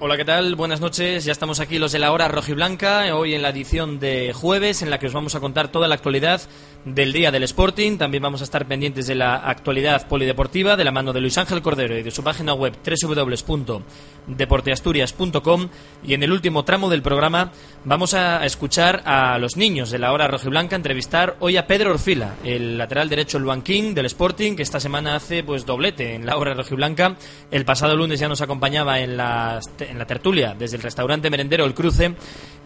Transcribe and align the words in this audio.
Hola, 0.00 0.16
¿qué 0.16 0.24
tal? 0.24 0.56
Buenas 0.56 0.80
noches. 0.80 1.24
Ya 1.24 1.30
estamos 1.30 1.60
aquí 1.60 1.78
los 1.78 1.92
de 1.92 2.00
la 2.00 2.10
hora 2.10 2.26
rojiblanca, 2.26 3.14
hoy 3.14 3.34
en 3.34 3.42
la 3.42 3.50
edición 3.50 4.00
de 4.00 4.32
jueves 4.32 4.82
en 4.82 4.90
la 4.90 4.98
que 4.98 5.06
os 5.06 5.12
vamos 5.12 5.36
a 5.36 5.40
contar 5.40 5.68
toda 5.68 5.86
la 5.86 5.94
actualidad 5.94 6.40
del 6.84 7.12
día 7.12 7.30
del 7.30 7.44
Sporting. 7.44 7.96
También 7.96 8.24
vamos 8.24 8.40
a 8.40 8.44
estar 8.44 8.66
pendientes 8.66 9.06
de 9.06 9.14
la 9.14 9.36
actualidad 9.36 10.08
polideportiva 10.08 10.74
de 10.76 10.82
la 10.82 10.90
mano 10.90 11.12
de 11.12 11.20
Luis 11.20 11.38
Ángel 11.38 11.62
Cordero 11.62 11.96
y 11.96 12.02
de 12.02 12.10
su 12.10 12.24
página 12.24 12.54
web 12.54 12.72
www.deporteasturias.com. 12.84 15.68
Y 16.02 16.14
en 16.14 16.24
el 16.24 16.32
último 16.32 16.64
tramo 16.64 16.90
del 16.90 17.02
programa 17.02 17.52
vamos 17.84 18.14
a 18.14 18.44
escuchar 18.44 19.02
a 19.04 19.38
los 19.38 19.56
niños 19.56 19.92
de 19.92 20.00
la 20.00 20.12
hora 20.12 20.26
rojiblanca 20.26 20.74
entrevistar 20.74 21.36
hoy 21.38 21.56
a 21.56 21.68
Pedro 21.68 21.92
Orfila, 21.92 22.34
el 22.42 22.78
lateral 22.78 23.08
derecho 23.08 23.38
King 23.62 23.94
del 23.94 24.06
Sporting, 24.06 24.56
que 24.56 24.62
esta 24.62 24.80
semana 24.80 25.14
hace 25.14 25.44
pues 25.44 25.64
doblete 25.64 26.14
en 26.14 26.26
la 26.26 26.36
hora 26.36 26.54
rojiblanca. 26.54 27.14
El 27.52 27.64
pasado 27.64 27.94
lunes 27.96 28.18
ya 28.18 28.26
nos 28.28 28.40
acompañaba 28.40 28.98
en 28.98 29.16
la, 29.16 29.60
en 29.90 29.98
la 29.98 30.06
tertulia 30.06 30.54
desde 30.58 30.76
el 30.76 30.82
restaurante 30.82 31.30
merendero 31.30 31.64
El 31.64 31.74
Cruce 31.74 32.14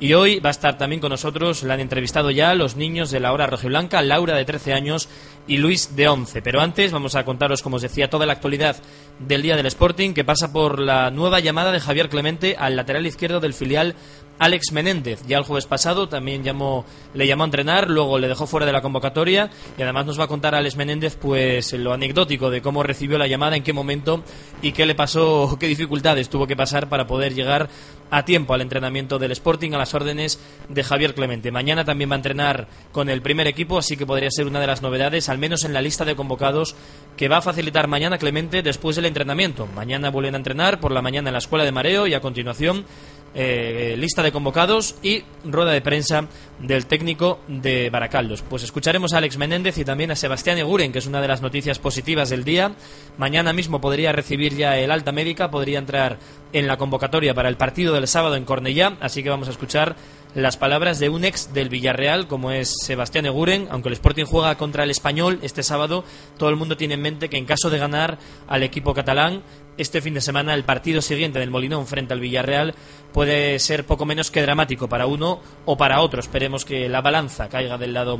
y 0.01 0.13
hoy 0.13 0.41
va 0.41 0.51
a 0.51 0.53
estar 0.53 0.79
también 0.79 1.01
con 1.01 1.11
nosotros, 1.11 1.63
la 1.63 1.75
han 1.75 1.81
entrevistado 1.81 2.31
ya 2.31 2.55
los 2.55 2.77
niños 2.77 3.11
de 3.11 3.21
la 3.21 3.33
hora 3.33 3.47
rojiblanca, 3.47 4.01
Laura 4.03 4.37
de 4.37 4.45
13 4.45 4.73
años 4.73 5.09
y 5.47 5.57
Luis 5.57 5.97
de 5.97 6.09
11. 6.09 6.41
Pero 6.43 6.61
antes 6.61 6.93
vamos 6.93 7.15
a 7.15 7.25
contaros, 7.25 7.63
como 7.63 7.77
os 7.77 7.83
decía, 7.83 8.09
toda 8.09 8.27
la 8.27 8.35
actualidad 8.35 8.77
del 9.19 9.43
día 9.43 9.57
del 9.57 9.67
Sporting, 9.67 10.15
que 10.15 10.25
pasa 10.25 10.53
por 10.53 10.79
la 10.79 11.11
nueva 11.11 11.41
llamada 11.41 11.73
de 11.73 11.81
Javier 11.81 12.09
Clemente 12.09 12.57
al 12.59 12.77
lateral 12.77 13.07
izquierdo 13.07 13.41
del 13.41 13.55
filial 13.55 13.97
Alex 14.39 14.73
Menéndez. 14.73 15.23
Ya 15.27 15.39
el 15.39 15.45
jueves 15.45 15.67
pasado 15.67 16.09
también 16.09 16.45
llamó, 16.45 16.85
le 17.15 17.27
llamó 17.27 17.45
a 17.45 17.47
entrenar, 17.47 17.91
luego 17.91 18.19
le 18.19 18.29
dejó 18.29 18.47
fuera 18.47 18.67
de 18.67 18.73
la 18.73 18.83
convocatoria 18.83 19.51
y 19.77 19.83
además 19.83 20.07
nos 20.07 20.19
va 20.19 20.25
a 20.25 20.29
contar 20.29 20.55
Alex 20.55 20.77
Menéndez 20.77 21.17
pues 21.17 21.73
lo 21.73 21.93
anecdótico 21.93 22.51
de 22.51 22.63
cómo 22.63 22.83
recibió 22.83 23.19
la 23.19 23.27
llamada, 23.27 23.57
en 23.57 23.63
qué 23.63 23.73
momento 23.73 24.23
y 24.63 24.73
qué 24.73 24.87
le 24.87 24.95
pasó, 24.95 25.57
qué 25.61 25.67
dificultades 25.67 26.29
tuvo 26.29 26.47
que 26.47 26.57
pasar 26.57 26.89
para 26.89 27.07
poder 27.07 27.35
llegar 27.35 27.69
a 28.11 28.25
tiempo 28.25 28.55
al 28.55 28.63
entrenamiento 28.63 29.19
del 29.19 29.33
Sporting 29.33 29.73
a 29.73 29.79
las 29.79 29.95
órdenes 29.95 30.41
de 30.69 30.83
Javier 30.83 31.15
Clemente. 31.15 31.51
Mañana 31.51 31.85
también 31.85 32.11
va 32.11 32.15
a 32.15 32.17
entrenar 32.17 32.69
con 32.93 33.11
el 33.11 33.23
primer 33.23 33.47
equipo, 33.47 33.79
así 33.79 33.97
que 33.97 34.07
podría 34.07 34.31
ser 34.31 34.47
una 34.47 34.61
de 34.61 34.67
las 34.67 34.83
novedades, 34.83 35.29
al 35.29 35.39
menos 35.39 35.65
en 35.65 35.75
la 35.75 35.83
lista 35.83 36.05
de 36.05 36.17
convocados 36.17 36.75
que 37.17 37.29
va 37.29 37.39
a 37.39 37.43
facilitar 37.43 37.89
mañana 37.89 38.19
Clemente 38.19 38.63
después 38.63 38.97
del 38.97 39.07
entrenamiento. 39.07 39.67
Mañana 39.67 40.11
vuelven 40.11 40.35
a 40.35 40.39
entrenar 40.39 40.81
por 40.81 40.93
la 40.93 41.03
mañana 41.03 41.29
en 41.29 41.35
la 41.35 41.39
escuela 41.39 41.65
de 41.65 41.73
mareo 41.73 42.07
y 42.07 42.15
a 42.15 42.21
continuación 42.21 42.87
eh, 43.35 43.95
lista 43.99 44.23
de 44.23 44.33
convocados 44.33 44.97
y 45.03 45.23
rueda 45.45 45.73
de 45.73 45.81
prensa 45.81 46.27
del 46.59 46.87
técnico 46.87 47.41
de 47.47 47.91
Baracaldos. 47.91 48.43
Pues 48.43 48.63
escucharemos 48.63 49.13
a 49.13 49.19
Alex 49.19 49.37
Menéndez 49.39 49.79
y 49.79 49.85
también 49.85 50.11
a 50.11 50.17
Sebastián 50.17 50.59
Eguren, 50.59 50.93
que 50.93 50.99
es 50.99 51.07
una 51.07 51.21
de 51.21 51.29
las 51.29 51.43
noticias 51.43 51.79
positivas 51.79 52.31
del 52.31 52.45
día. 52.45 52.73
Mañana 53.17 53.53
mismo 53.53 53.81
podría 53.81 54.13
recibir 54.13 54.57
ya 54.57 54.77
el 54.79 54.91
alta 54.91 55.13
médica, 55.13 55.51
podría 55.51 55.79
entrar 55.79 56.19
en 56.53 56.67
la 56.67 56.77
convocatoria 56.77 57.35
para 57.35 57.49
el 57.49 57.57
partido 57.57 57.95
del 57.95 58.09
sábado 58.09 58.37
en 58.37 58.45
Cornellá, 58.45 58.97
así 59.01 59.23
que 59.23 59.31
vamos 59.31 59.49
a 59.49 59.53
escuchar 59.53 59.97
las 60.35 60.57
palabras 60.57 60.99
de 60.99 61.09
un 61.09 61.25
ex 61.25 61.53
del 61.53 61.69
Villarreal, 61.69 62.27
como 62.27 62.51
es 62.51 62.75
Sebastián 62.85 63.27
Eguren. 63.27 63.69
Aunque 63.71 63.89
el 63.89 63.95
Sporting 63.95 64.25
juega 64.25 64.57
contra 64.57 64.85
el 64.85 64.91
Español 64.91 65.39
este 65.43 65.63
sábado, 65.63 66.05
todo 66.37 66.49
el 66.49 66.57
mundo 66.57 66.77
tiene 66.77 66.95
en 66.95 67.03
mente 67.03 67.29
que 67.29 67.39
en 67.39 67.47
caso 67.47 67.71
de 67.71 67.79
ganar 67.79 68.19
al 68.47 68.63
equipo 68.63 68.95
catalán, 68.95 69.43
este 69.77 70.03
fin 70.03 70.15
de 70.15 70.21
semana 70.21 70.55
el 70.55 70.65
partido 70.65 71.01
siguiente 71.01 71.39
del 71.39 71.51
Molinón 71.51 71.87
frente 71.87 72.13
al 72.13 72.21
Villarreal 72.21 72.75
puede 73.13 73.59
ser 73.61 73.87
poco 73.87 74.05
menos 74.05 74.31
que 74.31 74.43
dramático 74.43 74.89
para 74.89 75.07
uno 75.07 75.41
o 75.65 75.77
para 75.77 76.01
otro. 76.01 76.21
Esperemos 76.21 76.65
que 76.65 76.89
la 76.89 77.01
balanza 77.01 77.49
caiga 77.49 77.79
del 77.79 77.95
lado 77.95 78.19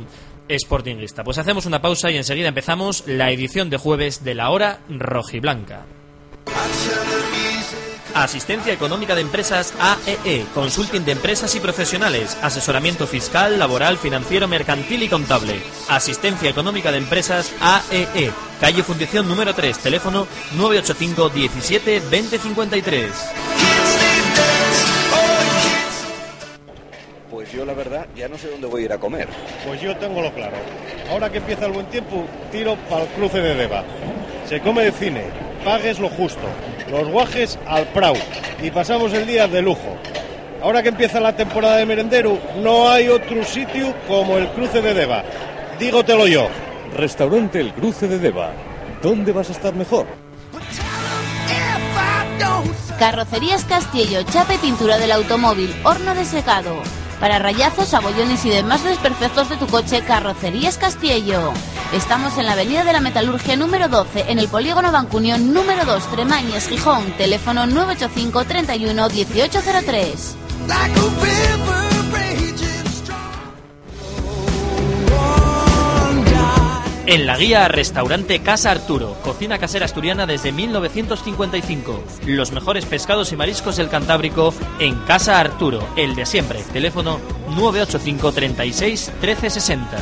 sportingista. 0.49 1.23
Pues 1.23 1.37
hacemos 1.37 1.65
una 1.65 1.81
pausa 1.81 2.09
y 2.11 2.17
enseguida 2.17 2.47
empezamos 2.47 3.03
la 3.07 3.31
edición 3.31 3.69
de 3.69 3.77
jueves 3.77 4.23
de 4.23 4.35
la 4.35 4.49
hora 4.49 4.79
rojiblanca. 4.89 5.85
Asistencia 8.13 8.73
Económica 8.73 9.15
de 9.15 9.21
Empresas 9.21 9.73
AEE, 9.79 10.45
Consulting 10.53 11.05
de 11.05 11.13
Empresas 11.13 11.55
y 11.55 11.59
Profesionales, 11.59 12.37
asesoramiento 12.41 13.07
fiscal, 13.07 13.59
laboral, 13.59 13.97
financiero, 13.97 14.47
mercantil 14.47 15.03
y 15.03 15.09
contable. 15.09 15.61
Asistencia 15.87 16.49
Económica 16.49 16.91
de 16.91 16.97
Empresas 16.97 17.51
AEE, 17.61 18.31
calle 18.59 18.83
Fundición 18.83 19.27
número 19.27 19.53
3, 19.53 19.77
teléfono 19.79 20.27
985 20.57 21.29
17 21.29 21.99
2053. 22.01 23.11
Pues 27.29 27.51
yo 27.51 27.63
la 27.65 27.73
verdad 27.73 28.07
ya 28.15 28.27
no 28.27 28.37
sé 28.37 28.49
dónde 28.49 28.67
voy 28.67 28.81
a 28.81 28.85
ir 28.85 28.93
a 28.93 28.97
comer. 28.99 29.27
Pues 29.65 29.79
yo 29.81 29.95
tengo 29.97 30.21
lo 30.21 30.33
claro. 30.33 30.57
Ahora 31.09 31.31
que 31.31 31.37
empieza 31.37 31.65
el 31.67 31.71
buen 31.71 31.85
tiempo, 31.87 32.25
tiro 32.51 32.75
para 32.89 33.03
el 33.03 33.09
cruce 33.09 33.39
de 33.39 33.55
Deva. 33.55 33.83
Se 34.47 34.59
come 34.61 34.83
de 34.83 34.91
cine, 34.91 35.25
pagues 35.63 35.99
lo 35.99 36.09
justo, 36.09 36.41
los 36.89 37.07
guajes 37.07 37.59
al 37.67 37.85
prau 37.87 38.15
y 38.61 38.71
pasamos 38.71 39.13
el 39.13 39.25
día 39.25 39.47
de 39.47 39.61
lujo. 39.61 39.97
Ahora 40.61 40.83
que 40.83 40.89
empieza 40.89 41.19
la 41.19 41.35
temporada 41.35 41.77
de 41.77 41.85
merendero, 41.85 42.37
no 42.61 42.89
hay 42.89 43.07
otro 43.07 43.43
sitio 43.45 43.93
como 44.07 44.37
el 44.37 44.49
cruce 44.49 44.81
de 44.81 44.93
Deva. 44.93 45.23
Dígotelo 45.79 46.27
yo. 46.27 46.49
Restaurante 46.95 47.59
El 47.59 47.73
Cruce 47.73 48.07
de 48.07 48.19
Deva. 48.19 48.51
¿Dónde 49.01 49.31
vas 49.31 49.49
a 49.49 49.53
estar 49.53 49.73
mejor? 49.73 50.07
Carrocerías 52.97 53.63
Castillo, 53.63 54.23
chapa 54.23 54.55
y 54.55 54.57
pintura 54.57 54.97
del 54.97 55.13
automóvil, 55.13 55.73
horno 55.85 56.13
de 56.13 56.25
secado. 56.25 56.81
Para 57.19 57.37
rayazos, 57.37 57.93
abollones 57.93 58.45
y 58.45 58.49
demás 58.49 58.83
desperfectos 58.83 59.49
de 59.49 59.57
tu 59.57 59.67
coche, 59.67 60.01
Carrocerías 60.03 60.77
Castillo. 60.77 61.51
Estamos 61.93 62.37
en 62.37 62.45
la 62.45 62.53
Avenida 62.53 62.83
de 62.85 62.93
la 62.93 63.01
Metalurgia 63.01 63.57
número 63.57 63.89
12, 63.89 64.31
en 64.31 64.39
el 64.39 64.47
Polígono 64.47 64.91
Bancunión 64.91 65.53
número 65.53 65.83
2, 65.85 66.11
Tremañes, 66.11 66.69
Gijón. 66.69 67.11
Teléfono 67.17 67.65
985 67.65 68.45
31 68.45 69.09
1803. 69.09 70.35
En 77.11 77.25
la 77.25 77.37
guía 77.37 77.67
Restaurante 77.67 78.37
Casa 78.37 78.69
Arturo, 78.69 79.17
cocina 79.23 79.57
casera 79.57 79.85
asturiana 79.85 80.27
desde 80.27 80.51
1955. 80.51 82.03
Los 82.27 82.51
mejores 82.51 82.85
pescados 82.85 83.31
y 83.31 83.35
mariscos 83.35 83.77
del 83.77 83.89
Cantábrico 83.89 84.53
en 84.77 84.93
Casa 85.05 85.39
Arturo, 85.39 85.83
el 85.95 86.13
de 86.13 86.27
siempre. 86.27 86.61
Teléfono 86.71 87.19
985 87.47 88.31
36 88.31 89.11
1360. 89.23 89.97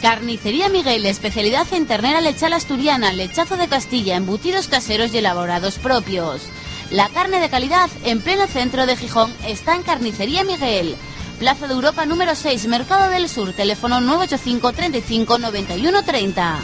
Carnicería 0.00 0.68
Miguel, 0.68 1.04
especialidad 1.04 1.66
en 1.72 1.88
ternera 1.88 2.20
lechal 2.20 2.52
asturiana, 2.52 3.12
lechazo 3.12 3.56
de 3.56 3.66
Castilla, 3.66 4.14
embutidos 4.14 4.68
caseros 4.68 5.12
y 5.12 5.18
elaborados 5.18 5.80
propios. 5.80 6.48
La 6.90 7.08
carne 7.10 7.38
de 7.38 7.50
calidad 7.50 7.90
en 8.04 8.22
pleno 8.22 8.46
centro 8.46 8.86
de 8.86 8.96
Gijón 8.96 9.30
está 9.46 9.74
en 9.74 9.82
Carnicería 9.82 10.42
Miguel. 10.42 10.96
Plaza 11.38 11.68
de 11.68 11.74
Europa 11.74 12.04
número 12.04 12.34
6, 12.34 12.66
Mercado 12.66 13.10
del 13.10 13.28
Sur, 13.28 13.52
teléfono 13.52 14.00
985 14.00 14.72
35 14.72 15.38
91 15.38 16.02
30. 16.02 16.58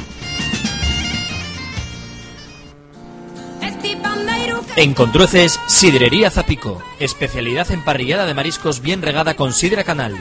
En 4.76 4.92
Contrueces, 4.92 5.60
Sidrería 5.68 6.30
Zapico. 6.30 6.82
Especialidad 6.98 7.70
en 7.70 7.84
parrillada 7.84 8.26
de 8.26 8.34
mariscos 8.34 8.80
bien 8.80 9.02
regada 9.02 9.34
con 9.34 9.52
sidra 9.52 9.84
canal. 9.84 10.16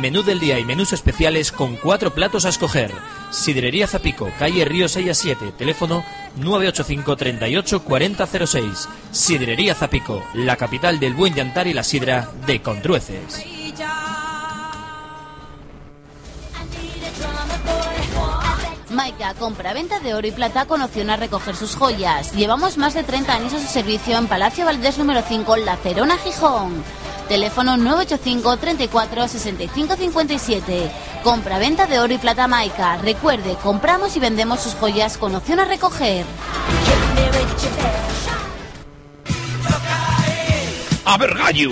Menú 0.00 0.22
del 0.22 0.38
día 0.38 0.60
y 0.60 0.64
menús 0.64 0.92
especiales 0.92 1.50
con 1.50 1.74
cuatro 1.74 2.14
platos 2.14 2.44
a 2.44 2.50
escoger. 2.50 2.92
Sidrería 3.32 3.88
Zapico, 3.88 4.30
calle 4.38 4.64
Río 4.64 4.88
6 4.88 5.10
a 5.10 5.14
7, 5.14 5.52
teléfono 5.58 6.04
985 6.36 7.16
38 7.16 7.82
4006. 7.82 8.88
Sidrería 9.10 9.74
Zapico, 9.74 10.22
la 10.34 10.54
capital 10.54 11.00
del 11.00 11.14
buen 11.14 11.34
llantar 11.34 11.66
y 11.66 11.72
la 11.72 11.82
sidra 11.82 12.30
de 12.46 12.62
Contrueces. 12.62 13.55
Maika, 18.96 19.34
compra-venta 19.34 20.00
de 20.00 20.14
oro 20.14 20.26
y 20.26 20.32
plata 20.32 20.64
con 20.64 20.80
opción 20.80 21.10
a 21.10 21.16
recoger 21.16 21.54
sus 21.54 21.76
joyas. 21.76 22.32
Llevamos 22.32 22.78
más 22.78 22.94
de 22.94 23.04
30 23.04 23.30
años 23.30 23.52
a 23.52 23.60
su 23.60 23.66
servicio 23.66 24.16
en 24.16 24.26
Palacio 24.26 24.64
Valdés 24.64 24.96
número 24.96 25.22
5, 25.22 25.56
La 25.58 25.76
Cerona, 25.76 26.16
Gijón. 26.16 26.82
Teléfono 27.28 27.76
985 27.76 28.56
34 28.56 29.28
65 29.28 29.96
57. 29.96 30.90
Compra-venta 31.22 31.86
de 31.86 32.00
oro 32.00 32.14
y 32.14 32.18
plata 32.18 32.48
maica. 32.48 32.96
Recuerde, 32.96 33.56
compramos 33.62 34.16
y 34.16 34.20
vendemos 34.20 34.60
sus 34.60 34.72
joyas 34.74 35.18
con 35.18 35.34
opción 35.34 35.60
a 35.60 35.66
recoger. 35.66 36.24
A 41.04 41.18
ver, 41.18 41.34
gallo. 41.34 41.70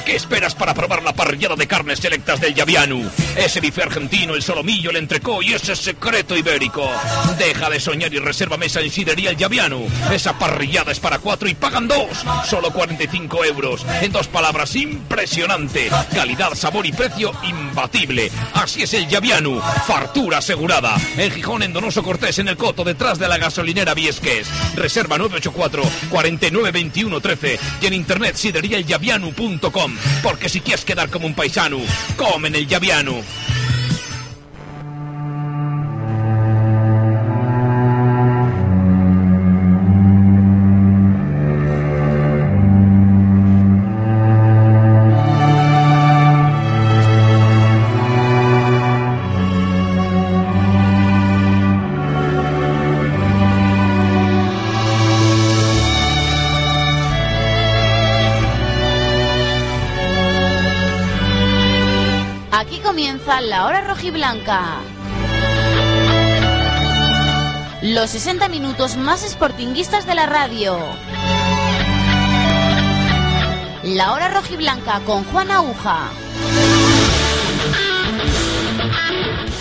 ¿A 0.00 0.02
qué 0.02 0.16
esperas 0.16 0.54
para 0.54 0.72
probar 0.72 1.02
la 1.02 1.12
parrillada 1.12 1.56
de 1.56 1.66
carnes 1.66 1.98
selectas 1.98 2.40
del 2.40 2.54
Yavianu? 2.54 3.06
Ese 3.36 3.60
bife 3.60 3.82
argentino, 3.82 4.34
el 4.34 4.42
solomillo, 4.42 4.88
el 4.88 4.96
entrecó 4.96 5.42
y 5.42 5.52
ese 5.52 5.76
secreto 5.76 6.34
ibérico. 6.34 6.90
Deja 7.36 7.68
de 7.68 7.78
soñar 7.78 8.14
y 8.14 8.18
reserva 8.18 8.56
mesa 8.56 8.80
en 8.80 8.90
Sidería 8.90 9.28
el 9.28 9.36
Yavianu. 9.36 9.86
Esa 10.10 10.38
parrillada 10.38 10.90
es 10.90 11.00
para 11.00 11.18
cuatro 11.18 11.50
y 11.50 11.54
pagan 11.54 11.86
dos. 11.86 12.24
Solo 12.48 12.72
45 12.72 13.44
euros. 13.44 13.84
En 14.00 14.10
dos 14.10 14.26
palabras, 14.26 14.74
impresionante. 14.74 15.90
Calidad, 16.14 16.54
sabor 16.54 16.86
y 16.86 16.92
precio 16.92 17.32
imbatible. 17.42 18.32
Así 18.54 18.84
es 18.84 18.94
el 18.94 19.06
Yavianu. 19.06 19.60
Fartura 19.86 20.38
asegurada. 20.38 20.96
En 21.18 21.30
Gijón, 21.30 21.62
en 21.62 21.74
Donoso 21.74 22.02
Cortés, 22.02 22.38
en 22.38 22.48
el 22.48 22.56
Coto, 22.56 22.84
detrás 22.84 23.18
de 23.18 23.28
la 23.28 23.36
gasolinera 23.36 23.92
Viesques. 23.92 24.48
Reserva 24.76 25.18
984 25.18 25.82
49 26.08 26.70
21 26.70 27.20
13 27.20 27.58
y 27.82 27.86
en 27.86 27.92
internet 27.92 28.36
sideriaelyavianu.com 28.36 29.89
porque 30.22 30.48
si 30.48 30.60
quieres 30.60 30.84
quedar 30.84 31.10
como 31.10 31.26
un 31.26 31.34
paisano, 31.34 31.78
come 32.16 32.48
en 32.48 32.54
el 32.56 32.66
Yaviano. 32.66 33.49
Rojiblanca. 64.00 64.80
Los 67.82 68.08
60 68.08 68.48
minutos 68.48 68.96
más 68.96 69.20
sportinguistas 69.30 70.06
de 70.06 70.14
la 70.14 70.24
radio. 70.24 70.78
La 73.82 74.12
hora 74.12 74.30
rojiblanca 74.30 75.00
con 75.00 75.24
Juan 75.24 75.50
Aguja. 75.50 76.08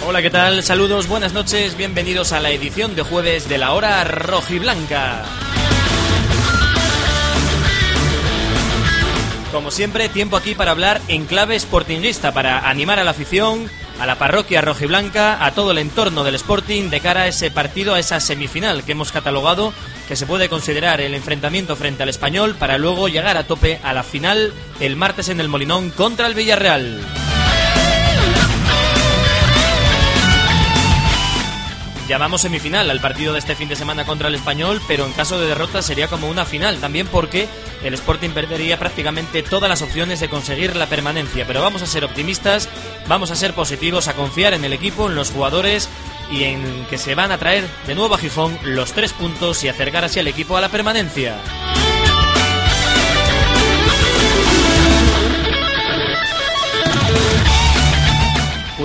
Hola, 0.07 0.21
¿qué 0.21 0.29
tal? 0.29 0.63
Saludos, 0.63 1.09
buenas 1.09 1.33
noches, 1.33 1.75
bienvenidos 1.75 2.31
a 2.31 2.39
la 2.39 2.51
edición 2.51 2.95
de 2.95 3.01
jueves 3.01 3.49
de 3.49 3.57
la 3.57 3.73
hora 3.73 4.05
rojiblanca. 4.05 5.25
Como 9.51 9.69
siempre, 9.69 10.07
tiempo 10.07 10.37
aquí 10.37 10.55
para 10.55 10.71
hablar 10.71 11.01
en 11.09 11.25
clave 11.25 11.59
sportinguista, 11.59 12.31
para 12.33 12.69
animar 12.69 12.99
a 12.99 13.03
la 13.03 13.11
afición, 13.11 13.69
a 13.99 14.05
la 14.05 14.17
parroquia 14.17 14.61
rojiblanca, 14.61 15.45
a 15.45 15.53
todo 15.53 15.71
el 15.71 15.77
entorno 15.77 16.23
del 16.23 16.35
Sporting 16.35 16.89
de 16.89 17.01
cara 17.01 17.21
a 17.21 17.27
ese 17.27 17.51
partido, 17.51 17.95
a 17.95 17.99
esa 17.99 18.19
semifinal 18.19 18.83
que 18.83 18.93
hemos 18.93 19.11
catalogado, 19.11 19.73
que 20.07 20.15
se 20.15 20.25
puede 20.25 20.49
considerar 20.49 21.01
el 21.01 21.13
enfrentamiento 21.13 21.75
frente 21.75 22.03
al 22.03 22.09
español, 22.09 22.55
para 22.57 22.77
luego 22.77 23.09
llegar 23.09 23.37
a 23.37 23.45
tope 23.45 23.79
a 23.83 23.93
la 23.93 24.03
final 24.03 24.53
el 24.79 24.95
martes 24.95 25.29
en 25.29 25.39
el 25.39 25.49
Molinón 25.49 25.89
contra 25.91 26.27
el 26.27 26.33
Villarreal. 26.33 27.28
Llamamos 32.09 32.41
semifinal 32.41 32.89
al 32.89 33.01
partido 33.01 33.33
de 33.33 33.39
este 33.39 33.55
fin 33.55 33.69
de 33.69 33.75
semana 33.75 34.03
contra 34.03 34.29
el 34.29 34.33
Español, 34.33 34.81
pero 34.87 35.05
en 35.05 35.13
caso 35.13 35.39
de 35.39 35.45
derrota 35.45 35.83
sería 35.83 36.07
como 36.07 36.27
una 36.27 36.43
final, 36.43 36.79
también 36.79 37.05
porque 37.05 37.47
el 37.83 37.93
Sporting 37.93 38.31
perdería 38.31 38.79
prácticamente 38.79 39.43
todas 39.43 39.69
las 39.69 39.83
opciones 39.83 40.19
de 40.19 40.27
conseguir 40.27 40.75
la 40.75 40.87
permanencia. 40.87 41.45
Pero 41.45 41.61
vamos 41.61 41.83
a 41.83 41.85
ser 41.85 42.03
optimistas, 42.03 42.67
vamos 43.07 43.29
a 43.29 43.35
ser 43.35 43.53
positivos, 43.53 44.07
a 44.07 44.15
confiar 44.15 44.55
en 44.55 44.65
el 44.65 44.73
equipo, 44.73 45.07
en 45.07 45.13
los 45.13 45.29
jugadores 45.29 45.87
y 46.31 46.45
en 46.45 46.87
que 46.89 46.97
se 46.97 47.13
van 47.13 47.31
a 47.31 47.37
traer 47.37 47.65
de 47.85 47.93
nuevo 47.93 48.15
a 48.15 48.17
Gijón 48.17 48.57
los 48.63 48.93
tres 48.93 49.13
puntos 49.13 49.63
y 49.63 49.67
acercar 49.67 50.03
así 50.03 50.19
al 50.19 50.27
equipo 50.27 50.57
a 50.57 50.61
la 50.61 50.69
permanencia. 50.69 51.35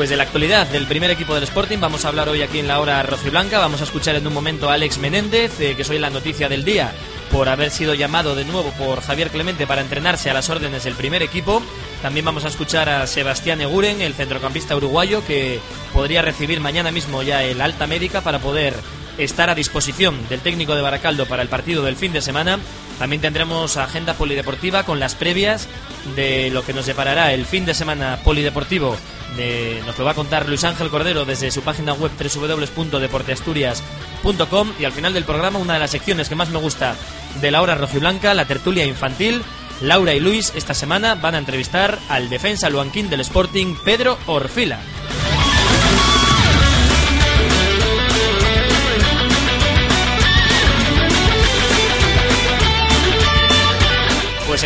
Pues 0.04 0.10
de 0.10 0.18
la 0.18 0.24
actualidad 0.24 0.66
del 0.66 0.86
primer 0.86 1.10
equipo 1.10 1.34
del 1.34 1.44
Sporting 1.44 1.78
vamos 1.80 2.04
a 2.04 2.08
hablar 2.08 2.28
hoy 2.28 2.42
aquí 2.42 2.58
en 2.58 2.68
la 2.68 2.78
hora 2.78 3.02
rojiblanca. 3.02 3.58
Vamos 3.58 3.80
a 3.80 3.84
escuchar 3.84 4.14
en 4.14 4.26
un 4.26 4.34
momento 4.34 4.68
a 4.68 4.74
Alex 4.74 4.98
Menéndez, 4.98 5.58
eh, 5.60 5.74
que 5.74 5.80
es 5.80 5.88
hoy 5.88 5.98
la 5.98 6.10
noticia 6.10 6.50
del 6.50 6.62
día 6.62 6.92
por 7.32 7.48
haber 7.48 7.70
sido 7.70 7.94
llamado 7.94 8.34
de 8.34 8.44
nuevo 8.44 8.70
por 8.72 9.00
Javier 9.00 9.30
Clemente 9.30 9.66
para 9.66 9.80
entrenarse 9.80 10.28
a 10.28 10.34
las 10.34 10.50
órdenes 10.50 10.84
del 10.84 10.92
primer 10.92 11.22
equipo. 11.22 11.62
También 12.02 12.26
vamos 12.26 12.44
a 12.44 12.48
escuchar 12.48 12.90
a 12.90 13.06
Sebastián 13.06 13.62
Eguren, 13.62 14.02
el 14.02 14.12
centrocampista 14.12 14.76
uruguayo, 14.76 15.24
que 15.26 15.58
podría 15.94 16.20
recibir 16.20 16.60
mañana 16.60 16.90
mismo 16.90 17.22
ya 17.22 17.42
el 17.42 17.62
alta 17.62 17.86
médica 17.86 18.20
para 18.20 18.40
poder 18.40 18.74
estar 19.16 19.48
a 19.48 19.54
disposición 19.54 20.28
del 20.28 20.40
técnico 20.40 20.74
de 20.74 20.82
Baracaldo 20.82 21.24
para 21.24 21.40
el 21.40 21.48
partido 21.48 21.82
del 21.82 21.96
fin 21.96 22.12
de 22.12 22.20
semana. 22.20 22.58
También 22.98 23.22
tendremos 23.22 23.78
agenda 23.78 24.12
polideportiva 24.12 24.82
con 24.82 25.00
las 25.00 25.14
previas 25.14 25.66
de 26.14 26.50
lo 26.50 26.62
que 26.62 26.74
nos 26.74 26.84
deparará 26.84 27.32
el 27.32 27.46
fin 27.46 27.64
de 27.64 27.72
semana 27.72 28.18
polideportivo. 28.22 28.98
De, 29.36 29.82
nos 29.84 29.98
lo 29.98 30.04
va 30.04 30.12
a 30.12 30.14
contar 30.14 30.48
Luis 30.48 30.62
Ángel 30.64 30.90
Cordero 30.90 31.24
desde 31.24 31.50
su 31.50 31.62
página 31.62 31.92
web 31.92 32.12
www.deporteasturias.com 32.12 34.72
y 34.78 34.84
al 34.84 34.92
final 34.92 35.12
del 35.12 35.24
programa 35.24 35.58
una 35.58 35.74
de 35.74 35.80
las 35.80 35.90
secciones 35.90 36.28
que 36.28 36.36
más 36.36 36.50
me 36.50 36.58
gusta 36.58 36.94
de 37.40 37.50
la 37.50 37.62
hora 37.62 37.74
rojiblanca, 37.74 38.32
la 38.34 38.46
tertulia 38.46 38.84
infantil. 38.84 39.42
Laura 39.80 40.14
y 40.14 40.20
Luis 40.20 40.52
esta 40.54 40.74
semana 40.74 41.16
van 41.16 41.34
a 41.34 41.38
entrevistar 41.38 41.98
al 42.08 42.30
defensa 42.30 42.70
luanquín 42.70 43.10
del 43.10 43.18
Sporting, 43.20 43.74
Pedro 43.84 44.18
Orfila. 44.26 44.78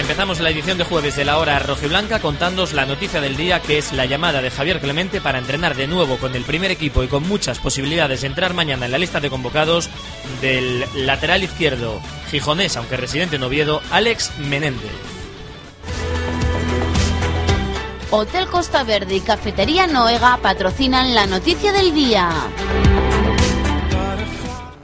Empezamos 0.00 0.38
la 0.40 0.50
edición 0.50 0.78
de 0.78 0.84
jueves 0.84 1.16
de 1.16 1.24
la 1.24 1.38
hora 1.38 1.58
rojiblanca 1.58 2.20
contándos 2.20 2.72
la 2.72 2.86
noticia 2.86 3.20
del 3.20 3.36
día 3.36 3.60
que 3.60 3.78
es 3.78 3.92
la 3.92 4.06
llamada 4.06 4.40
de 4.40 4.50
Javier 4.50 4.80
Clemente 4.80 5.20
para 5.20 5.38
entrenar 5.38 5.76
de 5.76 5.88
nuevo 5.88 6.18
con 6.18 6.34
el 6.34 6.44
primer 6.44 6.70
equipo 6.70 7.02
y 7.02 7.08
con 7.08 7.26
muchas 7.26 7.58
posibilidades 7.58 8.20
de 8.20 8.28
entrar 8.28 8.54
mañana 8.54 8.86
en 8.86 8.92
la 8.92 8.98
lista 8.98 9.18
de 9.20 9.30
convocados 9.30 9.90
del 10.40 10.84
lateral 10.94 11.42
izquierdo 11.42 12.00
gijonés, 12.30 12.76
aunque 12.76 12.96
residente 12.96 13.36
en 13.36 13.42
Oviedo, 13.42 13.82
Alex 13.90 14.38
Menéndez. 14.38 14.92
Hotel 18.10 18.46
Costa 18.46 18.84
Verde 18.84 19.16
y 19.16 19.20
Cafetería 19.20 19.86
Noega 19.86 20.38
patrocinan 20.40 21.14
la 21.14 21.26
noticia 21.26 21.72
del 21.72 21.92
día. 21.92 22.30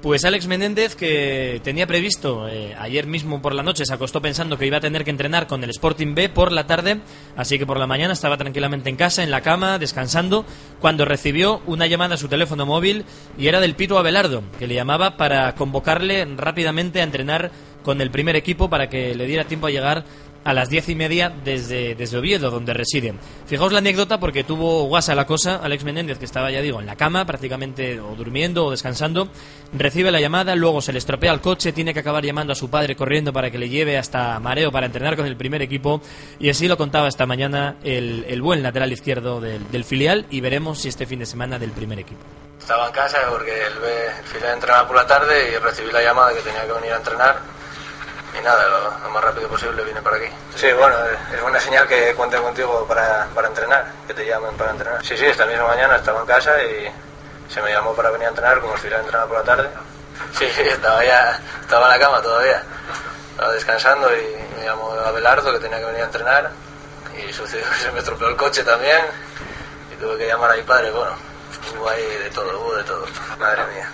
Pues 0.05 0.27
Alex 0.27 0.47
Menéndez, 0.49 0.97
que 0.97 1.63
tenía 1.65 1.87
previsto 1.87 2.47
eh, 2.47 2.77
ayer 2.79 3.07
mismo 3.07 3.41
por 3.41 3.55
la 3.55 3.63
noche, 3.63 3.87
se 3.87 3.95
acostó 3.95 4.21
pensando 4.21 4.59
que 4.59 4.67
iba 4.67 4.77
a 4.77 4.81
tener 4.83 5.03
que 5.03 5.11
entrenar 5.11 5.47
con 5.47 5.65
el 5.65 5.71
Sporting 5.71 6.15
B 6.15 6.29
por 6.29 6.53
la 6.53 6.67
tarde, 6.67 7.01
así 7.37 7.59
que 7.59 7.65
por 7.65 7.79
la 7.79 7.87
mañana 7.87 8.13
estaba 8.13 8.37
tranquilamente 8.37 8.91
en 8.91 8.97
casa, 8.97 9.23
en 9.23 9.31
la 9.31 9.41
cama, 9.41 9.79
descansando, 9.79 10.45
cuando 10.79 11.07
recibió 11.07 11.63
una 11.65 11.87
llamada 11.87 12.17
a 12.17 12.19
su 12.19 12.29
teléfono 12.29 12.67
móvil 12.67 13.07
y 13.39 13.47
era 13.47 13.61
del 13.61 13.77
Pito 13.77 13.97
Abelardo, 13.97 14.43
que 14.59 14.67
le 14.67 14.75
llamaba 14.75 15.17
para 15.17 15.55
convocarle 15.55 16.27
rápidamente 16.37 17.01
a 17.01 17.05
entrenar 17.05 17.51
con 17.83 18.03
el 18.03 18.11
primer 18.11 18.37
equipo 18.37 18.69
para 18.69 18.91
que 18.91 19.15
le 19.15 19.27
diera 19.27 19.45
tiempo 19.45 19.69
a 19.69 19.71
llegar 19.71 20.05
a 20.45 20.53
las 20.53 20.69
diez 20.69 20.89
y 20.89 20.95
media 20.95 21.33
desde, 21.45 21.95
desde 21.95 22.19
Oviedo, 22.19 22.51
donde 22.51 22.75
reside. 22.75 23.15
Fijaos 23.47 23.73
la 23.73 23.79
anécdota 23.79 24.21
porque 24.21 24.45
tuvo 24.45 24.85
guasa 24.85 25.15
la 25.15 25.27
cosa, 25.27 25.57
Alex 25.57 25.85
Menéndez, 25.85 26.19
que 26.19 26.25
estaba, 26.25 26.51
ya 26.51 26.61
digo, 26.61 26.81
en 26.81 26.87
la 26.87 26.97
cama, 26.97 27.25
prácticamente 27.25 28.01
o 28.01 28.15
durmiendo 28.15 28.67
o 28.67 28.71
descansando, 28.71 29.29
recibe 29.73 30.11
la 30.11 30.21
llamada, 30.21 30.55
luego 30.55 30.83
se 30.83 30.93
le 30.93 30.99
estropea 30.99 31.33
el 31.33 31.41
coche, 31.41 31.73
tiene 31.73 31.95
que 31.95 32.01
acabar 32.01 32.25
llamando 32.25 32.53
a 32.53 32.57
su 32.57 32.71
padre 32.71 32.95
corriendo 32.95 33.33
para 33.33 33.51
que 33.51 33.59
le 33.59 33.69
lleve 33.69 33.97
hasta 33.97 34.39
Mareo 34.39 34.71
para 34.71 34.87
entrenar 34.87 35.17
con 35.17 35.27
el 35.27 35.37
primer 35.37 35.63
equipo, 35.63 36.01
y 36.39 36.51
así 36.51 36.69
lo 36.69 36.77
contaba 36.77 37.09
esta 37.09 37.27
mañana 37.27 37.77
el, 37.83 38.25
el 38.29 38.43
buen 38.43 38.63
lateral 38.63 38.93
izquierdo 38.93 39.41
del, 39.41 39.71
del, 39.71 39.85
filial, 39.85 40.27
y 40.31 40.41
veremos 40.41 40.81
si 40.81 40.89
este 40.89 41.07
fin 41.07 41.19
de 41.21 41.27
semana 41.27 41.59
del 41.59 41.71
primer 41.71 41.99
equipo. 41.99 42.21
Estaba 42.59 42.87
en 42.87 42.93
casa 42.93 43.19
porque 43.31 43.51
el, 43.51 43.73
el 43.73 44.25
filial 44.25 44.55
entrenaba 44.55 44.87
por 44.87 44.97
la 44.97 45.07
tarde 45.07 45.53
y 45.53 45.59
recibí 45.59 45.91
la 45.91 46.03
llamada 46.03 46.33
que 46.33 46.41
tenía 46.41 46.67
que 46.67 46.73
venir 46.73 46.93
a 46.93 46.97
entrenar 46.97 47.54
y 48.39 48.43
nada, 48.43 48.69
lo, 48.69 48.99
lo, 49.05 49.11
más 49.11 49.23
rápido 49.23 49.49
posible 49.49 49.85
vine 49.85 50.03
para 50.03 50.17
aquí. 50.17 50.27
Sí, 50.57 50.73
bueno, 50.73 50.97
es 51.33 51.41
buena 51.41 51.61
señal 51.61 51.87
que 51.87 52.15
cuenten 52.15 52.43
contigo 52.43 52.85
para, 52.87 53.27
para 53.35 53.49
entrenar, 53.49 53.87
que 54.07 54.15
te 54.15 54.27
llamen 54.27 54.57
para 54.57 54.71
entrenar. 54.73 55.05
Sí, 55.05 55.17
sí, 55.17 55.27
esta 55.27 55.47
misma 55.47 55.69
mañana 55.69 55.97
estaba 55.97 56.21
en 56.21 56.27
casa 56.27 56.63
y 56.63 56.91
se 57.53 57.63
me 57.63 57.71
llamó 57.71 57.95
para 57.95 58.11
venir 58.11 58.27
a 58.27 58.31
entrenar, 58.31 58.61
como 58.61 58.75
si 58.77 58.83
hubiera 58.83 58.99
entrenado 58.99 59.29
por 59.29 59.39
la 59.39 59.45
tarde. 59.45 59.69
Sí, 60.39 60.47
sí, 60.55 60.63
estaba 60.63 61.05
ya, 61.05 61.41
estaba 61.61 61.87
en 61.87 62.01
la 62.01 62.07
cama 62.07 62.23
todavía, 62.23 62.63
estaba 63.31 63.53
descansando 63.53 64.09
y 64.17 64.37
me 64.59 64.65
llamó 64.65 64.93
Abelardo 64.93 65.53
que 65.53 65.59
tenía 65.59 65.79
que 65.79 65.85
venir 65.87 66.03
a 66.03 66.07
entrenar 66.07 66.51
y 67.17 67.33
sucedió 67.33 67.69
que 67.71 67.77
se 67.77 67.93
me 67.93 68.01
estropeó 68.01 68.29
el 68.29 68.37
coche 68.37 68.65
también 68.65 69.01
y 69.93 69.97
tuve 69.97 70.19
que 70.19 70.27
llamar 70.27 70.51
a 70.51 70.57
mi 70.57 70.63
padre, 70.63 70.91
bueno, 70.91 71.13
hubo 71.77 71.89
ahí 71.89 72.03
de 72.03 72.31
todo, 72.31 72.61
hubo 72.61 72.75
de 72.75 72.85
todo, 72.85 73.07
madre 73.39 73.65
mía. 73.75 73.91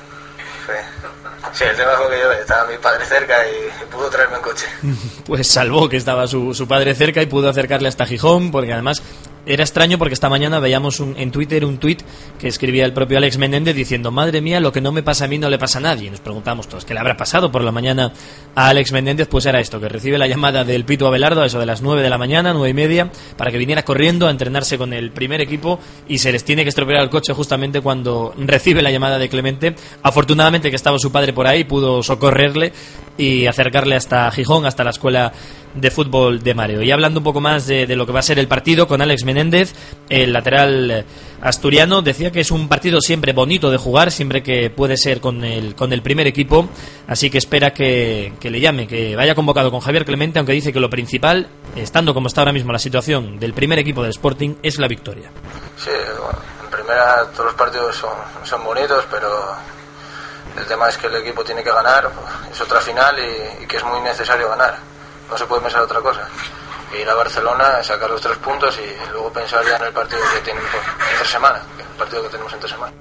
Sí, 1.53 1.65
el 1.65 1.77
tema 1.77 1.93
fue 1.93 2.11
que 2.11 2.21
yo 2.21 2.33
estaba 2.33 2.71
mi 2.71 2.77
padre 2.79 3.05
cerca 3.07 3.35
y, 3.47 3.85
pudo 3.91 4.09
traerme 4.09 4.37
en 4.37 4.43
coche. 4.43 4.67
Pues 5.27 5.47
salvó 5.47 5.89
que 5.89 5.97
estaba 5.97 6.27
su, 6.27 6.55
su 6.55 6.67
padre 6.67 6.95
cerca 6.95 7.23
y 7.23 7.27
pudo 7.27 7.49
acercarle 7.49 7.89
hasta 7.89 8.07
Gijón, 8.07 8.50
porque 8.50 8.73
además 8.73 9.03
era 9.52 9.64
extraño 9.64 9.99
porque 9.99 10.14
esta 10.14 10.28
mañana 10.28 10.61
veíamos 10.61 11.00
en 11.00 11.30
Twitter 11.33 11.64
un 11.64 11.78
tuit 11.78 12.02
que 12.38 12.47
escribía 12.47 12.85
el 12.85 12.92
propio 12.92 13.19
Alex 13.19 13.37
Menéndez 13.37 13.75
diciendo, 13.75 14.12
madre 14.12 14.40
mía, 14.40 14.61
lo 14.61 14.71
que 14.71 14.80
no 14.80 14.92
me 14.92 15.02
pasa 15.02 15.25
a 15.25 15.28
mí 15.28 15.38
no 15.38 15.50
le 15.50 15.59
pasa 15.59 15.78
a 15.78 15.83
nadie. 15.83 16.07
Y 16.07 16.11
nos 16.11 16.21
preguntamos 16.21 16.69
todos, 16.69 16.85
¿qué 16.85 16.95
le 16.95 17.00
habrá 17.00 17.16
pasado 17.16 17.50
por 17.50 17.64
la 17.64 17.73
mañana 17.73 18.12
a 18.54 18.69
Alex 18.69 18.92
Menéndez? 18.92 19.26
Pues 19.26 19.47
era 19.47 19.59
esto, 19.59 19.80
que 19.80 19.88
recibe 19.88 20.19
la 20.19 20.28
llamada 20.28 20.62
del 20.62 20.85
Pito 20.85 21.09
Abelardo 21.09 21.42
a 21.42 21.47
eso 21.47 21.59
de 21.59 21.66
las 21.66 21.83
9 21.83 22.00
de 22.02 22.11
la 22.11 22.19
mañana, 22.19 22.52
nueve 22.52 22.71
y 22.71 22.75
media, 22.75 23.11
para 23.37 23.50
que 23.50 23.59
viniera 23.59 23.85
corriendo 23.85 24.28
a 24.28 24.30
entrenarse 24.30 24.78
con 24.78 24.92
el 24.92 25.11
primer 25.11 25.40
equipo 25.40 25.80
y 26.07 26.19
se 26.19 26.30
les 26.30 26.45
tiene 26.45 26.62
que 26.62 26.69
estropear 26.69 27.02
el 27.02 27.11
coche 27.11 27.33
justamente 27.33 27.80
cuando 27.80 28.33
recibe 28.38 28.83
la 28.83 28.92
llamada 28.92 29.19
de 29.19 29.28
Clemente. 29.28 29.75
Afortunadamente 30.02 30.71
que 30.71 30.76
estaba 30.76 30.99
su 30.99 31.11
padre 31.11 31.33
por 31.33 31.49
ahí, 31.49 31.64
pudo 31.64 32.04
socorrerle 32.04 32.73
y 33.19 33.47
acercarle 33.47 33.97
hasta 33.97 34.30
Gijón, 34.30 34.64
hasta 34.64 34.85
la 34.85 34.90
escuela 34.90 35.33
de 35.75 35.91
fútbol 35.91 36.43
de 36.43 36.55
Mareo. 36.55 36.83
Y 36.83 36.91
hablando 36.91 37.21
un 37.21 37.25
poco 37.25 37.41
más 37.41 37.67
de, 37.67 37.87
lo 37.95 38.07
que 38.07 38.12
va 38.12 38.21
a 38.21 38.23
ser 38.23 38.39
el 38.39 38.49
partido 38.49 38.87
con 38.87 39.00
Alex 39.00 39.25
Menéndez, 39.25 39.75
el 40.09 40.33
lateral 40.33 41.05
asturiano, 41.43 42.03
decía 42.03 42.31
que 42.33 42.41
es 42.41 42.50
un 42.50 42.69
partido 42.69 43.00
siempre 43.00 43.33
bonito 43.33 43.71
de 43.71 43.79
jugar, 43.79 44.11
siempre 44.11 44.43
que 44.43 44.71
puede 44.71 44.97
ser 44.97 45.21
con 45.21 45.45
el, 45.45 45.75
con 45.75 45.93
el 45.93 46.03
primer 46.03 46.27
equipo, 46.27 46.69
así 47.07 47.31
que 47.31 47.39
espera 47.39 47.73
que, 47.73 48.33
le 48.43 48.61
llame, 48.61 48.87
que 48.87 49.17
vaya 49.17 49.35
convocado 49.35 49.71
con 49.71 49.81
Javier 49.81 50.05
Clemente, 50.05 50.39
aunque 50.39 50.53
dice 50.53 50.73
que 50.73 50.81
lo 50.81 50.91
principal, 50.91 51.49
estando 51.77 52.15
como 52.15 52.29
está 52.29 52.43
ahora 52.43 52.53
mismo 52.53 52.73
la 52.73 52.79
situación 52.79 53.39
del 53.39 53.55
primer 53.55 53.79
equipo 53.79 54.03
del 54.03 54.11
Sporting, 54.11 54.57
es 54.62 54.79
la 54.79 54.89
victoria. 54.89 55.31
Sí, 55.77 55.91
bueno, 56.21 56.39
en 56.65 56.71
primera 56.71 57.27
todos 57.33 57.47
los 57.47 57.55
partidos 57.55 57.97
son, 57.97 58.11
son 58.45 58.65
bonitos, 58.65 59.05
pero 59.11 59.29
el 60.59 60.67
tema 60.67 60.89
es 60.89 60.99
que 60.99 61.07
el 61.07 61.17
equipo 61.17 61.45
tiene 61.45 61.62
que 61.62 61.71
ganar, 61.71 62.11
es 62.50 62.61
otra 62.61 62.81
final 62.81 63.17
y 63.62 63.67
que 63.67 63.77
es 63.77 63.85
muy 63.85 64.00
necesario 64.00 64.49
ganar 64.49 64.90
no 65.31 65.39
se 65.39 65.47
puede 65.47 65.63
pensar 65.63 65.83
otra 65.83 66.01
cosa. 66.01 66.29
Ir 66.93 67.09
a 67.09 67.15
Barcelona, 67.15 67.83
sacar 67.83 68.11
los 68.11 68.21
tres 68.21 68.37
puntos 68.39 68.77
y 68.79 69.11
luego 69.13 69.33
pensar 69.33 69.65
ya 69.65 69.77
en 69.77 69.85
el 69.85 69.93
partido 69.93 70.21
que 70.35 70.41
tienen 70.41 70.63
entre 71.13 71.27
semana, 71.27 71.63
el 71.79 71.97
partido 71.97 72.23
que 72.23 72.29
tenemos 72.31 72.53
entre 72.53 72.69
semana. 72.69 72.93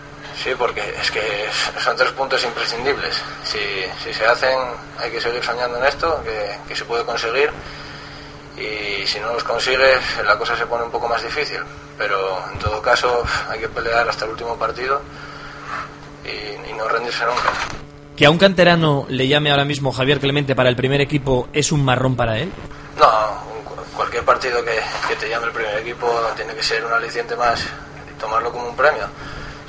Sí, 0.41 0.53
porque 0.57 0.95
es 1.01 1.12
que 1.12 1.50
son 1.83 1.98
tres 1.98 2.12
puntos 2.12 2.43
imprescindibles. 2.43 3.21
Si, 3.43 3.59
si 4.03 4.13
se 4.13 4.25
hacen, 4.25 4.57
hay 5.00 5.12
que 5.12 5.19
seguir 5.19 5.43
soñando 5.43 5.77
en 5.79 5.86
esto, 5.86 6.21
que, 6.24 6.57
que 6.67 6.75
se 6.75 6.86
puede 6.86 7.03
conseguir. 7.03 7.51
Y 8.55 9.05
si 9.07 9.19
no 9.19 9.33
los 9.33 9.43
consigues, 9.43 10.00
la 10.24 10.38
cosa 10.38 10.55
se 10.55 10.65
pone 10.65 10.83
un 10.83 10.91
poco 10.91 11.07
más 11.09 11.21
difícil. 11.24 11.62
Pero 11.98 12.41
en 12.53 12.59
todo 12.59 12.81
caso, 12.81 13.24
hay 13.50 13.59
que 13.59 13.69
pelear 13.69 14.07
hasta 14.07 14.25
el 14.25 14.31
último 14.31 14.57
partido 14.57 15.01
y 16.24 16.74
no 16.74 16.88
rendirse 16.88 17.25
nunca. 17.25 17.88
¿Que 18.19 18.25
a 18.25 18.29
un 18.29 18.38
canterano 18.38 19.05
le 19.07 19.29
llame 19.29 19.49
ahora 19.49 19.63
mismo 19.63 19.93
Javier 19.93 20.19
Clemente 20.19 20.53
para 20.53 20.67
el 20.67 20.75
primer 20.75 20.99
equipo 20.99 21.47
es 21.53 21.71
un 21.71 21.85
marrón 21.85 22.17
para 22.17 22.38
él? 22.38 22.51
No, 22.99 23.07
cualquier 23.95 24.25
partido 24.25 24.61
que, 24.61 25.15
te 25.15 25.29
llame 25.29 25.45
el 25.45 25.53
primer 25.53 25.77
equipo 25.77 26.05
tiene 26.35 26.53
que 26.53 26.61
ser 26.61 26.83
un 26.83 26.91
aliciente 26.91 27.38
más 27.38 27.61
y 27.63 28.19
tomarlo 28.19 28.51
como 28.51 28.67
un 28.67 28.75
premio. 28.75 29.05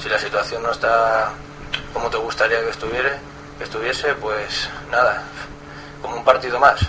Si 0.03 0.09
la 0.09 0.19
situación 0.19 0.65
no 0.65 0.73
está 0.73 1.31
como 1.93 2.11
te 2.11 2.17
gustaría 2.17 2.61
que, 2.65 2.71
estuviera, 2.71 3.21
que 3.57 3.63
estuviese, 3.63 4.15
pues 4.15 4.69
nada, 4.91 5.23
como 6.03 6.17
un 6.17 6.25
partido 6.25 6.59
más. 6.59 6.81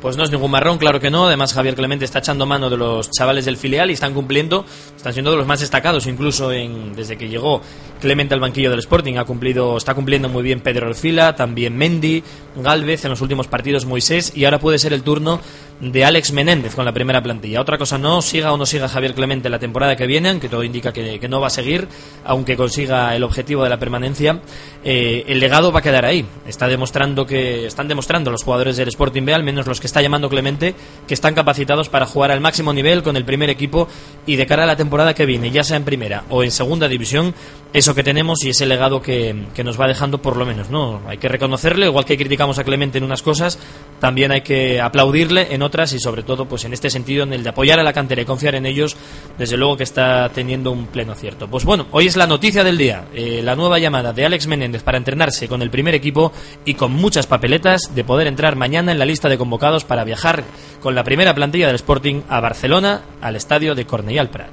Pues 0.00 0.16
no 0.16 0.22
es 0.22 0.30
ningún 0.30 0.52
marrón, 0.52 0.78
claro 0.78 1.00
que 1.00 1.10
no. 1.10 1.26
Además, 1.26 1.52
Javier 1.52 1.74
Clemente 1.74 2.04
está 2.04 2.20
echando 2.20 2.46
mano 2.46 2.70
de 2.70 2.76
los 2.76 3.10
chavales 3.10 3.44
del 3.44 3.56
filial 3.56 3.90
y 3.90 3.94
están 3.94 4.14
cumpliendo, 4.14 4.64
están 4.96 5.12
siendo 5.12 5.32
de 5.32 5.36
los 5.36 5.46
más 5.46 5.58
destacados, 5.58 6.06
incluso 6.06 6.52
en, 6.52 6.94
desde 6.94 7.16
que 7.16 7.28
llegó 7.28 7.60
Clemente 8.00 8.32
al 8.32 8.40
banquillo 8.40 8.70
del 8.70 8.78
Sporting. 8.78 9.16
Ha 9.16 9.24
cumplido, 9.24 9.76
está 9.76 9.94
cumpliendo 9.94 10.28
muy 10.28 10.44
bien 10.44 10.60
Pedro 10.60 10.88
Orfila, 10.88 11.34
también 11.34 11.76
Mendy, 11.76 12.22
Galvez, 12.56 13.04
en 13.04 13.10
los 13.10 13.20
últimos 13.20 13.48
partidos 13.48 13.86
Moisés, 13.86 14.32
y 14.36 14.44
ahora 14.44 14.60
puede 14.60 14.78
ser 14.78 14.92
el 14.92 15.02
turno 15.02 15.40
de 15.80 16.04
Alex 16.04 16.32
Menéndez 16.32 16.74
con 16.74 16.84
la 16.84 16.92
primera 16.92 17.22
plantilla. 17.22 17.60
Otra 17.60 17.78
cosa 17.78 17.98
no, 17.98 18.20
siga 18.22 18.52
o 18.52 18.56
no 18.56 18.66
siga 18.66 18.88
Javier 18.88 19.14
Clemente 19.14 19.48
la 19.48 19.58
temporada 19.58 19.96
que 19.96 20.06
viene, 20.06 20.30
aunque 20.30 20.48
todo 20.48 20.64
indica 20.64 20.92
que, 20.92 21.28
no 21.28 21.40
va 21.40 21.48
a 21.48 21.50
seguir, 21.50 21.86
aunque 22.24 22.56
consiga 22.56 23.14
el 23.14 23.22
objetivo 23.22 23.62
de 23.62 23.70
la 23.70 23.78
permanencia, 23.78 24.40
eh, 24.84 25.24
el 25.28 25.40
legado 25.40 25.70
va 25.70 25.80
a 25.80 25.82
quedar 25.82 26.04
ahí. 26.04 26.24
Está 26.46 26.68
demostrando 26.68 27.26
que, 27.26 27.66
están 27.66 27.86
demostrando 27.86 28.30
los 28.30 28.42
jugadores 28.42 28.76
del 28.76 28.88
Sporting 28.88 29.24
B, 29.24 29.34
al 29.34 29.42
menos 29.42 29.66
los 29.66 29.80
que 29.80 29.86
está 29.86 30.02
llamando 30.02 30.28
Clemente, 30.28 30.74
que 31.06 31.14
están 31.14 31.34
capacitados 31.34 31.88
para 31.88 32.06
jugar 32.06 32.30
al 32.30 32.40
máximo 32.40 32.72
nivel 32.72 33.02
con 33.02 33.16
el 33.16 33.24
primer 33.24 33.50
equipo 33.50 33.88
y 34.26 34.36
de 34.36 34.46
cara 34.46 34.64
a 34.64 34.66
la 34.66 34.76
temporada 34.76 35.14
que 35.14 35.26
viene, 35.26 35.50
ya 35.50 35.62
sea 35.62 35.76
en 35.76 35.84
primera 35.84 36.24
o 36.30 36.42
en 36.42 36.50
segunda 36.50 36.88
división, 36.88 37.34
eso 37.72 37.94
que 37.94 38.02
tenemos 38.02 38.42
y 38.44 38.50
ese 38.50 38.66
legado 38.66 39.02
que, 39.02 39.34
nos 39.62 39.78
va 39.78 39.86
dejando 39.86 40.22
por 40.22 40.36
lo 40.36 40.46
menos, 40.46 40.70
¿no? 40.70 41.02
Hay 41.06 41.18
que 41.18 41.28
reconocerle, 41.28 41.86
igual 41.86 42.04
que 42.04 42.16
criticamos 42.16 42.58
a 42.58 42.64
Clemente 42.64 42.98
en 42.98 43.04
unas 43.04 43.22
cosas, 43.22 43.58
también 44.00 44.32
hay 44.32 44.40
que 44.40 44.80
aplaudirle 44.80 45.48
en 45.54 45.62
otras 45.62 45.67
y 45.68 46.00
sobre 46.00 46.22
todo 46.22 46.46
pues 46.46 46.64
en 46.64 46.72
este 46.72 46.90
sentido 46.90 47.24
en 47.24 47.32
el 47.32 47.42
de 47.42 47.50
apoyar 47.50 47.78
a 47.78 47.82
la 47.82 47.92
cantera 47.92 48.22
y 48.22 48.24
confiar 48.24 48.54
en 48.54 48.66
ellos 48.66 48.96
desde 49.36 49.56
luego 49.56 49.76
que 49.76 49.84
está 49.84 50.28
teniendo 50.30 50.70
un 50.70 50.86
pleno 50.86 51.14
cierto 51.14 51.46
pues 51.46 51.64
bueno 51.64 51.86
hoy 51.92 52.06
es 52.06 52.16
la 52.16 52.26
noticia 52.26 52.64
del 52.64 52.78
día. 52.78 53.06
Eh, 53.14 53.42
la 53.42 53.54
nueva 53.54 53.78
llamada 53.78 54.12
de 54.12 54.24
Alex 54.24 54.46
Menéndez 54.46 54.82
para 54.82 54.98
entrenarse 54.98 55.46
con 55.46 55.62
el 55.62 55.70
primer 55.70 55.94
equipo 55.94 56.32
y 56.64 56.74
con 56.74 56.92
muchas 56.92 57.26
papeletas 57.26 57.94
de 57.94 58.04
poder 58.04 58.26
entrar 58.26 58.56
mañana 58.56 58.92
en 58.92 58.98
la 58.98 59.04
lista 59.04 59.28
de 59.28 59.38
convocados 59.38 59.84
para 59.84 60.04
viajar 60.04 60.44
con 60.80 60.94
la 60.94 61.04
primera 61.04 61.34
plantilla 61.34 61.66
del 61.66 61.76
Sporting 61.76 62.22
a 62.28 62.40
Barcelona 62.40 63.02
al 63.20 63.36
estadio 63.36 63.74
de 63.74 63.86
Cornellà 63.86 64.28
Prat. 64.30 64.50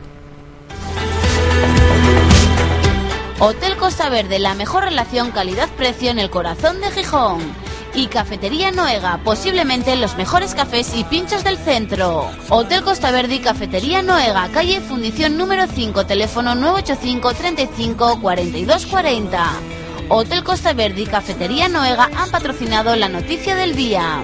Hotel 3.40 3.76
Costa 3.78 4.10
Verde, 4.10 4.40
la 4.40 4.54
mejor 4.54 4.84
relación 4.84 5.32
calidad-precio 5.32 6.12
en 6.12 6.20
el 6.20 6.30
corazón 6.30 6.80
de 6.82 6.92
Gijón 6.92 7.65
y 7.96 8.08
Cafetería 8.08 8.72
Noega, 8.72 9.20
posiblemente 9.24 9.96
los 9.96 10.18
mejores 10.18 10.54
cafés 10.54 10.96
y 10.96 11.04
pinchos 11.06 11.44
del 11.44 11.58
centro. 11.58 12.30
Hotel 12.50 12.84
Costa 12.84 13.12
Verde 13.12 13.36
y 13.36 13.40
Cafetería 13.40 14.02
Noega, 14.02 14.50
calle 14.54 14.82
Fundición 14.82 15.38
número 15.38 15.66
5, 15.68 16.06
teléfono 16.06 16.56
985 16.56 17.34
35 17.34 18.22
42 18.22 18.86
40. 18.86 19.46
Hotel 20.10 20.44
Costa 20.44 20.74
Verde 20.74 21.02
y 21.02 21.06
Cafetería 21.06 21.70
Noega 21.70 22.10
han 22.16 22.30
patrocinado 22.32 22.96
la 22.96 23.10
noticia 23.10 23.56
del 23.56 23.76
día. 23.76 24.24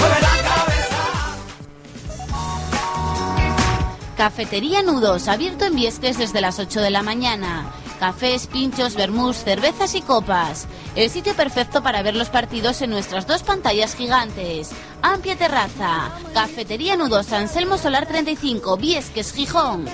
Cafetería 4.21 4.83
Nudos, 4.83 5.27
abierto 5.27 5.65
en 5.65 5.75
Viesques 5.75 6.19
desde 6.19 6.41
las 6.41 6.59
8 6.59 6.79
de 6.81 6.91
la 6.91 7.01
mañana. 7.01 7.71
Cafés, 7.99 8.45
pinchos, 8.45 8.93
vermús, 8.93 9.37
cervezas 9.37 9.95
y 9.95 10.03
copas. 10.03 10.67
El 10.95 11.09
sitio 11.09 11.33
perfecto 11.33 11.81
para 11.81 12.03
ver 12.03 12.15
los 12.15 12.29
partidos 12.29 12.83
en 12.83 12.91
nuestras 12.91 13.25
dos 13.25 13.41
pantallas 13.41 13.95
gigantes. 13.95 14.69
Amplia 15.01 15.35
terraza. 15.35 16.11
Cafetería 16.35 16.95
Nudos, 16.97 17.33
Anselmo 17.33 17.79
Solar 17.79 18.05
35, 18.05 18.77
Viesques, 18.77 19.33
Gijón. 19.33 19.85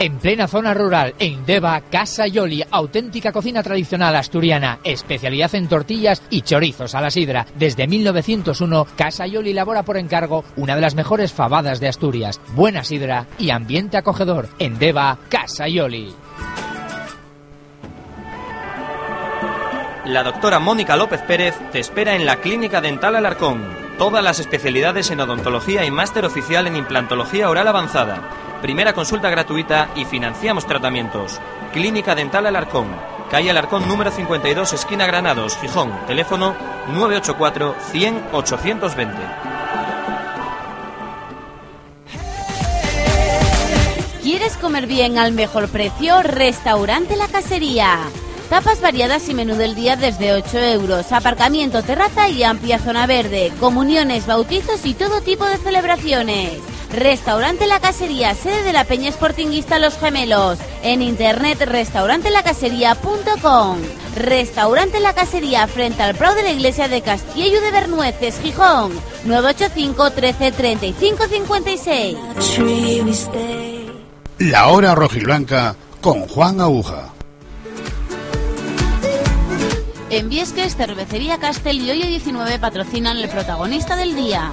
En 0.00 0.18
plena 0.18 0.48
zona 0.48 0.74
rural, 0.74 1.14
en 1.20 1.46
Deva, 1.46 1.80
Casa 1.82 2.26
Yoli, 2.26 2.64
auténtica 2.68 3.30
cocina 3.30 3.62
tradicional 3.62 4.16
asturiana, 4.16 4.80
especialidad 4.82 5.54
en 5.54 5.68
tortillas 5.68 6.20
y 6.30 6.42
chorizos 6.42 6.96
a 6.96 7.00
la 7.00 7.12
sidra. 7.12 7.46
Desde 7.54 7.86
1901, 7.86 8.88
Casa 8.96 9.28
Yoli 9.28 9.52
elabora 9.52 9.84
por 9.84 9.96
encargo 9.96 10.44
una 10.56 10.74
de 10.74 10.80
las 10.80 10.96
mejores 10.96 11.32
fabadas 11.32 11.78
de 11.78 11.86
Asturias. 11.86 12.40
Buena 12.54 12.82
sidra 12.82 13.28
y 13.38 13.50
ambiente 13.50 13.96
acogedor. 13.96 14.48
En 14.58 14.80
Deva, 14.80 15.16
Casa 15.28 15.68
Yoli. 15.68 16.12
La 20.06 20.24
doctora 20.24 20.58
Mónica 20.58 20.96
López 20.96 21.22
Pérez 21.22 21.54
te 21.70 21.78
espera 21.78 22.16
en 22.16 22.26
la 22.26 22.40
Clínica 22.40 22.80
Dental 22.80 23.14
Alarcón. 23.14 23.62
Todas 23.96 24.24
las 24.24 24.40
especialidades 24.40 25.12
en 25.12 25.20
odontología 25.20 25.84
y 25.86 25.92
máster 25.92 26.26
oficial 26.26 26.66
en 26.66 26.74
implantología 26.74 27.48
oral 27.48 27.68
avanzada 27.68 28.43
primera 28.64 28.94
consulta 28.94 29.28
gratuita 29.28 29.90
y 29.94 30.06
financiamos 30.06 30.66
tratamientos. 30.66 31.38
Clínica 31.74 32.14
Dental 32.14 32.46
Alarcón, 32.46 32.86
calle 33.30 33.50
Alarcón 33.50 33.86
número 33.86 34.10
52, 34.10 34.72
esquina 34.72 35.04
Granados, 35.04 35.58
Gijón. 35.58 35.92
Teléfono 36.06 36.56
984 36.88 37.74
100 37.92 38.24
820. 38.32 39.18
¿Quieres 44.22 44.56
comer 44.56 44.86
bien 44.86 45.18
al 45.18 45.32
mejor 45.32 45.68
precio? 45.68 46.22
Restaurante 46.22 47.16
La 47.16 47.28
Casería. 47.28 47.98
Tapas 48.48 48.80
variadas 48.80 49.28
y 49.28 49.34
menú 49.34 49.56
del 49.56 49.74
día 49.74 49.96
desde 49.96 50.32
8 50.32 50.58
euros. 50.58 51.12
Aparcamiento, 51.12 51.82
terraza 51.82 52.30
y 52.30 52.42
amplia 52.44 52.78
zona 52.78 53.06
verde. 53.06 53.52
Comuniones, 53.60 54.26
bautizos 54.26 54.86
y 54.86 54.94
todo 54.94 55.20
tipo 55.20 55.44
de 55.44 55.58
celebraciones. 55.58 56.73
Restaurante 56.94 57.66
La 57.66 57.80
Casería, 57.80 58.34
sede 58.36 58.62
de 58.62 58.72
la 58.72 58.84
Peña 58.84 59.10
Sportinguista 59.10 59.80
Los 59.80 59.98
Gemelos. 59.98 60.60
En 60.82 61.02
internet 61.02 61.60
restaurantelacassería.com. 61.64 63.78
Restaurante 64.14 65.00
La 65.00 65.12
Casería 65.12 65.66
frente 65.66 66.04
al 66.04 66.14
Prado 66.14 66.36
de 66.36 66.44
la 66.44 66.52
Iglesia 66.52 66.86
de 66.86 67.02
Castillo 67.02 67.60
de 67.60 67.72
Bernueces, 67.72 68.38
Gijón. 68.40 68.92
985 69.24 70.12
13 70.12 70.52
35 70.52 71.24
56. 71.26 72.16
La 74.38 74.68
hora 74.68 74.94
rojiblanca 74.94 75.74
con 76.00 76.28
Juan 76.28 76.60
Aguja. 76.60 77.10
En 80.10 80.28
Viesques, 80.28 80.76
Cervecería 80.76 81.38
Castel 81.38 81.80
y 81.80 81.90
Hoyo 81.90 82.06
19 82.06 82.60
patrocinan 82.60 83.16
el 83.16 83.28
protagonista 83.28 83.96
del 83.96 84.14
día. 84.14 84.52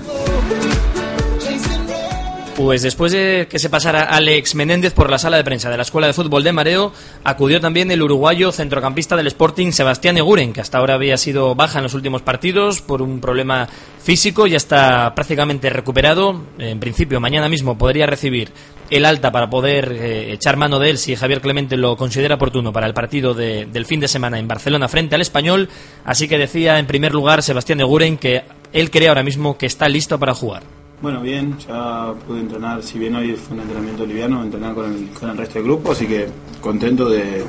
Pues 2.55 2.83
después 2.83 3.11
de 3.11 3.47
que 3.49 3.57
se 3.57 3.69
pasara 3.69 4.01
Alex 4.03 4.53
Menéndez 4.55 4.93
por 4.93 5.09
la 5.09 5.17
sala 5.17 5.37
de 5.37 5.43
prensa 5.43 5.69
de 5.69 5.77
la 5.77 5.83
Escuela 5.83 6.05
de 6.07 6.13
Fútbol 6.13 6.43
de 6.43 6.51
Mareo, 6.51 6.91
acudió 7.23 7.59
también 7.59 7.89
el 7.89 8.01
uruguayo 8.03 8.51
centrocampista 8.51 9.15
del 9.15 9.27
Sporting 9.27 9.71
Sebastián 9.71 10.17
Eguren, 10.17 10.53
que 10.53 10.61
hasta 10.61 10.77
ahora 10.77 10.93
había 10.93 11.17
sido 11.17 11.55
baja 11.55 11.79
en 11.79 11.83
los 11.83 11.95
últimos 11.95 12.21
partidos 12.21 12.81
por 12.81 13.01
un 13.01 13.19
problema 13.19 13.67
físico, 14.03 14.45
ya 14.45 14.57
está 14.57 15.15
prácticamente 15.15 15.69
recuperado. 15.71 16.43
En 16.59 16.79
principio, 16.79 17.19
mañana 17.19 17.49
mismo 17.49 17.77
podría 17.79 18.05
recibir 18.05 18.51
el 18.91 19.05
alta 19.05 19.31
para 19.31 19.49
poder 19.49 19.91
eh, 19.93 20.33
echar 20.33 20.55
mano 20.57 20.77
de 20.77 20.91
él 20.91 20.97
si 20.99 21.15
Javier 21.15 21.41
Clemente 21.41 21.77
lo 21.77 21.95
considera 21.97 22.35
oportuno 22.35 22.71
para 22.73 22.85
el 22.85 22.93
partido 22.93 23.33
de- 23.33 23.65
del 23.65 23.85
fin 23.87 24.01
de 24.01 24.07
semana 24.09 24.37
en 24.37 24.47
Barcelona 24.47 24.87
frente 24.87 25.15
al 25.15 25.21
Español. 25.21 25.69
Así 26.05 26.27
que 26.27 26.37
decía 26.37 26.77
en 26.77 26.85
primer 26.85 27.13
lugar 27.13 27.41
Sebastián 27.41 27.79
Eguren 27.79 28.17
que 28.17 28.43
él 28.73 28.91
cree 28.91 29.07
ahora 29.07 29.23
mismo 29.23 29.57
que 29.57 29.65
está 29.65 29.87
listo 29.89 30.19
para 30.19 30.33
jugar. 30.35 30.80
Bueno, 31.01 31.19
bien, 31.19 31.57
ya 31.57 32.13
pude 32.27 32.41
entrenar, 32.41 32.83
si 32.83 32.99
bien 32.99 33.15
hoy 33.15 33.33
fue 33.33 33.55
un 33.55 33.63
entrenamiento 33.63 34.05
liviano, 34.05 34.43
entrenar 34.43 34.75
con 34.75 34.85
el, 34.85 35.09
con 35.09 35.31
el 35.31 35.37
resto 35.37 35.55
del 35.55 35.63
grupo, 35.63 35.93
así 35.93 36.05
que 36.05 36.27
contento 36.61 37.09
de, 37.09 37.43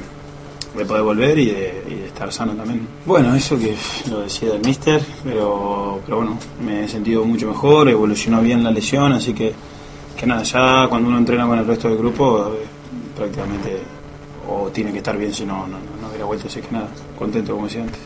de 0.74 0.84
poder 0.86 1.02
volver 1.02 1.38
y 1.38 1.50
de, 1.50 2.06
estar 2.06 2.32
sano 2.32 2.54
también. 2.54 2.88
Bueno, 3.04 3.34
eso 3.34 3.58
que 3.58 3.76
lo 4.08 4.20
decía 4.20 4.52
del 4.52 4.64
mister, 4.64 5.02
pero, 5.22 6.00
pero 6.06 6.16
bueno, 6.16 6.38
me 6.64 6.84
he 6.84 6.88
sentido 6.88 7.26
mucho 7.26 7.46
mejor, 7.46 7.90
evolucionó 7.90 8.40
bien 8.40 8.64
la 8.64 8.70
lesión, 8.70 9.12
así 9.12 9.34
que, 9.34 9.52
que 10.16 10.26
nada, 10.26 10.42
ya 10.44 10.86
cuando 10.88 11.10
uno 11.10 11.18
entrena 11.18 11.46
con 11.46 11.58
el 11.58 11.66
resto 11.66 11.88
del 11.88 11.98
grupo, 11.98 12.54
eh, 12.54 12.64
prácticamente 13.14 13.82
o 14.48 14.68
tiene 14.68 14.92
que 14.92 14.98
estar 14.98 15.18
bien, 15.18 15.34
si 15.34 15.44
no, 15.44 15.66
no, 15.66 15.76
no 16.00 16.08
hubiera 16.08 16.24
vuelto, 16.24 16.46
así 16.46 16.62
que 16.62 16.70
nada, 16.70 16.88
contento 17.18 17.52
como 17.52 17.66
decía 17.66 17.82
antes. 17.82 18.00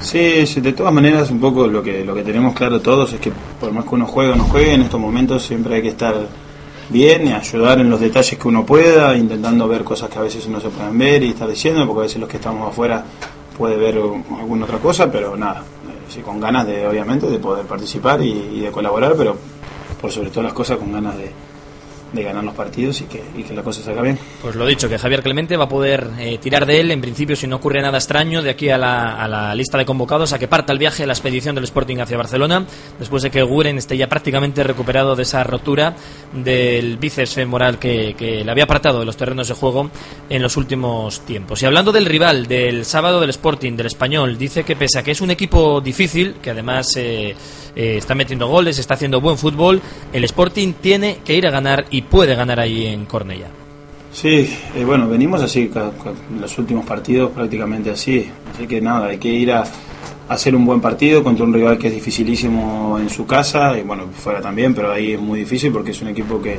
Sí, 0.00 0.46
sí, 0.46 0.60
de 0.60 0.72
todas 0.72 0.92
maneras 0.92 1.30
un 1.30 1.40
poco 1.40 1.66
lo 1.66 1.82
que 1.82 2.04
lo 2.04 2.14
que 2.14 2.22
tenemos 2.22 2.54
claro 2.54 2.80
todos 2.80 3.12
es 3.12 3.20
que 3.20 3.32
por 3.60 3.72
más 3.72 3.84
que 3.84 3.94
uno 3.96 4.06
juegue 4.06 4.32
o 4.32 4.36
no 4.36 4.44
juegue, 4.44 4.74
en 4.74 4.82
estos 4.82 5.00
momentos 5.00 5.42
siempre 5.42 5.76
hay 5.76 5.82
que 5.82 5.88
estar 5.88 6.14
bien 6.88 7.26
y 7.26 7.32
ayudar 7.32 7.80
en 7.80 7.90
los 7.90 8.00
detalles 8.00 8.38
que 8.38 8.48
uno 8.48 8.64
pueda, 8.64 9.16
intentando 9.16 9.66
ver 9.66 9.84
cosas 9.84 10.08
que 10.08 10.18
a 10.18 10.22
veces 10.22 10.46
no 10.48 10.60
se 10.60 10.68
pueden 10.68 10.96
ver 10.96 11.22
y 11.22 11.30
estar 11.30 11.48
diciendo, 11.48 11.84
porque 11.86 12.00
a 12.00 12.02
veces 12.04 12.20
los 12.20 12.28
que 12.28 12.36
estamos 12.36 12.68
afuera 12.68 13.04
puede 13.56 13.76
ver 13.76 13.96
alguna 13.96 14.64
otra 14.64 14.78
cosa, 14.78 15.10
pero 15.10 15.36
nada, 15.36 15.60
eh, 15.60 16.12
sí, 16.12 16.20
con 16.20 16.40
ganas 16.40 16.66
de 16.66 16.86
obviamente 16.86 17.26
de 17.28 17.38
poder 17.38 17.66
participar 17.66 18.22
y, 18.22 18.30
y 18.30 18.60
de 18.60 18.70
colaborar, 18.70 19.14
pero 19.18 19.36
por 20.00 20.12
sobre 20.12 20.30
todas 20.30 20.44
las 20.44 20.52
cosas 20.52 20.78
con 20.78 20.92
ganas 20.92 21.16
de, 21.18 21.32
de 22.12 22.22
ganar 22.22 22.44
los 22.44 22.54
partidos 22.54 23.00
y 23.00 23.04
que, 23.04 23.54
la 23.54 23.62
cosa 23.62 23.82
salga 23.82 24.02
bien. 24.02 24.18
Pues 24.42 24.54
lo 24.54 24.66
dicho, 24.66 24.88
que 24.88 24.98
Javier 24.98 25.22
Clemente 25.22 25.56
va 25.56 25.64
a 25.64 25.68
poder 25.68 26.08
eh, 26.18 26.38
tirar 26.38 26.66
de 26.66 26.80
él, 26.80 26.90
en 26.90 27.00
principio, 27.00 27.36
si 27.36 27.46
no 27.46 27.56
ocurre 27.56 27.80
nada 27.82 27.98
extraño, 27.98 28.42
de 28.42 28.50
aquí 28.50 28.70
a 28.70 28.78
la, 28.78 29.22
a 29.22 29.28
la 29.28 29.54
lista 29.54 29.78
de 29.78 29.84
convocados, 29.84 30.32
a 30.32 30.38
que 30.38 30.48
parta 30.48 30.72
el 30.72 30.78
viaje 30.78 31.06
la 31.06 31.12
expedición 31.12 31.54
del 31.54 31.64
Sporting 31.64 31.98
hacia 31.98 32.16
Barcelona, 32.16 32.64
después 32.98 33.22
de 33.22 33.30
que 33.30 33.42
Guren 33.42 33.78
esté 33.78 33.96
ya 33.96 34.08
prácticamente 34.08 34.62
recuperado 34.62 35.16
de 35.16 35.22
esa 35.22 35.44
rotura 35.44 35.94
del 36.32 36.96
bíceps 36.98 37.34
femoral 37.34 37.78
que, 37.78 38.14
que 38.14 38.44
le 38.44 38.50
había 38.50 38.64
apartado 38.64 39.00
de 39.00 39.06
los 39.06 39.16
terrenos 39.16 39.48
de 39.48 39.54
juego 39.54 39.90
en 40.28 40.42
los 40.42 40.56
últimos 40.56 41.20
tiempos. 41.22 41.62
Y 41.62 41.66
hablando 41.66 41.92
del 41.92 42.06
rival, 42.06 42.46
del 42.46 42.84
sábado 42.84 43.20
del 43.20 43.30
Sporting, 43.30 43.76
del 43.76 43.86
Español, 43.86 44.38
dice 44.38 44.64
que 44.64 44.76
pese 44.76 44.98
a 44.98 45.02
que 45.02 45.12
es 45.12 45.20
un 45.20 45.30
equipo 45.30 45.80
difícil, 45.80 46.34
que 46.42 46.50
además 46.50 46.96
eh, 46.96 47.34
eh, 47.78 47.96
está 47.96 48.14
metiendo 48.16 48.48
goles, 48.48 48.78
está 48.78 48.94
haciendo 48.94 49.20
buen 49.20 49.38
fútbol, 49.38 49.80
el 50.12 50.24
Sporting 50.24 50.72
tiene 50.80 51.18
que 51.24 51.34
ir 51.34 51.46
a 51.46 51.50
ganar 51.50 51.86
y 51.90 52.02
puede 52.02 52.34
ganar 52.34 52.58
ahí 52.58 52.86
en 52.86 53.06
Cornella. 53.06 53.46
Sí, 54.12 54.52
eh, 54.74 54.84
bueno, 54.84 55.08
venimos 55.08 55.40
así, 55.42 55.70
los 56.40 56.58
últimos 56.58 56.84
partidos 56.84 57.30
prácticamente 57.30 57.90
así, 57.90 58.28
así 58.52 58.66
que 58.66 58.80
nada, 58.80 59.06
hay 59.06 59.18
que 59.18 59.28
ir 59.28 59.52
a, 59.52 59.64
hacer 60.28 60.54
un 60.54 60.66
buen 60.66 60.80
partido 60.80 61.22
contra 61.22 61.44
un 61.44 61.54
rival 61.54 61.78
que 61.78 61.86
es 61.86 61.94
dificilísimo 61.94 62.98
en 63.00 63.08
su 63.08 63.26
casa, 63.26 63.78
y 63.78 63.82
bueno, 63.82 64.08
fuera 64.12 64.40
también, 64.40 64.74
pero 64.74 64.92
ahí 64.92 65.12
es 65.12 65.20
muy 65.20 65.38
difícil 65.38 65.72
porque 65.72 65.92
es 65.92 66.02
un 66.02 66.08
equipo 66.08 66.42
que, 66.42 66.58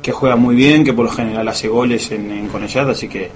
que 0.00 0.12
juega 0.12 0.36
muy 0.36 0.54
bien, 0.54 0.84
que 0.84 0.92
por 0.92 1.06
lo 1.06 1.10
general 1.10 1.48
hace 1.48 1.66
goles 1.66 2.12
en, 2.12 2.30
en 2.30 2.50
así 2.90 3.08
que 3.08 3.30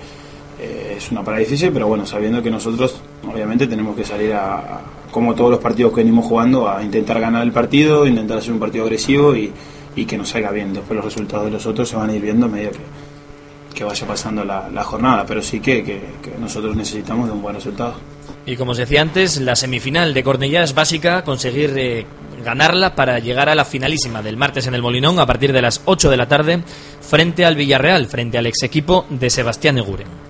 eh, 0.61 0.95
es 0.97 1.11
una 1.11 1.23
parada 1.25 1.41
difícil, 1.41 1.71
pero 1.73 1.89
bueno, 1.89 2.07
sabiendo 2.07 2.43
que 2.43 2.51
nosotros 2.51 3.01
obviamente 3.27 3.67
tenemos 3.67 3.97
que 3.97 4.05
salir 4.05 4.33
a- 4.35 4.81
como 5.17 5.35
todos 5.35 5.51
los 5.51 5.61
partidos 5.61 5.93
que 5.95 6.03
venimos 6.03 6.27
jugando, 6.27 6.69
a 6.69 6.83
intentar 6.83 7.19
ganar 7.19 7.43
el 7.43 7.51
partido, 7.51 8.07
intentar 8.07 8.37
hacer 8.37 8.53
un 8.53 8.59
partido 8.61 8.85
agresivo 8.85 9.35
y, 9.35 9.51
y 9.97 10.05
que 10.05 10.19
nos 10.19 10.29
salga 10.29 10.51
bien. 10.51 10.75
Después 10.75 10.95
los 10.95 11.05
resultados 11.07 11.47
de 11.47 11.53
los 11.53 11.65
otros 11.65 11.89
se 11.89 11.97
van 11.97 12.11
a 12.11 12.15
ir 12.15 12.21
viendo 12.21 12.45
a 12.45 12.49
medida 12.51 12.69
que, 13.75 13.83
vaya 13.83 14.07
pasando 14.07 14.45
la, 14.45 14.85
jornada, 14.85 15.25
pero 15.27 15.41
sí 15.41 15.59
que, 15.61 15.83
que- 15.83 16.01
que 16.23 16.33
nosotros 16.39 16.77
necesitamos 16.77 17.29
de 17.29 17.33
un 17.33 17.41
buen 17.41 17.55
resultado. 17.55 17.95
Y 18.45 18.57
como 18.57 18.73
os 18.73 18.77
decía 18.77 19.01
antes, 19.01 19.41
la 19.41 19.57
semifinal 19.57 20.13
de 20.13 20.23
Cornellá 20.23 20.63
es 20.63 20.75
básica, 20.75 21.25
conseguir 21.25 21.73
eh, 21.77 22.05
ganarla 22.45 22.95
para 22.95 23.19
llegar 23.19 23.49
a 23.49 23.55
la 23.55 23.65
finalísima 23.65 24.21
del 24.21 24.37
martes 24.37 24.67
en 24.67 24.75
el 24.75 24.83
Molinón 24.83 25.19
a 25.19 25.25
partir 25.27 25.53
de 25.55 25.63
las 25.63 25.81
8 25.87 26.11
de 26.11 26.17
la 26.19 26.29
tarde 26.29 26.63
frente 27.01 27.47
al 27.47 27.57
Villarreal, 27.57 28.07
frente 28.07 28.37
al 28.37 28.47
ex 28.47 28.63
equipo 28.65 29.07
de 29.09 29.31
Sebastián 29.31 29.79
Eguren. 29.79 30.26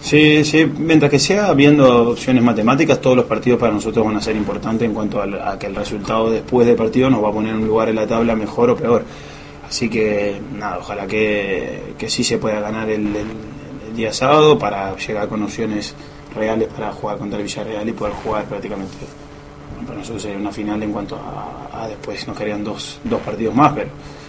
Sí, 0.00 0.44
sí, 0.44 0.64
mientras 0.64 1.10
que 1.10 1.18
sea 1.18 1.52
viendo 1.54 2.10
opciones 2.10 2.42
matemáticas, 2.42 3.00
todos 3.00 3.16
los 3.16 3.26
partidos 3.26 3.58
para 3.58 3.72
nosotros 3.72 4.06
van 4.06 4.16
a 4.16 4.20
ser 4.20 4.36
importantes 4.36 4.86
en 4.86 4.94
cuanto 4.94 5.20
a, 5.20 5.58
que 5.58 5.66
el 5.66 5.74
resultado 5.74 6.30
después 6.30 6.66
del 6.66 6.76
partido 6.76 7.10
nos 7.10 7.22
va 7.22 7.28
a 7.28 7.32
poner 7.32 7.54
en 7.54 7.62
un 7.62 7.68
lugar 7.68 7.88
en 7.88 7.96
la 7.96 8.06
tabla 8.06 8.36
mejor 8.36 8.70
o 8.70 8.76
peor. 8.76 9.04
Así 9.68 9.90
que 9.90 10.40
nada, 10.56 10.78
ojalá 10.78 11.06
que, 11.06 11.94
que 11.98 12.08
sí 12.08 12.24
se 12.24 12.38
pueda 12.38 12.60
ganar 12.60 12.88
el, 12.88 13.08
día 13.94 14.12
sábado 14.12 14.56
para 14.56 14.94
llegar 14.96 15.26
con 15.26 15.42
opciones 15.42 15.92
reales 16.32 16.68
para 16.68 16.92
jugar 16.92 17.18
contra 17.18 17.38
el 17.38 17.44
Villarreal 17.44 17.88
y 17.88 17.92
poder 17.92 18.14
jugar 18.14 18.44
prácticamente. 18.44 18.94
Para 19.84 19.98
nosotros 19.98 20.22
sería 20.22 20.38
una 20.38 20.52
final 20.52 20.80
en 20.84 20.92
cuanto 20.92 21.16
a, 21.16 21.82
a 21.82 21.88
después 21.88 22.24
nos 22.28 22.36
quedarían 22.36 22.62
dos, 22.62 23.00
dos 23.02 23.20
partidos 23.22 23.54
más, 23.56 23.72
pero, 23.72 23.88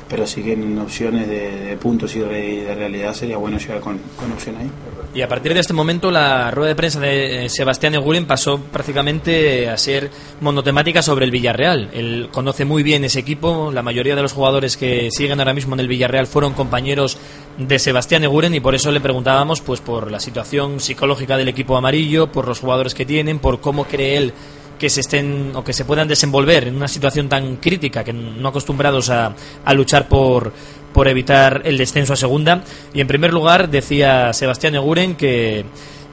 pero 0.10 0.26
sí 0.26 0.42
que 0.42 0.54
en 0.54 0.78
opciones 0.80 1.28
de, 1.28 1.78
puntos 1.80 2.16
y 2.16 2.20
de, 2.20 2.50
y 2.50 2.56
de 2.62 2.76
realidad 2.76 3.14
sería 3.14 3.38
bueno 3.38 3.58
llegar 3.58 3.80
con, 3.80 4.00
con 4.18 4.32
opción 4.32 4.58
ahí. 4.58 4.70
Y 5.14 5.22
a 5.22 5.28
partir 5.28 5.54
de 5.54 5.60
este 5.60 5.74
momento 5.74 6.12
la 6.12 6.52
rueda 6.52 6.70
de 6.70 6.76
prensa 6.76 7.00
de 7.00 7.46
eh, 7.46 7.50
Sebastián 7.50 7.96
Eguren 7.96 8.26
pasó 8.26 8.60
prácticamente 8.60 9.70
a 9.70 9.78
ser 9.78 10.12
monotemática 10.42 11.02
sobre 11.02 11.26
el 11.26 11.32
Villarreal. 11.32 11.90
Él 11.94 12.30
conoce 12.32 12.66
muy 12.66 12.84
bien 12.84 13.04
ese 13.04 13.20
equipo, 13.20 13.72
la 13.72 13.82
mayoría 13.82 14.16
de 14.16 14.22
los 14.22 14.34
jugadores 14.34 14.78
que 14.78 15.10
siguen 15.12 15.40
ahora 15.40 15.54
mismo 15.54 15.74
en 15.76 15.80
el 15.80 15.88
Villarreal 15.88 16.28
fueron 16.28 16.54
compañeros 16.54 17.18
de 17.58 17.80
Sebastián 17.80 18.24
Eguren 18.24 18.54
y 18.54 18.60
por 18.60 18.76
eso 18.76 18.92
le 18.92 19.02
preguntábamos 19.02 19.62
pues 19.62 19.82
por 19.82 20.12
la 20.12 20.20
situación 20.20 20.80
psicológica 20.80 21.38
del 21.38 21.48
equipo 21.48 21.76
amarillo, 21.76 22.32
por 22.32 22.48
los 22.48 22.60
jugadores 22.60 22.94
que 22.94 23.06
tienen, 23.06 23.40
por 23.40 23.62
cómo 23.62 23.86
cree 23.86 24.18
él 24.18 24.34
que 24.80 24.90
se 24.90 25.02
estén 25.02 25.52
o 25.54 25.64
que 25.64 25.74
se 25.74 25.86
puedan 25.86 26.08
desenvolver 26.08 26.68
en 26.68 26.76
una 26.76 26.88
situación 26.88 27.30
tan 27.30 27.58
crítica 27.58 28.04
que 28.04 28.14
no 28.14 28.48
acostumbrados 28.48 29.10
a, 29.10 29.36
a 29.66 29.74
luchar 29.74 30.08
por 30.08 30.52
por 30.94 31.08
evitar 31.08 31.62
el 31.66 31.78
descenso 31.78 32.14
a 32.14 32.16
segunda 32.16 32.64
y 32.94 33.02
en 33.02 33.08
primer 33.08 33.32
lugar 33.32 33.70
decía 33.70 34.34
Sebastián 34.34 34.74
Eguren 34.74 35.16
que 35.16 35.66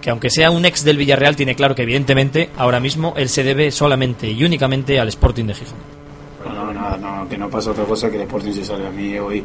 que 0.03 0.11
aunque 0.11 0.31
sea 0.31 0.51
un 0.51 0.65
ex 0.65 0.85
del 0.85 0.99
Villarreal 0.99 1.35
tiene 1.35 1.55
claro 1.55 1.75
que 1.75 1.83
evidentemente 1.83 2.51
ahora 2.59 2.79
mismo 2.79 3.15
él 3.17 3.29
se 3.29 3.43
debe 3.43 3.71
solamente 3.71 4.31
y 4.31 4.45
únicamente 4.45 5.01
al 5.01 5.09
Sporting 5.09 5.47
de 5.47 5.55
Gijón. 5.55 5.79
No, 6.45 6.73
nada, 6.73 6.97
no, 6.97 7.29
que 7.29 7.37
no 7.37 7.49
pasa 7.49 7.73
otra 7.73 7.85
cosa 7.85 8.09
que 8.09 8.17
el 8.17 8.23
Sporting 8.23 8.53
se 8.53 8.65
salga 8.65 8.89
a 8.89 8.93
mí 8.93 9.19
hoy. 9.19 9.43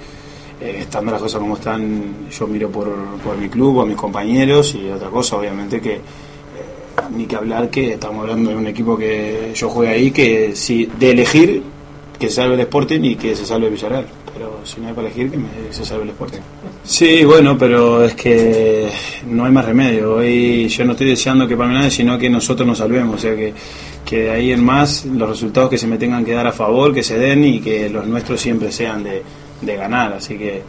eh, 0.62 0.78
estando 0.82 1.12
las 1.12 1.22
cosas 1.22 1.40
como 1.40 1.56
están, 1.56 2.30
yo 2.30 2.46
miro 2.46 2.70
por, 2.70 2.94
por 3.24 3.36
mi 3.38 3.50
club, 3.50 3.82
a 3.82 3.86
mis 3.86 3.98
compañeros 3.98 4.76
y 4.76 4.90
otra 4.90 5.10
cosa, 5.10 5.38
obviamente 5.38 5.82
que 5.82 6.00
ni 7.10 7.26
que 7.26 7.36
hablar 7.36 7.70
que 7.70 7.94
estamos 7.94 8.22
hablando 8.22 8.52
de 8.52 8.56
un 8.58 8.68
equipo 8.68 8.98
que 8.98 9.52
yo 9.56 9.70
juego 9.70 9.92
ahí, 9.92 10.12
que 10.12 10.56
si 10.56 10.86
de 10.86 11.12
elegir 11.12 11.64
que 12.22 12.30
se 12.30 12.36
salve 12.36 12.54
el 12.54 12.60
Sporting 12.62 13.02
y 13.02 13.16
que 13.16 13.36
se 13.36 13.46
salve 13.46 13.70
Villarreal. 13.70 14.06
pero 14.32 14.60
si 14.64 14.80
no 14.80 14.88
hay 14.88 14.94
para 14.94 15.08
elegir, 15.08 15.32
que 15.32 15.38
me, 15.38 15.48
se 15.72 15.84
salve 15.84 16.04
el 16.04 16.10
Sporting. 16.10 16.40
Sí, 16.84 17.24
bueno, 17.26 17.58
pero 17.58 18.04
es 18.04 18.14
que 18.14 18.90
no 19.26 19.46
hay 19.46 19.52
más 19.52 19.66
remedio. 19.66 20.16
Hoy 20.18 20.68
yo 20.68 20.86
no 20.86 20.92
estoy 20.92 21.08
deseando 21.10 21.48
que 21.48 21.58
para 21.58 21.72
nadie, 21.72 21.90
sino 21.90 22.20
que 22.20 22.30
nosotros 22.30 22.68
nos 22.68 22.78
salvemos. 22.78 23.16
O 23.16 23.18
sea 23.18 23.36
que, 23.36 23.54
que 24.06 24.24
de 24.24 24.30
ahí 24.30 24.52
en 24.52 24.64
más 24.64 25.06
los 25.06 25.28
resultados 25.30 25.70
que 25.72 25.80
se 25.80 25.88
me 25.88 25.98
tengan 25.98 26.24
que 26.24 26.34
dar 26.34 26.46
a 26.46 26.52
favor, 26.52 26.94
que 26.94 27.02
se 27.02 27.18
den 27.18 27.44
y 27.44 27.60
que 27.60 27.90
los 27.90 28.06
nuestros 28.06 28.40
siempre 28.40 28.72
sean 28.72 29.04
de, 29.04 29.24
de 29.62 29.76
ganar. 29.76 30.14
Así 30.14 30.38
que 30.38 30.62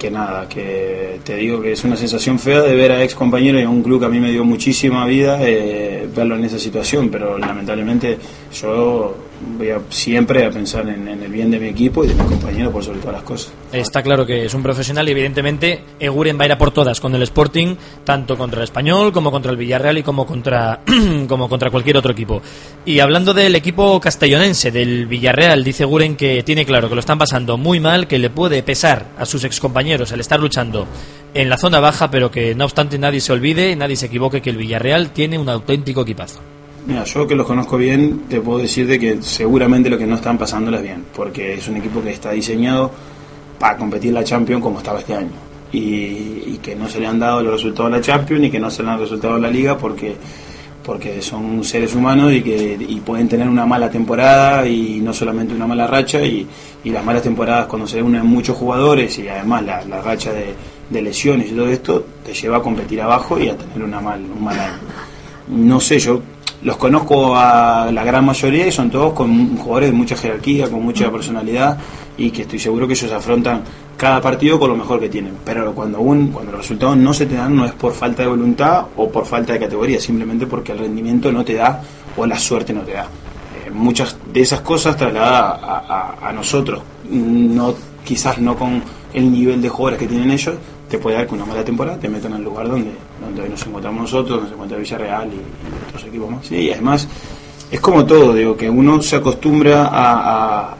que 0.00 0.10
nada, 0.10 0.48
que 0.48 1.20
te 1.22 1.36
digo 1.36 1.60
que 1.60 1.72
es 1.72 1.84
una 1.84 1.94
sensación 1.94 2.38
fea 2.38 2.62
de 2.62 2.74
ver 2.74 2.90
a 2.90 3.04
ex 3.04 3.14
compañeros 3.14 3.60
y 3.60 3.64
a 3.64 3.68
un 3.68 3.82
club 3.82 4.00
que 4.00 4.06
a 4.06 4.08
mí 4.08 4.18
me 4.18 4.30
dio 4.30 4.44
muchísima 4.44 5.04
vida, 5.04 5.38
eh, 5.42 6.08
verlo 6.16 6.36
en 6.36 6.44
esa 6.44 6.58
situación, 6.58 7.10
pero 7.10 7.36
lamentablemente 7.36 8.18
yo 8.50 9.14
voy 9.58 9.70
a, 9.70 9.80
siempre 9.90 10.44
a 10.44 10.50
pensar 10.50 10.88
en, 10.88 11.08
el 11.08 11.30
bien 11.30 11.50
de 11.50 11.58
mi 11.58 11.68
equipo 11.68 12.04
y 12.04 12.08
de 12.08 12.14
mi 12.14 12.24
compañero 12.24 12.70
por 12.70 12.84
sobre 12.84 12.98
todas 12.98 13.14
las 13.14 13.22
cosas. 13.22 13.52
Está 13.72 14.02
claro 14.02 14.26
que 14.26 14.44
es 14.44 14.54
un 14.54 14.62
profesional 14.62 15.08
y 15.08 15.12
evidentemente 15.12 15.82
Eguren 15.98 16.38
va 16.38 16.42
a 16.42 16.46
ir 16.46 16.52
a 16.52 16.58
por 16.58 16.70
todas 16.70 17.00
con 17.00 17.14
el 17.14 17.22
Sporting, 17.22 17.76
tanto 18.04 18.36
contra 18.36 18.60
el 18.60 18.64
Español 18.64 19.12
como 19.12 19.30
contra 19.30 19.50
el 19.50 19.56
Villarreal 19.56 19.98
y 19.98 20.02
como 20.02 20.26
contra, 20.26 20.80
como 21.28 21.48
contra 21.48 21.70
cualquier 21.70 21.96
otro 21.96 22.12
equipo. 22.12 22.42
Y 22.84 23.00
hablando 23.00 23.34
del 23.34 23.54
equipo 23.54 24.00
castellonense, 24.00 24.70
del 24.70 25.06
Villarreal, 25.06 25.64
dice 25.64 25.84
Eguren 25.84 26.16
que 26.16 26.42
tiene 26.42 26.64
claro 26.64 26.88
que 26.88 26.94
lo 26.94 27.00
están 27.00 27.18
pasando 27.18 27.56
muy 27.56 27.80
mal, 27.80 28.06
que 28.06 28.18
le 28.18 28.30
puede 28.30 28.62
pesar 28.62 29.06
a 29.18 29.26
sus 29.26 29.44
excompañeros 29.44 30.12
el 30.12 30.20
estar 30.20 30.40
luchando 30.40 30.86
en 31.34 31.48
la 31.48 31.58
zona 31.58 31.80
baja, 31.80 32.10
pero 32.10 32.30
que 32.30 32.54
no 32.54 32.64
obstante 32.64 32.98
nadie 32.98 33.20
se 33.20 33.32
olvide, 33.32 33.74
nadie 33.76 33.96
se 33.96 34.06
equivoque 34.06 34.42
que 34.42 34.50
el 34.50 34.56
Villarreal 34.56 35.10
tiene 35.10 35.38
un 35.38 35.48
auténtico 35.48 36.02
equipazo. 36.02 36.40
Mira, 36.86 37.04
yo 37.04 37.26
que 37.26 37.34
los 37.34 37.46
conozco 37.46 37.76
bien, 37.76 38.22
te 38.28 38.40
puedo 38.40 38.58
decir 38.58 38.86
de 38.86 38.98
que 38.98 39.22
seguramente 39.22 39.90
lo 39.90 39.98
que 39.98 40.06
no 40.06 40.16
están 40.16 40.38
pasándoles 40.38 40.82
bien, 40.82 41.04
porque 41.14 41.54
es 41.54 41.68
un 41.68 41.76
equipo 41.76 42.02
que 42.02 42.10
está 42.10 42.30
diseñado 42.30 42.90
para 43.58 43.76
competir 43.76 44.12
la 44.12 44.24
Champions 44.24 44.62
como 44.62 44.78
estaba 44.78 44.98
este 45.00 45.14
año. 45.14 45.30
Y, 45.72 46.58
que 46.62 46.74
no 46.76 46.88
se 46.88 47.00
le 47.00 47.06
han 47.06 47.18
dado 47.18 47.42
los 47.42 47.54
resultados 47.54 47.90
a 47.90 47.96
la 47.96 48.02
Champions 48.02 48.44
y 48.44 48.50
que 48.50 48.60
no 48.60 48.70
se 48.70 48.82
le 48.82 48.90
han 48.90 48.98
resultado 48.98 49.34
a 49.34 49.38
la 49.38 49.48
Liga 49.48 49.78
porque 49.78 50.14
porque 50.84 51.22
son 51.22 51.62
seres 51.62 51.94
humanos 51.94 52.32
y 52.32 52.42
que 52.42 53.00
pueden 53.04 53.28
tener 53.28 53.48
una 53.48 53.64
mala 53.64 53.90
temporada 53.90 54.66
y 54.66 55.00
no 55.00 55.14
solamente 55.14 55.54
una 55.54 55.66
mala 55.66 55.86
racha 55.86 56.22
y, 56.22 56.46
y 56.84 56.90
las 56.90 57.04
malas 57.04 57.22
temporadas 57.22 57.66
cuando 57.66 57.86
se 57.86 58.02
unen 58.02 58.26
muchos 58.26 58.56
jugadores 58.56 59.18
y 59.18 59.28
además 59.28 59.62
la, 59.64 59.84
la 59.84 60.02
racha 60.02 60.32
de, 60.32 60.54
de, 60.88 61.02
lesiones 61.02 61.50
y 61.50 61.54
todo 61.54 61.68
esto 61.68 62.04
te 62.24 62.34
lleva 62.34 62.58
a 62.58 62.62
competir 62.62 63.00
abajo 63.00 63.38
y 63.38 63.48
a 63.48 63.56
tener 63.56 63.82
una 63.82 64.00
mal, 64.00 64.20
un 64.20 64.42
mal 64.42 64.58
año. 64.58 64.78
No 65.48 65.80
sé, 65.80 65.98
yo 65.98 66.20
los 66.62 66.76
conozco 66.76 67.34
a 67.36 67.90
la 67.90 68.04
gran 68.04 68.24
mayoría 68.24 68.66
y 68.66 68.72
son 68.72 68.90
todos 68.90 69.14
con 69.14 69.56
jugadores 69.56 69.90
de 69.90 69.96
mucha 69.96 70.16
jerarquía, 70.16 70.68
con 70.68 70.82
mucha 70.82 71.10
personalidad 71.10 71.78
y 72.18 72.30
que 72.30 72.42
estoy 72.42 72.58
seguro 72.58 72.86
que 72.86 72.92
ellos 72.92 73.10
afrontan 73.12 73.62
cada 73.96 74.20
partido 74.20 74.58
con 74.58 74.70
lo 74.70 74.76
mejor 74.76 75.00
que 75.00 75.08
tienen. 75.08 75.34
Pero 75.44 75.74
cuando, 75.74 76.00
un, 76.00 76.28
cuando 76.28 76.52
los 76.52 76.60
resultados 76.60 76.96
no 76.96 77.14
se 77.14 77.26
te 77.26 77.36
dan 77.36 77.56
no 77.56 77.64
es 77.64 77.72
por 77.72 77.92
falta 77.92 78.22
de 78.22 78.28
voluntad 78.28 78.86
o 78.96 79.08
por 79.08 79.24
falta 79.24 79.54
de 79.54 79.60
categoría, 79.60 80.00
simplemente 80.00 80.46
porque 80.46 80.72
el 80.72 80.78
rendimiento 80.78 81.32
no 81.32 81.44
te 81.44 81.54
da 81.54 81.82
o 82.16 82.26
la 82.26 82.38
suerte 82.38 82.72
no 82.72 82.82
te 82.82 82.92
da. 82.92 83.04
Eh, 83.04 83.70
muchas 83.70 84.16
de 84.30 84.40
esas 84.40 84.60
cosas 84.60 84.96
trasladadas 84.96 85.62
a, 85.62 86.18
a, 86.20 86.30
a 86.30 86.56
otros, 86.56 86.82
no, 87.10 87.74
quizás 88.04 88.38
no 88.38 88.56
con 88.56 88.82
el 89.14 89.32
nivel 89.32 89.62
de 89.62 89.68
jugadores 89.68 89.98
que 89.98 90.06
tienen 90.06 90.30
ellos, 90.30 90.56
te 90.88 90.98
puede 90.98 91.16
dar 91.16 91.26
que 91.26 91.34
una 91.34 91.46
mala 91.46 91.64
temporada 91.64 91.98
te 91.98 92.08
metan 92.08 92.34
al 92.34 92.42
lugar 92.42 92.68
donde, 92.68 92.90
donde 93.20 93.48
nos 93.48 93.66
encontramos 93.66 94.02
nosotros, 94.02 94.48
se 94.48 94.54
encuentra 94.54 94.78
Villarreal 94.78 95.28
y, 95.28 95.36
y 95.36 95.88
otros 95.88 96.04
equipos 96.04 96.30
más. 96.30 96.50
Y 96.52 96.70
además 96.70 97.08
es 97.70 97.80
como 97.80 98.04
todo, 98.04 98.34
digo, 98.34 98.56
que 98.56 98.68
uno 98.68 99.00
se 99.00 99.16
acostumbra 99.16 99.86
a, 99.86 100.74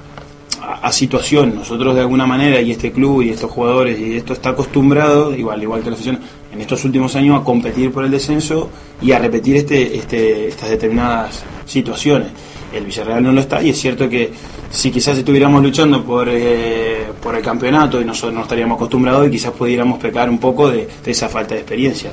a, 0.60 0.74
a, 0.82 0.92
situación. 0.92 1.54
Nosotros 1.54 1.94
de 1.94 2.00
alguna 2.00 2.26
manera, 2.26 2.60
y 2.60 2.72
este 2.72 2.90
club 2.90 3.22
y 3.22 3.30
estos 3.30 3.50
jugadores, 3.50 3.98
y 4.00 4.16
esto 4.16 4.32
está 4.32 4.50
acostumbrado, 4.50 5.34
igual, 5.34 5.62
igual 5.62 5.82
que 5.82 5.90
la 5.90 5.94
afición, 5.94 6.18
en 6.52 6.60
estos 6.60 6.84
últimos 6.84 7.14
años 7.14 7.40
a 7.40 7.44
competir 7.44 7.92
por 7.92 8.04
el 8.04 8.10
descenso 8.10 8.70
y 9.00 9.12
a 9.12 9.18
repetir 9.20 9.56
este, 9.56 9.96
este, 9.96 10.48
estas 10.48 10.70
determinadas 10.70 11.44
situaciones. 11.64 12.28
El 12.72 12.84
Villarreal 12.84 13.22
no 13.22 13.32
lo 13.32 13.40
está 13.40 13.62
y 13.62 13.70
es 13.70 13.80
cierto 13.80 14.08
que 14.08 14.32
si 14.70 14.90
quizás 14.90 15.18
estuviéramos 15.18 15.62
luchando 15.62 16.04
por, 16.04 16.28
eh, 16.28 17.08
por 17.20 17.34
el 17.34 17.42
campeonato 17.42 18.00
y 18.00 18.04
nosotros 18.04 18.34
no 18.34 18.42
estaríamos 18.42 18.76
acostumbrados 18.76 19.26
y 19.26 19.30
quizás 19.30 19.52
pudiéramos 19.52 19.98
pecar 19.98 20.30
un 20.30 20.38
poco 20.38 20.70
de, 20.70 20.88
de 21.04 21.10
esa 21.10 21.28
falta 21.28 21.54
de 21.54 21.60
experiencia. 21.60 22.12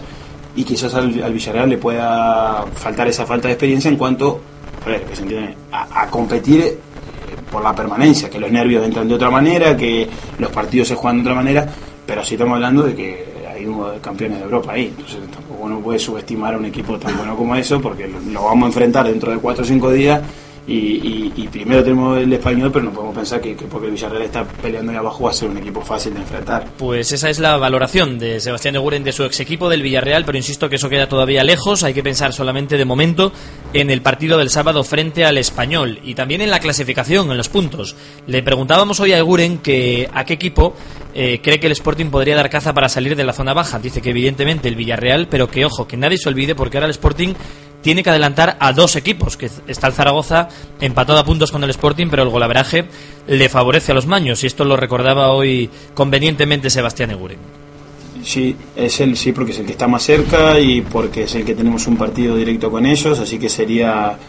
Y 0.56 0.64
quizás 0.64 0.94
al, 0.96 1.24
al, 1.24 1.34
Villarreal 1.34 1.70
le 1.70 1.78
pueda 1.78 2.66
faltar 2.74 3.08
esa 3.08 3.28
falta 3.28 3.48
de 3.48 3.54
experiencia 3.54 3.90
en 3.90 3.98
cuanto 3.98 4.42
a, 5.72 6.02
a, 6.02 6.08
competir 6.10 6.62
eh, 6.62 6.78
por 7.52 7.64
la 7.64 7.76
permanencia, 7.76 8.28
que 8.28 8.40
los 8.40 8.52
nervios 8.52 8.84
entran 8.84 9.08
de 9.08 9.14
otra 9.14 9.30
manera, 9.30 9.78
que 9.78 10.08
los 10.40 10.50
partidos 10.50 10.88
se 10.88 10.96
juegan 10.96 11.18
de 11.18 11.22
otra 11.30 11.36
manera, 11.36 11.70
pero 12.08 12.24
sí 12.24 12.34
estamos 12.34 12.56
hablando 12.56 12.84
de 12.84 12.96
que 12.96 13.26
hay 13.54 13.66
de 13.66 14.00
campeones 14.02 14.40
de 14.40 14.46
Europa 14.46 14.72
ahí, 14.72 14.88
entonces 14.88 15.20
tampoco 15.32 15.64
uno 15.64 15.80
puede 15.80 16.00
subestimar 16.00 16.56
a 16.56 16.58
un 16.58 16.66
equipo 16.66 16.98
tan 16.98 17.16
bueno 17.18 17.36
como 17.36 17.56
eso, 17.56 17.80
porque 17.80 18.08
lo, 18.08 18.20
lo 18.20 18.46
vamos 18.46 18.64
a 18.64 18.68
enfrentar 18.68 19.06
dentro 19.08 19.32
de 19.32 19.38
4 19.38 19.64
o 19.64 19.68
5 19.68 19.92
días 19.92 20.22
y, 20.68 20.74
y, 20.76 21.34
y, 21.38 21.48
primero 21.48 21.82
tenemos 21.82 22.20
el 22.20 22.32
español, 22.34 22.70
pero 22.74 22.84
no 22.84 22.92
podemos 22.92 23.16
pensar 23.16 23.40
que, 23.40 23.56
que, 23.56 23.66
porque 23.66 23.88
el 23.88 23.94
Villarreal 23.94 24.24
está 24.24 24.44
peleando 24.46 24.92
ahí 24.92 24.98
abajo 24.98 25.24
va 25.24 25.30
a 25.30 25.34
ser 25.34 25.50
un 25.50 25.58
equipo 25.58 25.82
fácil 25.82 26.14
de 26.14 26.20
enfrentar. 26.20 26.68
Pues 26.78 27.14
esa 27.14 27.30
es 27.30 27.40
la 27.40 27.56
valoración 27.56 28.20
de 28.20 28.42
Sebastián 28.42 28.76
Eguren 28.76 29.06
de 29.06 29.14
su 29.14 29.24
ex 29.24 29.40
equipo 29.40 29.70
del 29.70 29.82
Villarreal, 29.82 30.26
pero 30.26 30.38
insisto 30.38 30.68
que 30.68 30.76
eso 30.76 30.90
queda 30.90 31.08
todavía 31.08 31.46
lejos, 31.46 31.84
hay 31.84 31.94
que 31.94 32.04
pensar 32.04 32.34
solamente 32.34 32.78
de 32.78 32.84
momento 32.84 33.32
en 33.72 33.90
el 33.90 34.02
partido 34.02 34.38
del 34.38 34.50
sábado 34.50 34.84
frente 34.84 35.24
al 35.24 35.38
español 35.38 36.00
y 36.04 36.16
también 36.16 36.42
en 36.42 36.50
la 36.50 36.60
clasificación, 36.60 37.32
en 37.32 37.38
los 37.38 37.48
puntos. 37.48 37.96
Le 38.28 38.44
preguntábamos 38.44 39.00
hoy 39.00 39.14
a 39.14 39.18
Eguren 39.18 39.60
que 39.60 40.10
a 40.14 40.26
qué 40.26 40.34
equipo 40.34 40.76
eh, 41.20 41.42
cree 41.42 41.60
que 41.60 41.66
el 41.66 41.72
Sporting 41.72 42.12
podría 42.12 42.36
dar 42.36 42.48
caza 42.48 42.76
para 42.76 42.90
salir 42.90 43.16
de 43.16 43.24
la 43.24 43.34
zona 43.34 43.56
baja. 43.56 43.80
Dice 43.80 44.04
que 44.04 44.12
evidentemente 44.12 44.68
el 44.68 44.76
Villarreal, 44.76 45.28
pero 45.28 45.50
que 45.50 45.66
ojo, 45.66 45.88
que 45.88 45.98
nadie 45.98 46.20
se 46.20 46.30
olvide 46.30 46.54
porque 46.54 46.78
ahora 46.78 46.86
el 46.86 46.92
Sporting 46.92 47.34
tiene 47.82 48.04
que 48.04 48.12
adelantar 48.12 48.56
a 48.60 48.72
dos 48.72 48.96
equipos, 48.96 49.36
que 49.36 49.50
está 49.68 49.88
el 49.88 49.94
Zaragoza 49.94 50.48
empatado 50.80 51.18
a 51.18 51.26
puntos 51.26 51.52
con 51.52 51.64
el 51.64 51.72
Sporting, 51.72 52.06
pero 52.12 52.22
el 52.22 52.30
golaveraje 52.30 52.86
le 53.28 53.50
favorece 53.50 53.94
a 53.94 53.96
los 53.96 54.06
maños, 54.06 54.44
y 54.44 54.48
esto 54.48 54.64
lo 54.64 54.78
recordaba 54.78 55.32
hoy 55.32 55.72
convenientemente 55.96 56.70
Sebastián 56.70 57.10
Eguren. 57.10 57.40
Sí, 58.24 58.56
es 58.76 59.00
el 59.00 59.18
sí 59.18 59.32
porque 59.32 59.54
es 59.54 59.60
el 59.60 59.66
que 59.66 59.72
está 59.72 59.88
más 59.88 60.04
cerca 60.04 60.60
y 60.60 60.82
porque 60.82 61.24
es 61.24 61.34
el 61.34 61.46
que 61.46 61.56
tenemos 61.56 61.88
un 61.88 61.98
partido 61.98 62.36
directo 62.36 62.70
con 62.70 62.86
ellos, 62.86 63.18
así 63.18 63.40
que 63.40 63.50
sería 63.50 64.20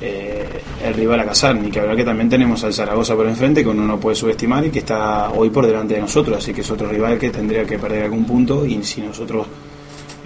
eh, 0.00 0.62
el 0.84 0.94
rival 0.94 1.20
a 1.20 1.24
cazar. 1.24 1.56
Y 1.64 1.70
que 1.70 1.80
verdad 1.80 1.96
que 1.96 2.04
también 2.04 2.28
tenemos 2.28 2.62
al 2.64 2.74
Zaragoza 2.74 3.14
por 3.14 3.26
enfrente, 3.26 3.62
que 3.62 3.68
uno 3.68 3.86
no 3.86 3.98
puede 3.98 4.16
subestimar 4.16 4.64
y 4.66 4.70
que 4.70 4.80
está 4.80 5.30
hoy 5.30 5.50
por 5.50 5.66
delante 5.66 5.94
de 5.94 6.00
nosotros, 6.00 6.38
así 6.38 6.52
que 6.52 6.60
es 6.60 6.70
otro 6.70 6.88
rival 6.88 7.18
que 7.18 7.30
tendría 7.30 7.64
que 7.64 7.78
perder 7.78 8.04
algún 8.04 8.24
punto 8.24 8.66
y 8.66 8.82
si 8.82 9.00
nosotros 9.00 9.46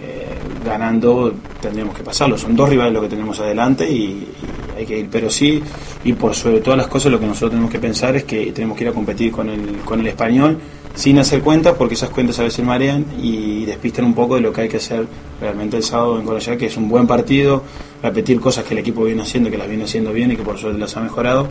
eh, 0.03 0.35
ganando 0.65 1.35
tendríamos 1.61 1.97
que 1.97 2.03
pasarlo. 2.03 2.37
Son 2.37 2.57
dos 2.57 2.69
rivales 2.69 2.93
lo 2.93 3.03
que 3.03 3.09
tenemos 3.09 3.39
adelante 3.41 3.89
y, 3.91 3.95
y, 3.97 4.29
hay 4.77 4.87
que 4.87 4.99
ir. 4.99 5.09
Pero 5.11 5.31
sí, 5.31 5.63
y 6.05 6.13
por 6.15 6.35
sobre 6.35 6.61
todas 6.61 6.79
las 6.79 6.87
cosas, 6.87 7.13
lo 7.13 7.21
que 7.21 7.27
nosotros 7.27 7.51
tenemos 7.51 7.71
que 7.71 7.79
pensar 7.79 8.17
es 8.17 8.25
que 8.25 8.53
tenemos 8.53 8.77
que 8.77 8.85
ir 8.85 8.91
a 8.91 8.93
competir 8.93 9.31
con 9.31 9.49
el, 9.49 9.77
con 9.85 10.01
el 10.01 10.07
español 10.07 10.59
sin 10.95 11.19
hacer 11.19 11.43
cuentas, 11.43 11.75
porque 11.79 11.95
esas 11.95 12.11
cuentas 12.11 12.39
a 12.39 12.43
veces 12.43 12.65
marean 12.65 13.05
y 13.21 13.65
despistan 13.65 14.05
un 14.05 14.15
poco 14.15 14.35
de 14.35 14.41
lo 14.41 14.53
que 14.53 14.63
hay 14.63 14.69
que 14.69 14.79
hacer 14.79 15.07
realmente 15.41 15.77
el 15.77 15.83
sábado 15.83 16.19
en 16.19 16.27
Corayá, 16.27 16.57
que 16.57 16.67
es 16.67 16.77
un 16.77 16.89
buen 16.89 17.07
partido, 17.07 17.63
repetir 18.03 18.41
cosas 18.41 18.65
que 18.65 18.75
el 18.75 18.79
equipo 18.79 19.05
viene 19.05 19.23
haciendo, 19.23 19.51
que 19.51 19.59
las 19.59 19.69
viene 19.69 19.85
haciendo 19.85 20.13
bien 20.13 20.33
y 20.33 20.37
que 20.37 20.43
por 20.43 20.59
suerte 20.59 20.79
las 20.79 20.97
ha 20.97 21.01
mejorado 21.01 21.49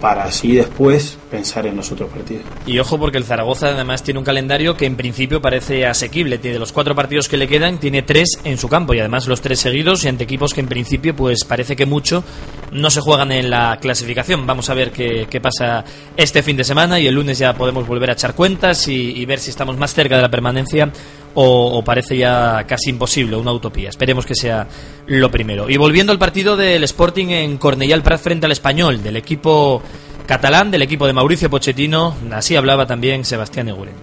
para 0.00 0.24
así 0.24 0.54
después 0.54 1.18
pensar 1.30 1.66
en 1.66 1.76
los 1.76 1.90
otros 1.90 2.10
partidos. 2.10 2.44
Y 2.66 2.78
ojo 2.78 2.98
porque 2.98 3.18
el 3.18 3.24
Zaragoza 3.24 3.68
además 3.68 4.02
tiene 4.02 4.18
un 4.18 4.24
calendario 4.24 4.76
que 4.76 4.86
en 4.86 4.96
principio 4.96 5.40
parece 5.40 5.86
asequible. 5.86 6.38
Tiene 6.38 6.58
los 6.58 6.72
cuatro 6.72 6.94
partidos 6.94 7.28
que 7.28 7.36
le 7.36 7.48
quedan, 7.48 7.78
tiene 7.78 8.02
tres 8.02 8.38
en 8.44 8.58
su 8.58 8.68
campo 8.68 8.94
y 8.94 9.00
además 9.00 9.26
los 9.26 9.40
tres 9.40 9.60
seguidos 9.60 10.04
y 10.04 10.08
ante 10.08 10.24
equipos 10.24 10.54
que 10.54 10.60
en 10.60 10.68
principio 10.68 11.14
pues 11.16 11.44
parece 11.44 11.76
que 11.76 11.86
mucho 11.86 12.24
no 12.72 12.90
se 12.90 13.00
juegan 13.00 13.32
en 13.32 13.50
la 13.50 13.78
clasificación. 13.80 14.46
Vamos 14.46 14.68
a 14.70 14.74
ver 14.74 14.90
qué, 14.90 15.40
pasa 15.40 15.84
este 16.16 16.42
fin 16.42 16.56
de 16.56 16.64
semana 16.64 16.98
y 16.98 17.06
el 17.06 17.14
lunes 17.14 17.38
ya 17.38 17.54
podemos 17.54 17.86
volver 17.86 18.10
a 18.10 18.12
echar 18.14 18.34
cuentas 18.34 18.88
y, 18.88 19.24
ver 19.26 19.38
si 19.38 19.50
estamos 19.50 19.76
más 19.76 19.94
cerca 19.94 20.16
de 20.16 20.22
la 20.22 20.30
permanencia 20.30 20.90
o, 21.34 21.82
parece 21.84 22.16
ya 22.16 22.64
casi 22.66 22.90
imposible, 22.90 23.36
una 23.36 23.52
utopía. 23.52 23.90
Esperemos 23.90 24.24
que 24.24 24.34
sea 24.34 24.66
lo 25.06 25.30
primero. 25.30 25.68
Y 25.68 25.76
volviendo 25.76 26.12
al 26.12 26.18
partido 26.18 26.56
del 26.56 26.84
Sporting 26.84 27.28
en 27.28 27.58
Cornellà 27.58 27.94
el 27.94 28.02
Prat 28.02 28.20
frente 28.20 28.46
al 28.46 28.52
Español, 28.52 29.02
del 29.02 29.16
equipo 29.16 29.82
catalán, 30.26 30.70
del 30.70 30.82
equipo 30.82 31.06
de 31.06 31.12
Mauricio 31.12 31.50
Pochettino, 31.50 32.14
así 32.32 32.56
hablaba 32.56 32.86
también 32.86 33.24
Sebastián 33.24 33.68
Eguren. 33.68 33.94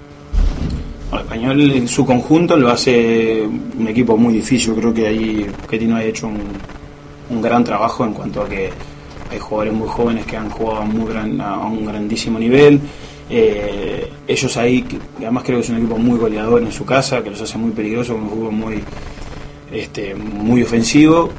El 1.11 1.19
español 1.19 1.71
en 1.71 1.87
su 1.87 2.05
conjunto 2.05 2.57
lo 2.57 2.69
hace 2.69 3.41
un 3.41 3.87
equipo 3.87 4.17
muy 4.17 4.33
difícil. 4.33 4.73
Creo 4.73 4.93
que 4.93 5.07
ahí 5.07 5.47
Pochettino 5.61 5.95
ha 5.95 6.03
hecho 6.03 6.27
un, 6.27 6.39
un 7.33 7.41
gran 7.41 7.63
trabajo 7.63 8.05
en 8.05 8.13
cuanto 8.13 8.41
a 8.41 8.49
que 8.49 8.69
hay 9.29 9.39
jugadores 9.39 9.73
muy 9.73 9.87
jóvenes 9.87 10.25
que 10.25 10.37
han 10.37 10.49
jugado 10.49 10.81
a, 10.81 10.85
muy 10.85 11.11
gran, 11.11 11.41
a 11.41 11.65
un 11.65 11.85
grandísimo 11.85 12.39
nivel. 12.39 12.79
Eh, 13.29 14.11
ellos 14.27 14.57
ahí, 14.57 14.85
además 15.17 15.43
creo 15.43 15.57
que 15.57 15.63
es 15.63 15.69
un 15.69 15.77
equipo 15.77 15.97
muy 15.97 16.19
goleador 16.19 16.61
en 16.61 16.71
su 16.71 16.85
casa, 16.85 17.23
que 17.23 17.31
los 17.31 17.41
hace 17.41 17.57
muy 17.57 17.71
peligrosos, 17.71 18.15
un 18.15 18.27
juego 18.27 18.51
muy, 18.51 18.83
este, 19.71 20.13
muy 20.15 20.61
ofensivo. 20.63 21.29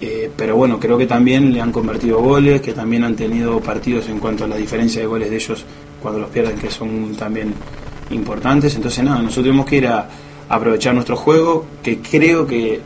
Eh, 0.00 0.30
pero 0.34 0.56
bueno, 0.56 0.78
creo 0.80 0.96
que 0.96 1.06
también 1.06 1.52
le 1.52 1.60
han 1.60 1.72
convertido 1.72 2.20
goles, 2.20 2.60
que 2.60 2.72
también 2.72 3.04
han 3.04 3.16
tenido 3.16 3.60
partidos 3.60 4.08
en 4.08 4.18
cuanto 4.18 4.44
a 4.44 4.48
la 4.48 4.56
diferencia 4.56 5.00
de 5.00 5.06
goles 5.06 5.30
de 5.30 5.36
ellos 5.36 5.64
cuando 6.02 6.20
los 6.20 6.30
pierden 6.30 6.56
que 6.56 6.70
son 6.70 7.14
también 7.16 7.54
importantes. 8.10 8.74
Entonces 8.74 9.04
nada, 9.04 9.18
nosotros 9.18 9.44
tenemos 9.44 9.66
que 9.66 9.76
ir 9.76 9.86
a, 9.86 10.08
aprovechar 10.50 10.92
nuestro 10.92 11.16
juego, 11.16 11.64
que 11.80 12.00
creo 12.00 12.44
que, 12.44 12.80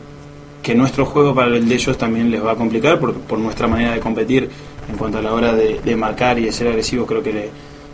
que 0.65 0.73
nuestro 0.75 1.05
juego 1.05 1.35
para 1.35 1.55
el 1.55 1.69
de 1.69 1.75
ellos 1.75 1.95
también 1.97 2.31
les 2.31 2.43
va 2.43 2.53
a 2.53 2.55
complicar 2.55 2.99
por, 2.99 3.13
por 3.13 3.37
nuestra 3.37 3.67
manera 3.67 3.91
de 3.93 3.99
competir 3.99 4.49
en 4.89 4.97
cuanto 4.97 5.19
a 5.19 5.21
la 5.21 5.31
hora 5.31 5.53
de, 5.53 5.79
de 5.79 5.95
marcar 5.95 6.39
y 6.39 6.45
de 6.45 6.51
ser 6.51 6.67
agresivos, 6.67 7.07
creo 7.07 7.21
que 7.21 7.31
le, 7.33 7.49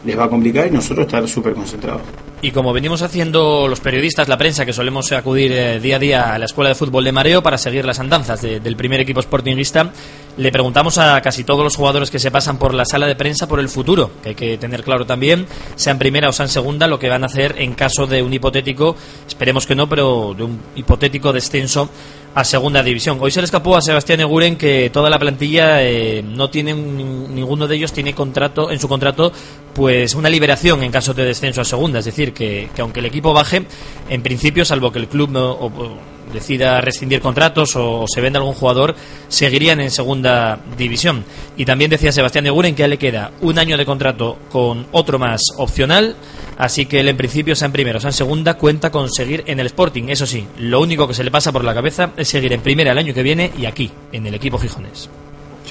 les 0.05 0.17
va 0.17 0.23
a 0.25 0.29
complicar 0.29 0.67
y 0.67 0.71
nosotros 0.71 1.05
estar 1.05 1.27
súper 1.27 1.53
concentrados. 1.53 2.01
Y 2.43 2.49
como 2.51 2.73
venimos 2.73 3.03
haciendo 3.03 3.67
los 3.67 3.79
periodistas, 3.81 4.27
la 4.27 4.36
prensa, 4.38 4.65
que 4.65 4.73
solemos 4.73 5.12
acudir 5.12 5.51
eh, 5.51 5.79
día 5.79 5.97
a 5.97 5.99
día 5.99 6.34
a 6.34 6.39
la 6.39 6.45
Escuela 6.45 6.69
de 6.69 6.75
Fútbol 6.75 7.03
de 7.03 7.12
Mareo 7.12 7.43
para 7.43 7.60
seguir 7.60 7.86
las 7.86 7.99
andanzas 7.99 8.41
de- 8.41 8.60
del 8.60 8.75
primer 8.75 8.99
equipo 8.99 9.21
sportingista, 9.21 9.91
le 10.38 10.51
preguntamos 10.51 10.97
a 10.97 11.21
casi 11.21 11.43
todos 11.43 11.63
los 11.63 11.75
jugadores 11.75 12.10
que 12.10 12.17
se 12.17 12.31
pasan 12.31 12.57
por 12.57 12.73
la 12.73 12.84
sala 12.86 13.05
de 13.05 13.15
prensa 13.15 13.47
por 13.47 13.60
el 13.60 13.69
futuro, 13.69 14.10
que 14.23 14.29
hay 14.29 14.36
que 14.36 14.57
tener 14.57 14.81
claro 14.84 15.05
también, 15.05 15.45
sean 15.75 15.99
primera 15.99 16.29
o 16.29 16.31
sean 16.31 16.49
segunda, 16.49 16.88
lo 16.88 16.97
que 16.97 17.10
van 17.10 17.21
a 17.21 17.27
hacer 17.27 17.55
en 17.60 17.73
caso 17.75 18.07
de 18.07 18.23
un 18.23 18.34
hipotético, 18.34 18.95
esperemos 19.27 19.67
que 19.67 19.75
no, 19.75 19.88
pero 19.88 20.34
de 20.36 20.43
un 20.43 20.60
hipotético 20.75 21.31
descenso 21.34 21.89
a 22.34 22.44
segunda 22.44 22.82
división. 22.82 23.17
Hoy 23.20 23.32
se 23.32 23.41
le 23.41 23.46
escapó 23.46 23.76
a 23.76 23.82
Sebastián 23.82 24.22
Eguren 24.22 24.56
que 24.56 24.89
toda 24.89 25.10
la 25.10 25.20
plantilla 25.20 25.84
eh, 25.84 26.24
no 26.24 26.50
tiene 26.50 26.74
un- 26.74 27.34
ninguno 27.36 27.67
de 27.67 27.76
ellos 27.76 27.91
tiene 27.91 28.13
contrato 28.15 28.72
en 28.72 28.80
su 28.80 28.88
contrato 28.88 29.32
pues 29.74 30.15
una 30.15 30.30
liberación 30.30 30.84
en 30.84 30.91
caso 30.91 31.13
de 31.13 31.26
descenso 31.26 31.62
a 31.62 31.65
segunda, 31.65 32.00
es 32.00 32.06
decir, 32.06 32.34
que, 32.34 32.70
que 32.76 32.82
aunque 32.82 33.00
el 33.00 33.06
equipo 33.08 33.34
baje, 33.34 33.63
en 34.10 34.22
principio, 34.22 34.63
salvo 34.65 34.91
que 34.91 35.00
el 35.00 35.08
club 35.08 35.30
no- 35.32 35.52
o- 35.52 35.98
decida 36.34 36.80
rescindir 36.80 37.20
contratos 37.20 37.76
o, 37.76 38.02
o 38.04 38.08
se 38.08 38.22
venda 38.22 38.39
algún 38.39 38.54
jugador, 38.54 38.96
seguirían 39.28 39.82
en 39.82 39.91
segunda 39.91 40.60
división. 40.78 41.26
Y 41.58 41.65
también 41.65 41.91
decía 41.91 42.13
Sebastián 42.13 42.46
Eguren 42.48 42.74
que 42.74 42.84
a 42.84 42.86
él 42.86 42.91
le 42.91 42.98
queda 42.98 43.32
un 43.41 43.60
año 43.60 43.76
de 43.78 43.86
contrato 43.86 44.38
con 44.50 44.88
otro 44.94 45.20
más 45.20 45.41
opcional, 45.58 46.15
así 46.62 46.86
que 46.86 47.00
él 47.00 47.10
en 47.10 47.17
principio, 47.17 47.56
sea 47.56 47.65
en 47.65 47.71
primera 47.71 47.97
o 47.97 48.02
sea 48.02 48.12
en 48.12 48.13
segunda, 48.13 48.54
cuenta 48.54 48.91
con 48.91 49.10
seguir 49.10 49.43
en 49.47 49.60
el 49.60 49.65
Sporting. 49.65 50.06
Eso 50.10 50.26
sí, 50.26 50.45
lo 50.60 50.80
único 50.80 51.08
que 51.08 51.13
se 51.13 51.24
le 51.24 51.32
pasa 51.32 51.52
por 51.52 51.63
la 51.63 51.74
cabeza 51.74 52.12
es 52.15 52.30
seguir 52.30 52.54
en 52.54 52.62
primera 52.62 52.91
el 52.91 52.97
año 52.97 53.13
que 53.13 53.24
viene 53.24 53.52
y 53.58 53.65
aquí, 53.65 53.91
en 54.12 54.28
el 54.28 54.36
equipo 54.36 54.60
Gijones. 54.60 55.10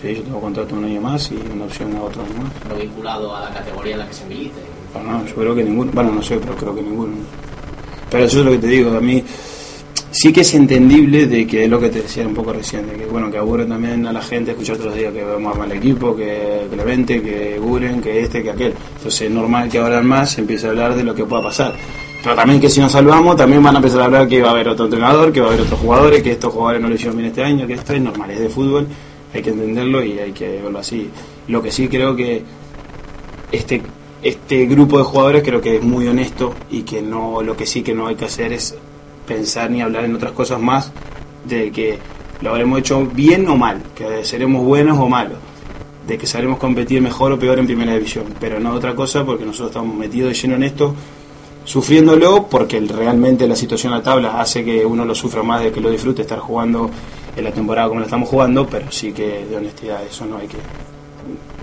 Sí, 0.01 0.15
yo 0.17 0.23
tengo 0.23 0.41
contrato 0.41 0.75
un 0.75 0.85
año 0.85 1.01
más 1.01 1.31
y 1.31 1.37
una 1.37 1.65
opción 1.65 1.95
a 1.97 2.03
otro 2.03 2.23
año 2.23 2.35
más. 2.43 2.53
Lo 2.69 2.77
vinculado 2.77 3.37
a 3.37 3.41
la 3.41 3.55
categoría 3.55 3.93
en 3.93 3.99
la 4.01 4.09
que 4.09 4.15
se 4.15 4.25
milite. 4.27 4.61
No, 4.95 5.25
yo 5.25 5.35
creo 5.35 5.55
que 5.55 5.63
ninguno. 5.63 5.93
Bueno, 5.93 6.13
no 6.13 6.23
sé, 6.23 6.39
pero 6.39 6.57
creo 6.57 6.75
que 6.75 6.83
ninguno. 6.83 7.15
Pero 8.11 8.25
eso 8.25 8.41
es 8.41 8.45
lo 8.45 8.51
que 8.51 8.59
te 8.59 8.67
digo, 8.67 8.97
a 8.97 9.01
mí 9.01 9.23
sí 10.13 10.33
que 10.33 10.41
es 10.41 10.55
entendible 10.55 11.27
de 11.27 11.47
que 11.47 11.65
es 11.65 11.71
lo 11.71 11.79
que 11.79 11.89
te 11.89 12.03
decía 12.03 12.27
un 12.27 12.35
poco 12.35 12.53
recién, 12.53 12.87
que 12.87 13.07
bueno, 13.07 13.31
que 13.31 13.39
aburre 13.39 13.65
también 13.65 14.07
a 14.07 14.13
la 14.13 14.23
gente 14.23 14.53
escuchar 14.53 14.79
los 14.79 14.95
días 14.95 15.13
que 15.13 15.23
vamos 15.23 15.57
mal 15.57 15.71
equipo, 15.73 16.17
que 16.17 16.67
Clemente, 16.71 17.23
que 17.23 17.59
Guren, 17.59 18.01
que 18.01 18.23
este, 18.23 18.43
que 18.43 18.51
aquel. 18.51 18.75
Entonces 18.97 19.23
es 19.23 19.31
normal 19.31 19.69
que 19.69 19.79
ahora 19.79 20.03
más 20.03 20.33
se 20.33 20.41
empiece 20.41 20.67
a 20.67 20.71
hablar 20.71 20.95
de 20.95 21.05
lo 21.05 21.15
que 21.15 21.25
pueda 21.25 21.43
pasar. 21.43 21.75
Pero 22.23 22.35
también 22.35 22.61
que 22.61 22.69
si 22.69 22.81
nos 22.81 22.93
salvamos, 22.93 23.37
también 23.37 23.63
van 23.63 23.77
a 23.77 23.79
empezar 23.79 24.03
a 24.03 24.05
hablar 24.05 24.29
que 24.29 24.43
va 24.43 24.49
a 24.49 24.53
haber 24.53 24.69
otro 24.69 24.85
entrenador, 24.87 25.33
que 25.33 25.41
va 25.41 25.47
a 25.47 25.51
haber 25.51 25.63
otros 25.63 25.81
jugadores, 25.81 26.23
que 26.23 26.33
estos 26.33 26.53
jugadores 26.53 26.83
no 26.83 26.89
lo 26.89 26.95
hicieron 26.95 27.17
bien 27.17 27.29
este 27.29 27.43
año, 27.43 27.67
que 27.67 27.75
esto 27.75 27.95
es 27.95 28.03
normal, 28.03 28.31
es 28.31 28.41
de 28.41 28.49
fútbol, 28.49 28.87
hay 29.33 29.43
que 29.43 29.51
entenderlo 29.51 30.05
y 30.05 30.19
hay 30.19 30.33
que 30.33 30.61
verlo 30.63 30.79
así. 30.79 31.09
Lo 31.49 31.63
que 31.63 31.71
sí 31.71 31.89
creo 31.89 32.15
que 32.15 32.43
este 33.53 33.83
este 34.23 34.67
grupo 34.67 34.99
de 34.99 35.05
jugadores 35.05 35.43
creo 35.43 35.63
que 35.63 35.77
es 35.77 35.83
muy 35.83 36.07
honesto 36.07 36.55
y 36.71 36.83
que 36.83 37.01
no 37.01 37.41
lo 37.41 37.57
que 37.57 37.65
sí 37.65 37.83
que 37.83 37.95
no 37.95 38.07
hay 38.07 38.17
que 38.17 38.27
hacer 38.27 38.53
es 38.53 38.77
pensar 39.27 39.71
ni 39.71 39.83
hablar 39.83 40.05
en 40.05 40.15
otras 40.15 40.33
cosas 40.33 40.61
más 40.61 40.93
de 41.45 41.71
que 41.71 41.99
lo 42.41 42.51
habremos 42.51 42.79
hecho 42.79 43.07
bien 43.07 43.49
o 43.49 43.57
mal, 43.57 43.83
que 43.95 44.25
seremos 44.25 44.65
buenos 44.65 44.99
o 44.99 45.09
malos, 45.09 45.39
de 46.07 46.19
que 46.19 46.27
sabremos 46.27 46.59
competir 46.59 47.01
mejor 47.03 47.33
o 47.33 47.39
peor 47.39 47.59
en 47.59 47.67
primera 47.67 47.95
división, 47.95 48.25
pero 48.41 48.59
no 48.59 48.73
otra 48.73 48.95
cosa 48.95 49.25
porque 49.25 49.45
nosotros 49.45 49.71
estamos 49.71 49.95
metidos 49.95 50.33
de 50.33 50.35
lleno 50.35 50.55
en 50.57 50.63
esto, 50.65 50.95
sufriéndolo 51.65 52.47
porque 52.49 52.81
realmente 52.81 53.47
la 53.47 53.57
situación 53.57 53.93
a 53.93 53.99
la 53.99 54.03
tabla 54.03 54.41
hace 54.41 54.65
que 54.65 54.85
uno 54.85 55.05
lo 55.05 55.15
sufra 55.15 55.43
más 55.43 55.63
de 55.63 55.71
que 55.71 55.81
lo 55.81 55.91
disfrute 55.91 56.23
estar 56.23 56.39
jugando 56.39 56.91
en 57.37 57.45
la 57.45 57.53
temporada 57.53 57.89
como 57.89 58.01
la 58.01 58.07
estamos 58.07 58.29
jugando, 58.29 58.67
pero 58.67 58.91
sí 58.91 59.13
que 59.13 59.45
de 59.45 59.57
honestidad 59.57 60.03
eso 60.05 60.25
no 60.25 60.39
hay 60.39 60.49
que 60.49 60.57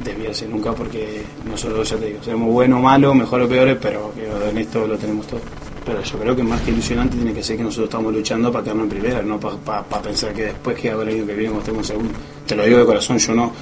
desviarse 0.04 0.48
nunca 0.48 0.74
porque 0.74 1.24
nosotros 1.50 1.90
ya 1.90 1.98
te 1.98 2.06
digo, 2.06 2.20
seremos 2.24 2.54
buenos 2.54 2.80
o 2.80 2.84
malos, 2.84 3.16
mejores 3.16 3.48
o 3.48 3.50
peores, 3.50 3.78
pero 3.82 4.14
en 4.50 4.58
esto 4.58 4.88
lo 4.88 4.98
tenemos 4.98 5.26
todo. 5.28 5.42
Pero 5.88 6.04
yo 6.04 6.20
creo 6.20 6.36
que 6.36 6.44
más 6.44 6.60
que 6.62 6.72
ilusionante 6.72 7.16
tiene 7.16 7.34
que 7.34 7.42
ser 7.42 7.56
que 7.56 7.64
nosotros 7.64 7.88
estamos 7.88 8.14
luchando 8.14 8.52
para 8.52 8.62
quedarnos 8.62 8.84
en 8.84 8.90
primera, 8.90 9.22
no 9.22 9.40
para 9.40 10.02
pensar 10.02 10.34
que 10.34 10.44
después 10.44 10.78
que 10.78 10.92
hago 10.92 11.02
el 11.04 11.08
año 11.08 11.26
que 11.26 11.34
viene 11.34 11.58
estemos 11.58 11.90
en 11.90 11.96
segundo. 11.96 12.14
Te 12.46 12.56
lo 12.58 12.66
digo 12.66 12.80
de 12.80 12.86
corazón, 12.86 13.18
yo 13.18 13.34
no 13.34 13.54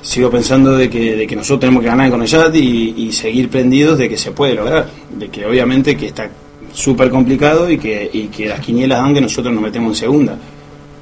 sigo 0.00 0.30
pensando 0.30 0.78
de 0.78 0.88
que, 0.88 1.14
de 1.14 1.26
que 1.26 1.36
nosotros 1.36 1.60
tenemos 1.60 1.82
que 1.82 1.88
ganar 1.88 2.10
con 2.10 2.22
el 2.22 2.26
Yat 2.26 2.54
y, 2.54 3.12
seguir 3.12 3.50
prendidos 3.50 3.98
de 3.98 4.08
que 4.08 4.16
se 4.16 4.32
puede 4.32 4.54
lograr, 4.54 4.88
de 5.10 5.28
que 5.28 5.44
obviamente 5.44 5.94
que 5.94 6.06
está 6.06 6.30
súper 6.72 7.10
complicado 7.10 7.70
y 7.70 7.76
que, 7.76 8.08
y 8.10 8.28
que 8.28 8.48
las 8.48 8.60
quinielas 8.60 9.02
dan 9.02 9.12
que 9.12 9.20
nosotros 9.20 9.52
nos 9.52 9.62
metemos 9.62 9.90
en 9.90 9.96
segunda. 9.96 10.38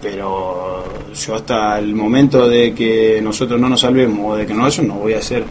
Pero 0.03 0.85
yo 1.15 1.35
hasta 1.37 1.79
el 1.79 1.95
momento 1.95 2.49
de 2.49 2.75
que 2.75 3.21
nosotros 3.23 3.61
no 3.61 3.69
nos 3.69 3.81
salvemos 3.81 4.33
o 4.33 4.37
de 4.37 4.47
que 4.47 4.55
no 4.55 4.67
eso, 4.67 4.83
no 4.83 4.95
voy 4.95 5.15
a 5.15 5.19
hacer 5.19 5.45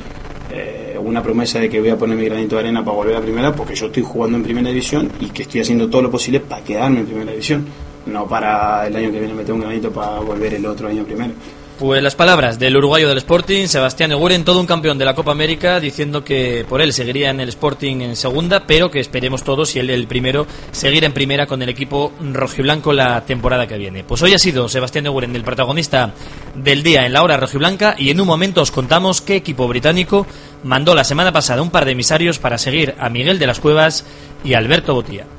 una 1.09 1.23
promesa 1.23 1.59
de 1.59 1.69
que 1.69 1.79
voy 1.79 1.89
a 1.89 1.97
poner 1.97 2.17
mi 2.17 2.25
granito 2.25 2.55
de 2.55 2.61
arena 2.61 2.83
para 2.83 2.95
volver 2.95 3.15
a 3.15 3.21
primera, 3.21 3.53
porque 3.53 3.75
yo 3.75 3.87
estoy 3.87 4.03
jugando 4.03 4.37
en 4.37 4.43
primera 4.43 4.69
división 4.69 5.11
y 5.19 5.27
que 5.27 5.43
estoy 5.43 5.61
haciendo 5.61 5.89
todo 5.89 6.03
lo 6.03 6.11
posible 6.11 6.39
para 6.39 6.63
quedarme 6.63 6.99
en 7.01 7.05
primera 7.05 7.31
división, 7.31 7.65
no 8.05 8.27
para 8.27 8.87
el 8.87 8.95
año 8.95 9.11
que 9.11 9.19
viene 9.19 9.33
meter 9.33 9.53
un 9.53 9.61
granito 9.61 9.91
para 9.91 10.19
volver 10.19 10.53
el 10.53 10.65
otro 10.65 10.87
año 10.87 11.03
primero. 11.03 11.33
Pues 11.79 12.03
las 12.03 12.15
palabras 12.15 12.59
del 12.59 12.75
uruguayo 12.75 13.07
del 13.07 13.19
Sporting, 13.19 13.67
Sebastián 13.67 14.11
Eguren, 14.11 14.43
todo 14.43 14.59
un 14.59 14.65
campeón 14.65 14.97
de 14.97 15.05
la 15.05 15.15
Copa 15.15 15.31
América, 15.31 15.79
diciendo 15.79 16.25
que 16.25 16.65
por 16.67 16.81
él 16.81 16.91
seguiría 16.91 17.29
en 17.29 17.39
el 17.39 17.47
Sporting 17.47 18.01
en 18.01 18.17
segunda, 18.17 18.67
pero 18.67 18.91
que 18.91 18.99
esperemos 18.99 19.45
todos, 19.45 19.73
y 19.73 19.79
él 19.79 19.89
el 19.89 20.05
primero, 20.05 20.45
seguir 20.73 21.05
en 21.05 21.13
primera 21.13 21.45
con 21.45 21.61
el 21.61 21.69
equipo 21.69 22.11
rojiblanco 22.19 22.91
la 22.91 23.23
temporada 23.23 23.65
que 23.65 23.77
viene. 23.77 24.03
Pues 24.03 24.21
hoy 24.21 24.33
ha 24.33 24.39
sido 24.39 24.67
Sebastián 24.67 25.05
Eguren 25.05 25.33
el 25.37 25.45
protagonista 25.45 26.11
del 26.53 26.83
día 26.83 27.05
en 27.05 27.13
la 27.13 27.23
hora 27.23 27.37
rojiblanca, 27.37 27.95
y 27.97 28.09
en 28.09 28.19
un 28.19 28.27
momento 28.27 28.61
os 28.61 28.71
contamos 28.71 29.21
qué 29.21 29.37
equipo 29.37 29.65
británico 29.69 30.27
mandó 30.65 30.93
la 30.93 31.05
semana 31.05 31.31
pasada 31.31 31.61
un 31.61 31.71
par 31.71 31.85
de 31.85 31.93
emisarios 31.93 32.39
para 32.39 32.57
seguir 32.57 32.93
a 32.99 33.07
Miguel 33.07 33.39
de 33.39 33.47
las 33.47 33.61
Cuevas 33.61 34.03
y 34.43 34.53
Alberto 34.53 34.93
Botía. 34.95 35.38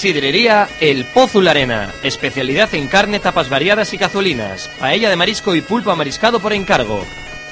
Sidrería 0.05 0.69
El 0.81 1.03
Pozo 1.03 1.41
La 1.41 1.49
Arena, 1.49 1.91
especialidad 2.03 2.75
en 2.75 2.87
carne, 2.87 3.19
tapas 3.19 3.49
variadas 3.49 3.91
y 3.91 3.97
cazuelinas, 3.97 4.69
paella 4.77 5.09
de 5.09 5.15
marisco 5.15 5.55
y 5.55 5.61
pulpo 5.61 5.89
amariscado 5.89 6.39
por 6.39 6.53
encargo. 6.53 7.03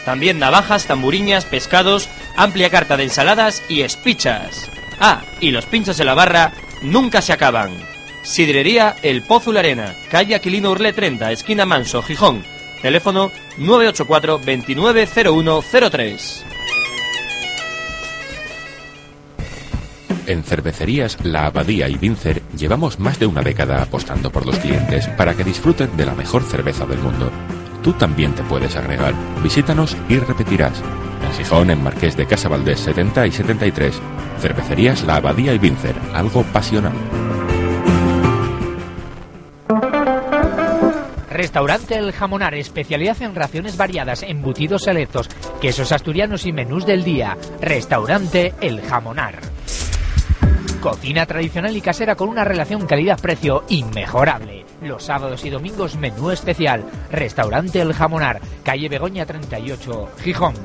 También 0.05 0.37
navajas, 0.37 0.85
tamburiñas, 0.85 1.45
pescados, 1.45 2.09
amplia 2.35 2.69
carta 2.69 2.95
de 2.95 3.05
ensaladas 3.05 3.63
y 3.69 3.81
espichas. 3.81 4.69
Ah, 4.99 5.23
y 5.39 5.49
los 5.49 5.65
pinchos 5.65 5.99
en 5.99 6.05
la 6.05 6.13
barra 6.13 6.53
nunca 6.83 7.23
se 7.23 7.33
acaban. 7.33 7.75
Sidrería 8.21 8.97
El 9.01 9.23
Pozo 9.23 9.51
La 9.51 9.61
Arena, 9.61 9.95
calle 10.11 10.35
Aquilino 10.35 10.69
Urlé 10.69 10.93
30, 10.93 11.31
esquina 11.31 11.65
Manso, 11.65 12.03
Gijón. 12.03 12.45
Teléfono 12.83 13.31
984 13.57 14.37
290103. 14.37 16.52
En 20.25 20.43
cervecerías 20.43 21.17
La 21.25 21.47
Abadía 21.47 21.89
y 21.89 21.97
Vincer 21.97 22.41
llevamos 22.57 22.97
más 22.99 23.19
de 23.19 23.25
una 23.25 23.41
década 23.41 23.81
apostando 23.81 24.31
por 24.31 24.45
los 24.45 24.57
clientes 24.57 25.07
para 25.09 25.33
que 25.33 25.43
disfruten 25.43 25.97
de 25.97 26.05
la 26.05 26.15
mejor 26.15 26.43
cerveza 26.43 26.85
del 26.85 26.99
mundo. 26.99 27.29
Tú 27.83 27.91
también 27.93 28.33
te 28.33 28.43
puedes 28.43 28.75
agregar. 28.77 29.13
Visítanos 29.43 29.97
y 30.07 30.17
repetirás. 30.19 30.81
En 31.25 31.33
Gijón, 31.33 31.69
en 31.71 31.83
Marqués 31.83 32.15
de 32.15 32.25
Casa 32.25 32.47
Valdés 32.47 32.79
70 32.79 33.27
y 33.27 33.31
73. 33.31 34.01
Cervecerías 34.39 35.03
La 35.03 35.17
Abadía 35.17 35.53
y 35.53 35.57
Vincer. 35.57 35.95
Algo 36.13 36.43
pasional. 36.43 36.93
Restaurante 41.29 41.97
El 41.97 42.13
Jamonar, 42.13 42.53
especialidad 42.53 43.21
en 43.21 43.35
raciones 43.35 43.75
variadas, 43.75 44.23
embutidos 44.23 44.83
selectos, 44.83 45.29
quesos 45.59 45.91
asturianos 45.91 46.45
y 46.45 46.53
menús 46.53 46.85
del 46.85 47.03
día. 47.03 47.37
Restaurante 47.59 48.53
El 48.61 48.81
Jamonar. 48.81 49.52
Cocina 50.83 51.25
tradicional 51.25 51.77
y 51.77 51.79
casera 51.79 52.13
con 52.13 52.27
una 52.27 52.43
relación 52.43 52.85
calidad-precio 52.85 53.63
inmejorable. 53.69 54.65
Los 54.81 55.05
sábados 55.05 55.45
y 55.45 55.49
domingos 55.49 55.95
menú 55.95 56.29
especial. 56.29 56.83
Restaurante 57.09 57.79
El 57.79 57.93
Jamonar, 57.93 58.41
calle 58.65 58.89
Begoña 58.89 59.25
38, 59.25 60.09
Gijón. 60.21 60.55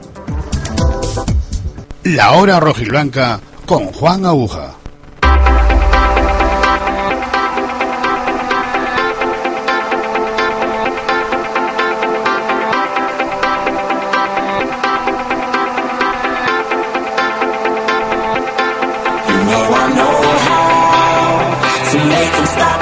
La 2.02 2.32
hora 2.32 2.58
rojiblanca 2.58 3.38
con 3.64 3.92
Juan 3.92 4.26
Aguja. 4.26 4.74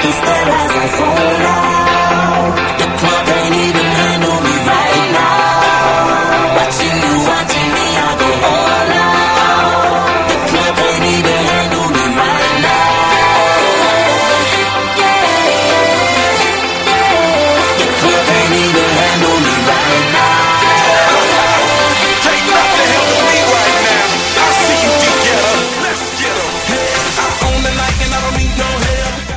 Still, 0.07 0.23
as 0.29 0.71
I 0.71 0.87
fall 0.87 1.46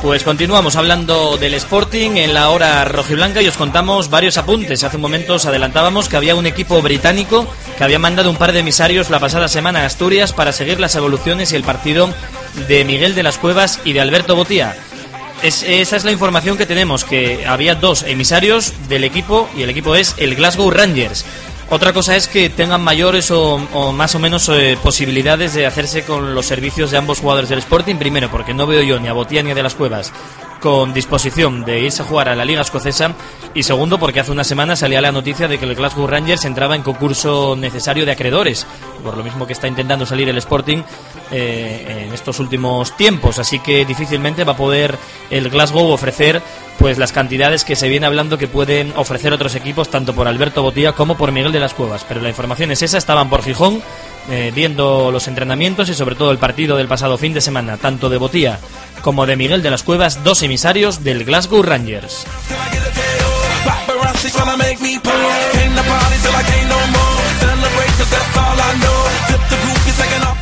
Pues 0.03 0.25
continuamos 0.25 0.77
hablando 0.77 1.37
del 1.37 1.53
Sporting 1.55 2.13
en 2.17 2.33
la 2.33 2.49
hora 2.49 2.85
rojiblanca 2.87 3.43
y 3.43 3.49
os 3.49 3.57
contamos 3.59 4.09
varios 4.09 4.39
apuntes. 4.39 4.83
Hace 4.83 4.97
un 4.97 5.03
momento 5.03 5.35
os 5.35 5.45
adelantábamos 5.45 6.09
que 6.09 6.17
había 6.17 6.35
un 6.35 6.47
equipo 6.47 6.81
británico 6.81 7.47
que 7.77 7.85
había 7.85 7.99
mandado 7.99 8.31
un 8.31 8.37
par 8.37 8.53
de 8.53 8.61
emisarios 8.61 9.11
la 9.11 9.21
pasada 9.21 9.47
semana 9.49 9.81
a 9.83 9.87
Asturias 9.87 10.33
para 10.33 10.53
seguir 10.53 10.81
las 10.81 10.95
evoluciones 10.95 11.53
y 11.53 11.57
el 11.57 11.65
partido 11.65 12.09
de 12.67 12.85
Miguel 12.87 13.15
de 13.15 13.23
las 13.23 13.37
Cuevas 13.37 13.79
y 13.85 13.93
de 13.93 14.01
Alberto 14.01 14.37
Botía. 14.37 14.75
Es- 15.43 15.63
esa 15.63 15.97
es 15.97 16.05
la 16.05 16.13
información 16.13 16.57
que 16.57 16.67
tenemos, 16.67 17.05
que 17.05 17.45
había 17.47 17.75
dos 17.75 18.03
emisarios 18.03 18.73
del 18.89 19.05
equipo 19.05 19.51
y 19.55 19.63
el 19.63 19.71
equipo 19.71 19.97
es 19.97 20.15
el 20.17 20.35
Glasgow 20.35 20.71
Rangers. 20.71 21.27
Otra 21.71 21.93
cosa 21.93 22.17
es 22.17 22.27
que 22.27 22.51
tengan 22.51 22.83
mayores 22.83 23.31
o, 23.31 23.59
más 23.93 24.17
o 24.17 24.19
menos 24.19 24.49
eh, 24.49 24.77
posibilidades 24.83 25.55
de 25.55 25.67
hacerse 25.67 26.05
con 26.05 26.35
los 26.35 26.47
servicios 26.47 26.91
de 26.91 26.99
ambos 26.99 27.21
jugadores 27.21 27.49
del 27.49 27.61
Sporting. 27.61 27.95
Primero, 27.95 28.29
porque 28.29 28.53
no 28.53 28.67
veo 28.67 28.83
yo 28.83 28.99
ni 28.99 29.07
a 29.07 29.13
Botía 29.13 29.45
ni 29.45 29.53
a 29.53 29.55
de 29.55 29.63
las 29.63 29.77
Cuevas 29.77 30.13
con 30.61 30.93
disposición 30.93 31.65
de 31.65 31.81
irse 31.81 32.03
a 32.03 32.05
jugar 32.05 32.29
a 32.29 32.37
la 32.37 32.45
Liga 32.45 32.61
Escocesa. 32.61 33.15
Y 33.55 33.65
segundo, 33.65 33.99
porque 33.99 34.21
hace 34.21 34.31
una 34.31 34.45
semana 34.45 34.77
salía 34.77 35.01
la 35.01 35.11
noticia 35.11 35.49
de 35.49 35.59
que 35.59 35.65
el 35.65 35.75
Glasgow 35.75 36.07
Rangers 36.07 36.45
entraba 36.45 36.77
en 36.77 36.83
concurso 36.83 37.57
necesario 37.57 38.07
de 38.07 38.13
acreedores. 38.13 38.67
Por 39.03 39.17
lo 39.17 39.25
mismo 39.25 39.47
que 39.47 39.55
está 39.55 39.67
intentando 39.67 40.07
salir 40.07 40.29
el 40.29 40.39
Sporting 40.39 40.83
eh, 41.33 42.05
en 42.07 42.15
estos 42.15 42.39
últimos 42.39 42.97
tiempos. 42.97 43.39
Así 43.39 43.59
que 43.59 43.85
difícilmente 43.85 44.45
va 44.45 44.53
a 44.53 44.57
poder 44.57 44.97
el 45.31 45.51
Glasgow 45.51 45.91
ofrecer 45.91 46.41
pues 46.79 46.97
las 46.97 47.13
cantidades 47.13 47.65
que 47.65 47.77
se 47.77 47.89
viene 47.89 48.07
hablando 48.07 48.39
que 48.39 48.49
pueden 48.49 48.95
ofrecer 48.97 49.35
otros 49.35 49.55
equipos, 49.55 49.91
tanto 49.91 50.15
por 50.15 50.27
Alberto 50.27 50.63
Botía 50.63 50.93
como 50.93 51.17
por 51.17 51.31
Miguel 51.31 51.53
de 51.53 51.61
las 51.61 51.75
Cuevas. 51.75 52.07
Pero 52.09 52.23
la 52.23 52.31
información 52.31 52.71
es 52.71 52.83
esa, 52.83 52.97
estaban 52.97 53.29
por 53.29 53.43
Gijón 53.43 53.83
eh, 54.31 54.53
viendo 54.55 55.11
los 55.11 55.29
entrenamientos 55.29 55.89
y 55.89 55.95
sobre 55.95 56.15
todo 56.15 56.31
el 56.31 56.39
partido 56.39 56.77
del 56.77 56.89
pasado 56.89 57.19
fin 57.19 57.35
de 57.35 57.41
semana, 57.41 57.77
tanto 57.77 58.09
de 58.09 58.17
Botía 58.17 58.59
como 59.03 59.27
de 59.27 59.37
Miguel 59.37 59.63
de 59.63 59.71
las 59.71 59.83
Cuevas, 59.83 60.23
dos 60.25 60.43
emisarios 60.43 61.03
del 61.03 61.25
Glasgow 61.25 61.63
Rangers. 61.63 62.27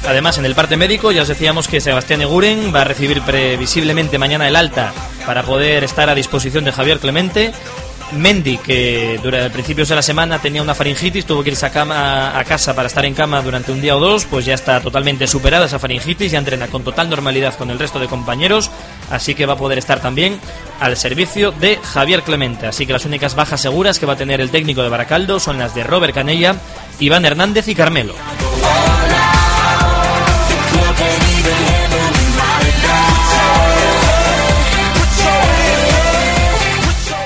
Además, 0.08 0.38
en 0.38 0.46
el 0.46 0.54
parte 0.54 0.76
médico 0.76 1.12
ya 1.12 1.22
os 1.22 1.28
decíamos 1.28 1.68
que 1.68 1.80
Sebastián 1.80 2.22
Eguren 2.22 2.74
va 2.74 2.80
a 2.80 2.84
recibir 2.84 3.20
previsiblemente 3.22 4.16
mañana 4.18 4.48
el 4.48 4.56
alta 4.56 4.92
para 5.26 5.42
poder 5.42 5.84
estar 5.84 6.08
a 6.08 6.14
disposición 6.14 6.64
de 6.64 6.72
Javier 6.72 6.98
Clemente. 6.98 7.52
Mendy, 8.12 8.58
que 8.58 9.20
durante 9.22 9.50
principios 9.50 9.88
de 9.88 9.94
la 9.94 10.02
semana 10.02 10.38
tenía 10.38 10.62
una 10.62 10.74
faringitis, 10.74 11.26
tuvo 11.26 11.42
que 11.42 11.50
irse 11.50 11.66
a, 11.66 11.70
cama, 11.70 12.38
a 12.38 12.44
casa 12.44 12.74
para 12.74 12.88
estar 12.88 13.04
en 13.04 13.14
cama 13.14 13.42
durante 13.42 13.72
un 13.72 13.80
día 13.80 13.96
o 13.96 14.00
dos, 14.00 14.24
pues 14.24 14.44
ya 14.44 14.54
está 14.54 14.80
totalmente 14.80 15.26
superada 15.26 15.66
esa 15.66 15.78
faringitis, 15.78 16.32
ya 16.32 16.38
entrena 16.38 16.68
con 16.68 16.84
total 16.84 17.10
normalidad 17.10 17.54
con 17.54 17.70
el 17.70 17.78
resto 17.78 17.98
de 17.98 18.06
compañeros, 18.06 18.70
así 19.10 19.34
que 19.34 19.46
va 19.46 19.54
a 19.54 19.58
poder 19.58 19.78
estar 19.78 20.00
también 20.00 20.38
al 20.80 20.96
servicio 20.96 21.52
de 21.52 21.76
Javier 21.76 22.22
Clemente. 22.22 22.66
Así 22.66 22.86
que 22.86 22.92
las 22.92 23.04
únicas 23.04 23.34
bajas 23.34 23.60
seguras 23.60 23.98
que 23.98 24.06
va 24.06 24.14
a 24.14 24.16
tener 24.16 24.40
el 24.40 24.50
técnico 24.50 24.82
de 24.82 24.88
Baracaldo 24.88 25.40
son 25.40 25.58
las 25.58 25.74
de 25.74 25.84
Robert 25.84 26.14
Canella, 26.14 26.56
Iván 27.00 27.24
Hernández 27.24 27.68
y 27.68 27.74
Carmelo. 27.74 28.14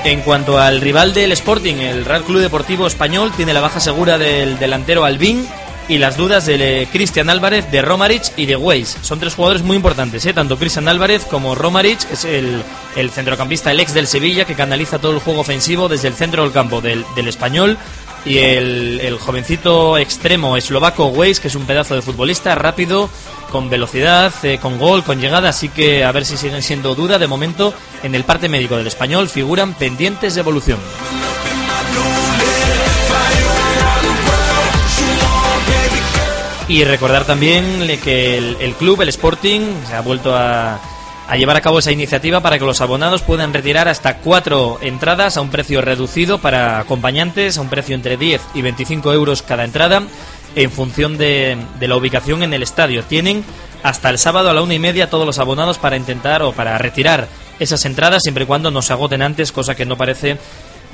En 0.05 0.19
cuanto 0.21 0.59
al 0.59 0.81
rival 0.81 1.13
del 1.13 1.31
Sporting, 1.31 1.75
el 1.75 2.03
Real 2.03 2.23
Club 2.23 2.41
Deportivo 2.41 2.87
Español 2.87 3.31
tiene 3.37 3.53
la 3.53 3.61
baja 3.61 3.79
segura 3.79 4.17
del 4.17 4.59
delantero 4.59 5.05
Albín 5.05 5.47
y 5.87 5.97
las 5.97 6.17
dudas 6.17 6.45
de 6.45 6.87
Cristian 6.91 7.29
Álvarez, 7.29 7.71
de 7.71 7.81
Romaric 7.81 8.33
y 8.35 8.45
de 8.45 8.57
Weiss. 8.57 8.97
Son 9.01 9.19
tres 9.19 9.33
jugadores 9.33 9.63
muy 9.63 9.77
importantes, 9.77 10.25
¿eh? 10.25 10.33
tanto 10.33 10.57
Cristian 10.57 10.89
Álvarez 10.89 11.25
como 11.25 11.55
Romaric, 11.55 12.05
que 12.05 12.13
es 12.15 12.25
el, 12.25 12.63
el 12.97 13.11
centrocampista, 13.11 13.71
el 13.71 13.79
ex 13.79 13.93
del 13.93 14.07
Sevilla, 14.07 14.43
que 14.43 14.55
canaliza 14.55 14.99
todo 14.99 15.13
el 15.13 15.19
juego 15.19 15.39
ofensivo 15.39 15.87
desde 15.87 16.09
el 16.09 16.15
centro 16.15 16.43
del 16.43 16.51
campo 16.51 16.81
del, 16.81 17.05
del 17.15 17.29
Español. 17.29 17.77
Y 18.25 18.37
el, 18.37 19.01
el 19.01 19.17
jovencito 19.17 19.97
extremo 19.97 20.55
eslovaco 20.55 21.07
Weiss, 21.07 21.39
que 21.39 21.49
es 21.49 21.55
un 21.55 21.65
pedazo 21.65 21.95
de 21.95 22.01
futbolista 22.01 22.55
rápido, 22.55 23.09
con 23.51 23.69
velocidad, 23.69 24.33
eh, 24.43 24.59
con 24.59 24.79
gol, 24.79 25.03
con 25.03 25.19
llegada, 25.19 25.49
así 25.49 25.69
que 25.69 26.03
a 26.03 26.11
ver 26.11 26.25
si 26.25 26.37
siguen 26.37 26.63
siendo 26.63 26.95
duda. 26.95 27.19
De 27.19 27.27
momento, 27.27 27.73
en 28.01 28.15
el 28.15 28.23
parte 28.23 28.47
médico 28.49 28.77
del 28.77 28.87
español 28.87 29.29
figuran 29.29 29.73
pendientes 29.73 30.35
de 30.35 30.41
evolución. 30.41 30.79
Y 36.69 36.85
recordar 36.85 37.25
también 37.25 37.99
que 38.01 38.37
el, 38.37 38.57
el 38.59 38.73
club, 38.73 39.01
el 39.01 39.09
Sporting, 39.09 39.61
se 39.85 39.95
ha 39.95 40.01
vuelto 40.01 40.33
a, 40.35 40.79
a 41.27 41.37
llevar 41.37 41.55
a 41.55 41.61
cabo 41.61 41.79
esa 41.79 41.91
iniciativa 41.91 42.41
para 42.41 42.59
que 42.59 42.65
los 42.65 42.81
abonados 42.81 43.21
puedan 43.21 43.53
retirar 43.53 43.87
hasta 43.87 44.17
cuatro 44.17 44.77
entradas 44.81 45.37
a 45.37 45.41
un 45.41 45.49
precio 45.49 45.81
reducido 45.81 46.39
para 46.39 46.79
acompañantes, 46.79 47.57
a 47.57 47.61
un 47.61 47.69
precio 47.69 47.95
entre 47.95 48.17
10 48.17 48.41
y 48.53 48.61
25 48.61 49.13
euros 49.13 49.41
cada 49.41 49.63
entrada, 49.63 50.03
en 50.55 50.71
función 50.71 51.17
de, 51.17 51.57
de 51.79 51.87
la 51.87 51.95
ubicación 51.95 52.43
en 52.43 52.53
el 52.53 52.63
estadio. 52.63 53.03
Tienen 53.03 53.43
hasta 53.83 54.09
el 54.09 54.17
sábado 54.17 54.49
a 54.49 54.53
la 54.53 54.61
una 54.61 54.73
y 54.73 54.79
media 54.79 55.09
todos 55.09 55.25
los 55.25 55.39
abonados 55.39 55.77
para 55.77 55.97
intentar 55.97 56.41
o 56.43 56.51
para 56.51 56.77
retirar 56.77 57.27
esas 57.59 57.85
entradas, 57.85 58.23
siempre 58.23 58.43
y 58.43 58.47
cuando 58.47 58.71
no 58.71 58.81
se 58.81 58.93
agoten 58.93 59.21
antes, 59.21 59.51
cosa 59.51 59.75
que 59.75 59.85
no 59.85 59.97
parece 59.97 60.37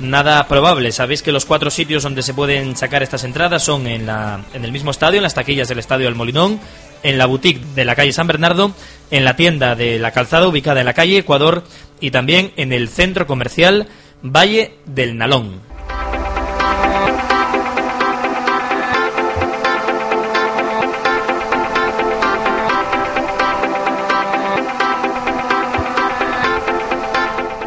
nada 0.00 0.46
probable. 0.48 0.92
Sabéis 0.92 1.22
que 1.22 1.32
los 1.32 1.44
cuatro 1.44 1.70
sitios 1.70 2.02
donde 2.02 2.22
se 2.22 2.34
pueden 2.34 2.76
sacar 2.76 3.02
estas 3.02 3.24
entradas 3.24 3.62
son 3.62 3.86
en, 3.86 4.06
la, 4.06 4.44
en 4.54 4.64
el 4.64 4.72
mismo 4.72 4.90
estadio, 4.90 5.18
en 5.18 5.22
las 5.22 5.34
taquillas 5.34 5.68
del 5.68 5.78
Estadio 5.78 6.06
del 6.06 6.14
Molinón, 6.14 6.60
en 7.02 7.18
la 7.18 7.26
boutique 7.26 7.64
de 7.74 7.84
la 7.84 7.94
calle 7.94 8.12
San 8.12 8.26
Bernardo, 8.26 8.72
en 9.10 9.24
la 9.24 9.36
tienda 9.36 9.74
de 9.74 9.98
la 9.98 10.10
calzada 10.10 10.48
ubicada 10.48 10.80
en 10.80 10.86
la 10.86 10.94
calle 10.94 11.18
Ecuador 11.18 11.64
y 12.00 12.10
también 12.10 12.52
en 12.56 12.72
el 12.72 12.88
centro 12.88 13.26
comercial 13.26 13.88
Valle 14.22 14.74
del 14.86 15.16
Nalón. 15.16 15.69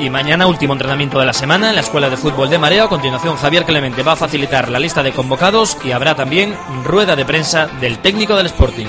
Y 0.03 0.09
mañana, 0.09 0.47
último 0.47 0.73
entrenamiento 0.73 1.17
de 1.17 1.25
la 1.25 1.31
semana 1.31 1.69
en 1.69 1.75
la 1.75 1.81
Escuela 1.81 2.09
de 2.09 2.17
Fútbol 2.17 2.49
de 2.49 2.57
Mareo. 2.57 2.83
A 2.83 2.89
continuación, 2.89 3.37
Javier 3.37 3.63
Clemente 3.63 4.03
va 4.03 4.11
a 4.11 4.15
facilitar 4.17 4.67
la 4.67 4.77
lista 4.77 5.01
de 5.01 5.13
convocados 5.13 5.77
y 5.81 5.93
habrá 5.93 6.13
también 6.13 6.57
rueda 6.83 7.15
de 7.15 7.23
prensa 7.23 7.67
del 7.79 7.99
técnico 7.99 8.35
del 8.35 8.47
Sporting. 8.47 8.87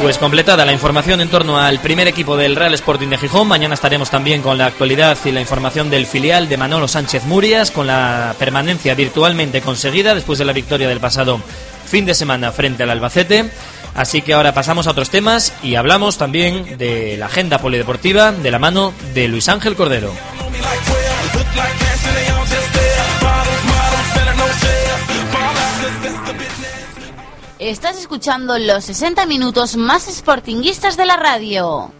Pues 0.00 0.16
completada 0.16 0.64
la 0.64 0.72
información 0.72 1.20
en 1.20 1.28
torno 1.28 1.58
al 1.58 1.78
primer 1.78 2.08
equipo 2.08 2.34
del 2.34 2.56
Real 2.56 2.72
Sporting 2.72 3.08
de 3.08 3.18
Gijón. 3.18 3.46
Mañana 3.46 3.74
estaremos 3.74 4.08
también 4.08 4.40
con 4.40 4.56
la 4.56 4.64
actualidad 4.64 5.18
y 5.26 5.30
la 5.30 5.42
información 5.42 5.90
del 5.90 6.06
filial 6.06 6.48
de 6.48 6.56
Manolo 6.56 6.88
Sánchez 6.88 7.24
Murias, 7.26 7.70
con 7.70 7.86
la 7.86 8.34
permanencia 8.38 8.94
virtualmente 8.94 9.60
conseguida 9.60 10.14
después 10.14 10.38
de 10.38 10.46
la 10.46 10.54
victoria 10.54 10.88
del 10.88 11.00
pasado 11.00 11.38
fin 11.84 12.06
de 12.06 12.14
semana 12.14 12.50
frente 12.50 12.82
al 12.82 12.90
Albacete. 12.90 13.50
Así 13.94 14.22
que 14.22 14.32
ahora 14.32 14.54
pasamos 14.54 14.86
a 14.86 14.92
otros 14.92 15.10
temas 15.10 15.52
y 15.62 15.74
hablamos 15.74 16.16
también 16.16 16.78
de 16.78 17.18
la 17.18 17.26
agenda 17.26 17.58
polideportiva 17.58 18.32
de 18.32 18.50
la 18.50 18.58
mano 18.58 18.94
de 19.12 19.28
Luis 19.28 19.50
Ángel 19.50 19.76
Cordero. 19.76 20.14
Estás 27.60 27.98
escuchando 27.98 28.58
los 28.58 28.86
60 28.86 29.26
minutos 29.26 29.76
más 29.76 30.04
sportinguistas 30.04 30.96
de 30.96 31.04
la 31.04 31.18
radio. 31.18 31.92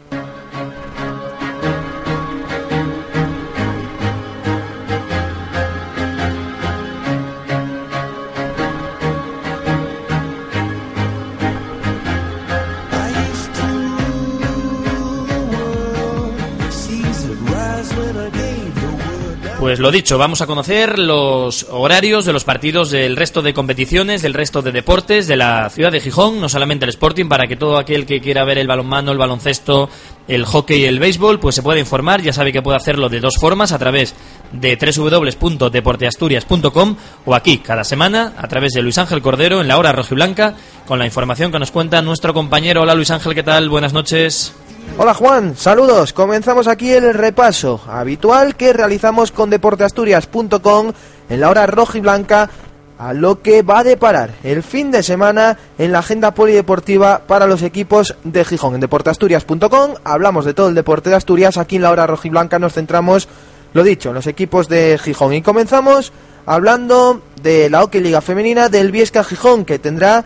Pues 19.60 19.78
lo 19.78 19.92
dicho, 19.92 20.16
vamos 20.16 20.40
a 20.40 20.46
conocer 20.46 20.98
los 20.98 21.66
horarios 21.68 22.24
de 22.24 22.32
los 22.32 22.44
partidos 22.44 22.90
del 22.90 23.14
resto 23.14 23.42
de 23.42 23.52
competiciones, 23.52 24.22
del 24.22 24.32
resto 24.32 24.62
de 24.62 24.72
deportes 24.72 25.26
de 25.26 25.36
la 25.36 25.68
ciudad 25.68 25.92
de 25.92 26.00
Gijón, 26.00 26.40
no 26.40 26.48
solamente 26.48 26.86
el 26.86 26.88
Sporting, 26.88 27.26
para 27.26 27.46
que 27.46 27.56
todo 27.56 27.76
aquel 27.76 28.06
que 28.06 28.22
quiera 28.22 28.46
ver 28.46 28.56
el 28.56 28.66
balonmano, 28.66 29.12
el 29.12 29.18
baloncesto, 29.18 29.90
el 30.28 30.46
hockey 30.46 30.80
y 30.80 30.86
el 30.86 30.98
béisbol, 30.98 31.40
pues 31.40 31.56
se 31.56 31.62
pueda 31.62 31.78
informar. 31.78 32.22
Ya 32.22 32.32
sabe 32.32 32.54
que 32.54 32.62
puede 32.62 32.78
hacerlo 32.78 33.10
de 33.10 33.20
dos 33.20 33.34
formas, 33.38 33.72
a 33.72 33.78
través 33.78 34.14
de 34.50 34.76
www.deporteasturias.com 34.76 36.96
o 37.26 37.34
aquí, 37.34 37.58
cada 37.58 37.84
semana, 37.84 38.32
a 38.38 38.48
través 38.48 38.72
de 38.72 38.80
Luis 38.80 38.96
Ángel 38.96 39.20
Cordero 39.20 39.60
en 39.60 39.68
la 39.68 39.76
hora 39.76 39.92
rojiblanca, 39.92 40.54
con 40.86 40.98
la 40.98 41.04
información 41.04 41.52
que 41.52 41.58
nos 41.58 41.70
cuenta 41.70 42.00
nuestro 42.00 42.32
compañero. 42.32 42.80
Hola 42.80 42.94
Luis 42.94 43.10
Ángel, 43.10 43.34
¿qué 43.34 43.42
tal? 43.42 43.68
Buenas 43.68 43.92
noches. 43.92 44.54
Hola 44.98 45.14
Juan, 45.14 45.56
saludos. 45.56 46.12
Comenzamos 46.12 46.68
aquí 46.68 46.92
el 46.92 47.14
repaso 47.14 47.80
habitual 47.88 48.54
que 48.54 48.72
realizamos 48.72 49.32
con 49.32 49.48
deporteasturias.com 49.48 50.92
en 51.28 51.40
la 51.40 51.48
hora 51.48 51.66
roja 51.66 51.98
y 51.98 52.00
blanca 52.00 52.50
a 52.98 53.14
lo 53.14 53.40
que 53.40 53.62
va 53.62 53.78
a 53.78 53.84
deparar 53.84 54.34
el 54.42 54.62
fin 54.62 54.90
de 54.90 55.02
semana 55.02 55.56
en 55.78 55.92
la 55.92 56.00
agenda 56.00 56.34
polideportiva 56.34 57.22
para 57.26 57.46
los 57.46 57.62
equipos 57.62 58.14
de 58.24 58.44
Gijón. 58.44 58.74
En 58.74 58.80
deporteasturias.com 58.80 59.94
hablamos 60.04 60.44
de 60.44 60.52
todo 60.52 60.68
el 60.68 60.74
deporte 60.74 61.08
de 61.08 61.16
Asturias. 61.16 61.56
Aquí 61.56 61.76
en 61.76 61.82
la 61.82 61.92
hora 61.92 62.06
roja 62.06 62.28
y 62.28 62.30
blanca 62.30 62.58
nos 62.58 62.74
centramos, 62.74 63.26
lo 63.72 63.82
dicho, 63.82 64.10
en 64.10 64.16
los 64.16 64.26
equipos 64.26 64.68
de 64.68 65.00
Gijón. 65.02 65.32
Y 65.32 65.40
comenzamos 65.40 66.12
hablando 66.44 67.22
de 67.42 67.70
la 67.70 67.80
Hockey 67.80 68.02
Liga 68.02 68.20
Femenina 68.20 68.68
del 68.68 68.92
Viesca 68.92 69.24
Gijón 69.24 69.64
que 69.64 69.78
tendrá 69.78 70.24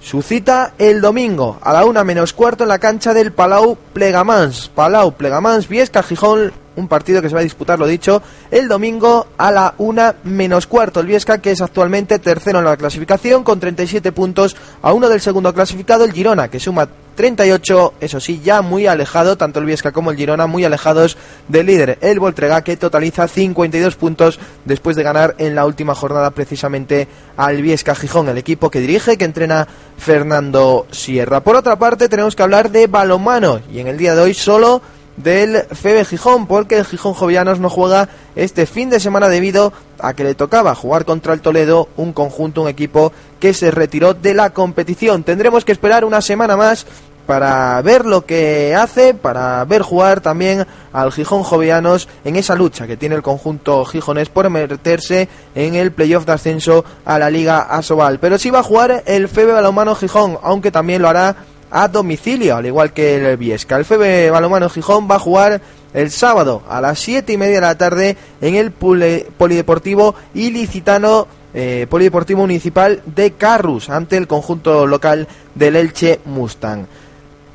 su 0.00 0.22
cita 0.22 0.74
el 0.78 1.00
domingo 1.00 1.58
a 1.60 1.72
la 1.72 1.84
una 1.84 2.04
menos 2.04 2.32
cuarto 2.32 2.64
en 2.64 2.68
la 2.68 2.78
cancha 2.78 3.14
del 3.14 3.32
Palau 3.32 3.76
Plegamans. 3.92 4.68
Palau 4.68 5.12
Plegamans, 5.12 5.68
Viesca 5.68 6.02
Gijón, 6.02 6.52
un 6.78 6.88
partido 6.88 7.20
que 7.20 7.28
se 7.28 7.34
va 7.34 7.40
a 7.40 7.44
disputar, 7.44 7.78
lo 7.78 7.86
dicho, 7.86 8.22
el 8.50 8.68
domingo 8.68 9.26
a 9.36 9.50
la 9.50 9.74
una 9.78 10.14
menos 10.24 10.66
cuarto. 10.66 11.00
El 11.00 11.06
Viesca, 11.06 11.38
que 11.38 11.50
es 11.50 11.60
actualmente 11.60 12.18
tercero 12.18 12.60
en 12.60 12.64
la 12.64 12.76
clasificación, 12.76 13.44
con 13.44 13.60
37 13.60 14.12
puntos 14.12 14.56
a 14.82 14.92
uno 14.92 15.08
del 15.08 15.20
segundo 15.20 15.52
clasificado, 15.52 16.04
el 16.04 16.12
Girona, 16.12 16.48
que 16.48 16.60
suma 16.60 16.88
38, 17.16 17.94
eso 18.00 18.20
sí, 18.20 18.40
ya 18.44 18.62
muy 18.62 18.86
alejado, 18.86 19.36
tanto 19.36 19.58
el 19.58 19.66
Viesca 19.66 19.90
como 19.90 20.12
el 20.12 20.16
Girona, 20.16 20.46
muy 20.46 20.64
alejados 20.64 21.16
del 21.48 21.66
líder, 21.66 21.98
el 22.00 22.20
Voltrega, 22.20 22.62
que 22.62 22.76
totaliza 22.76 23.26
52 23.26 23.96
puntos 23.96 24.38
después 24.64 24.94
de 24.94 25.02
ganar 25.02 25.34
en 25.38 25.56
la 25.56 25.66
última 25.66 25.96
jornada 25.96 26.30
precisamente 26.30 27.08
al 27.36 27.60
Viesca 27.60 27.96
Gijón, 27.96 28.28
el 28.28 28.38
equipo 28.38 28.70
que 28.70 28.78
dirige, 28.78 29.18
que 29.18 29.24
entrena 29.24 29.66
Fernando 29.96 30.86
Sierra. 30.92 31.40
Por 31.40 31.56
otra 31.56 31.76
parte, 31.76 32.08
tenemos 32.08 32.36
que 32.36 32.44
hablar 32.44 32.70
de 32.70 32.86
balonmano, 32.86 33.62
y 33.72 33.80
en 33.80 33.88
el 33.88 33.98
día 33.98 34.14
de 34.14 34.22
hoy 34.22 34.34
solo 34.34 34.80
del 35.22 35.62
FEBE 35.62 36.04
Gijón, 36.04 36.46
porque 36.46 36.78
el 36.78 36.84
Gijón 36.84 37.14
Jovianos 37.14 37.60
no 37.60 37.70
juega 37.70 38.08
este 38.36 38.66
fin 38.66 38.90
de 38.90 39.00
semana 39.00 39.28
debido 39.28 39.72
a 39.98 40.14
que 40.14 40.24
le 40.24 40.34
tocaba 40.34 40.74
jugar 40.74 41.04
contra 41.04 41.34
el 41.34 41.40
Toledo, 41.40 41.88
un 41.96 42.12
conjunto, 42.12 42.62
un 42.62 42.68
equipo 42.68 43.12
que 43.40 43.52
se 43.52 43.70
retiró 43.70 44.14
de 44.14 44.34
la 44.34 44.50
competición. 44.50 45.24
Tendremos 45.24 45.64
que 45.64 45.72
esperar 45.72 46.04
una 46.04 46.20
semana 46.20 46.56
más 46.56 46.86
para 47.26 47.82
ver 47.82 48.06
lo 48.06 48.24
que 48.24 48.74
hace, 48.74 49.12
para 49.12 49.62
ver 49.66 49.82
jugar 49.82 50.22
también 50.22 50.66
al 50.94 51.12
Gijón 51.12 51.42
Jovianos 51.42 52.08
en 52.24 52.36
esa 52.36 52.54
lucha 52.54 52.86
que 52.86 52.96
tiene 52.96 53.16
el 53.16 53.22
conjunto 53.22 53.84
gijonés 53.84 54.30
por 54.30 54.48
meterse 54.48 55.28
en 55.54 55.74
el 55.74 55.92
playoff 55.92 56.24
de 56.24 56.32
ascenso 56.32 56.86
a 57.04 57.18
la 57.18 57.28
Liga 57.28 57.60
Asobal. 57.60 58.18
Pero 58.18 58.38
sí 58.38 58.48
va 58.48 58.60
a 58.60 58.62
jugar 58.62 59.02
el 59.04 59.28
FEBE 59.28 59.52
Balomano 59.52 59.94
Gijón, 59.94 60.38
aunque 60.42 60.70
también 60.70 61.02
lo 61.02 61.08
hará 61.10 61.36
a 61.70 61.88
domicilio, 61.88 62.56
al 62.56 62.66
igual 62.66 62.92
que 62.92 63.16
el 63.16 63.36
Viesca. 63.36 63.76
El 63.76 63.84
FEBE 63.84 64.30
Balomano 64.30 64.68
Gijón 64.68 65.08
va 65.10 65.16
a 65.16 65.20
jugar 65.20 65.60
el 65.94 66.10
sábado 66.10 66.62
a 66.68 66.80
las 66.80 66.98
7 67.00 67.32
y 67.32 67.36
media 67.36 67.56
de 67.56 67.60
la 67.60 67.78
tarde 67.78 68.16
en 68.40 68.54
el 68.54 68.72
Polideportivo 68.72 70.14
Ilicitano 70.34 71.26
eh, 71.54 71.86
Polideportivo 71.88 72.40
Municipal 72.40 73.02
de 73.06 73.32
Carrus 73.32 73.88
ante 73.88 74.16
el 74.16 74.26
conjunto 74.26 74.86
local 74.86 75.26
del 75.54 75.76
Elche 75.76 76.20
Mustang. 76.26 76.86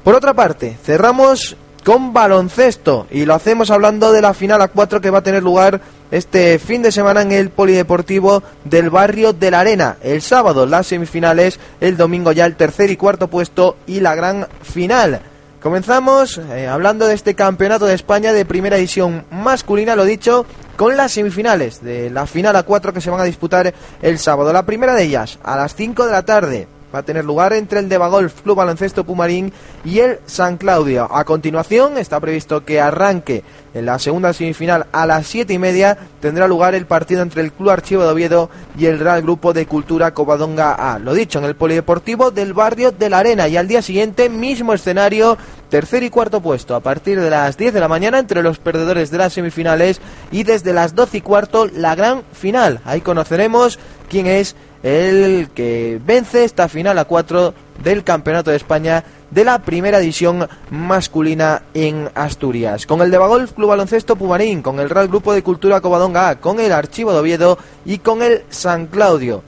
Por 0.04 0.16
otra 0.16 0.34
parte, 0.34 0.78
cerramos 0.84 1.56
con 1.84 2.12
baloncesto 2.12 3.08
y 3.12 3.26
lo 3.26 3.36
hacemos 3.36 3.70
hablando 3.70 4.12
de 4.12 4.22
la 4.22 4.34
final 4.34 4.62
a 4.62 4.70
4 4.70 5.00
que 5.00 5.10
va 5.10 5.20
a 5.20 5.24
tener 5.24 5.44
lugar 5.44 5.80
este 6.14 6.60
fin 6.60 6.84
de 6.84 6.92
semana 6.92 7.24
en 7.24 7.32
el 7.32 7.50
Polideportivo 7.50 8.44
del 8.66 8.92
barrio 8.92 9.34
de 9.34 9.50
la 9.50 9.62
Arena. 9.62 9.98
El 10.04 10.22
sábado 10.22 10.68
las 10.68 10.86
semifinales, 10.86 11.60
el 11.82 11.98
domingo 11.98 12.32
ya 12.32 12.46
el 12.46 12.56
tercer 12.56 12.92
y 12.92 12.98
cuarto 12.98 13.30
puesto 13.30 13.78
y 13.88 14.00
la 14.00 14.14
gran 14.14 14.48
final. 14.62 15.22
Comenzamos 15.60 16.38
eh, 16.38 16.68
hablando 16.68 17.08
de 17.08 17.16
este 17.16 17.34
campeonato 17.34 17.88
de 17.88 17.96
España 17.96 18.32
de 18.32 18.46
primera 18.46 18.78
edición 18.78 19.26
masculina, 19.32 19.96
lo 19.96 20.06
dicho, 20.06 20.46
con 20.76 20.96
las 20.96 21.14
semifinales 21.14 21.82
de 21.82 22.12
la 22.12 22.28
final 22.28 22.56
a 22.58 22.64
4 22.64 22.94
que 22.94 23.02
se 23.02 23.10
van 23.10 23.22
a 23.22 23.24
disputar 23.24 23.74
el 24.02 24.20
sábado. 24.20 24.54
La 24.54 24.68
primera 24.68 24.94
de 24.94 25.06
ellas 25.06 25.40
a 25.42 25.58
las 25.58 25.74
5 25.74 26.06
de 26.06 26.12
la 26.12 26.26
tarde 26.26 26.68
va 26.94 27.00
a 27.00 27.04
tener 27.04 27.26
lugar 27.26 27.54
entre 27.54 27.80
el 27.80 27.90
Devagolf 27.90 28.42
Club 28.42 28.58
Baloncesto 28.58 29.04
Pumarín 29.04 29.52
y 29.84 30.00
el 30.00 30.20
San 30.26 30.58
Claudio. 30.58 31.08
A 31.12 31.24
continuación 31.24 31.98
está 31.98 32.20
previsto 32.20 32.64
que 32.64 32.80
arranque 32.80 33.44
en 33.74 33.88
la 33.88 33.98
segunda 33.98 34.34
semifinal 34.34 34.86
a 34.92 35.08
las 35.08 35.26
siete 35.26 35.54
y 35.54 35.60
media 35.60 35.98
tendrá 36.20 36.48
lugar 36.48 36.76
el 36.76 36.86
partido 36.86 37.24
entre 37.24 37.42
el 37.42 37.52
Club 37.52 37.72
Archivo 37.72 38.04
de 38.04 38.10
Oviedo 38.10 38.50
y 38.78 38.86
el 38.86 39.00
Real 39.00 39.24
Grupo 39.24 39.54
de 39.54 39.66
Cultura 39.66 40.14
Covadonga 40.14 40.74
A. 40.74 41.00
Lo 41.00 41.14
dicho, 41.14 41.40
en 41.40 41.46
el 41.46 41.56
Polideportivo 41.56 42.30
del 42.30 42.54
barrio 42.54 42.92
de 42.92 43.10
la 43.10 43.20
Arena 43.20 43.48
y 43.48 43.58
al 43.58 43.68
día 43.68 43.82
siguiente 43.82 44.30
mismo 44.30 44.74
escenario, 44.74 45.38
tercer 45.70 46.04
y 46.04 46.12
cuarto 46.12 46.42
puesto 46.42 46.76
a 46.76 46.82
partir 46.82 47.20
de 47.20 47.32
las 47.32 47.58
10 47.58 47.74
de 47.74 47.80
la 47.80 47.88
mañana 47.88 48.20
entre 48.20 48.44
los 48.44 48.60
perdedores 48.60 49.10
de 49.10 49.18
las 49.18 49.34
semifinales 49.34 50.00
y 50.32 50.44
desde 50.44 50.74
las 50.74 50.94
12 50.94 51.18
y 51.18 51.22
cuarto 51.22 51.66
la 51.66 51.96
gran 51.96 52.22
final. 52.32 52.80
Ahí 52.86 53.02
conoceremos 53.02 53.80
quién 54.08 54.28
es 54.28 54.56
el 54.84 55.50
que 55.56 56.00
vence 56.06 56.44
esta 56.44 56.68
final 56.68 57.00
a 57.00 57.06
4 57.06 57.54
del 57.84 58.04
Campeonato 58.04 58.52
de 58.52 58.58
España 58.58 59.04
de 59.32 59.46
la 59.46 59.60
primera 59.60 60.00
división 60.00 60.48
masculina 60.70 61.64
en 61.74 62.10
Asturias. 62.14 62.86
Con 62.86 63.02
el 63.02 63.10
de 63.10 63.18
Bagolf 63.18 63.54
Club 63.54 63.70
Baloncesto 63.70 64.16
Pumarín, 64.16 64.62
con 64.62 64.80
el 64.80 64.90
Real 64.90 65.08
Grupo 65.08 65.34
de 65.34 65.42
Cultura 65.42 65.82
Covadonga 65.82 66.36
con 66.36 66.60
el 66.60 66.72
Archivo 66.72 67.14
de 67.14 67.20
Oviedo 67.20 67.58
y 67.86 67.98
con 68.00 68.22
el 68.22 68.44
San 68.50 68.88
Claudio. 68.88 69.42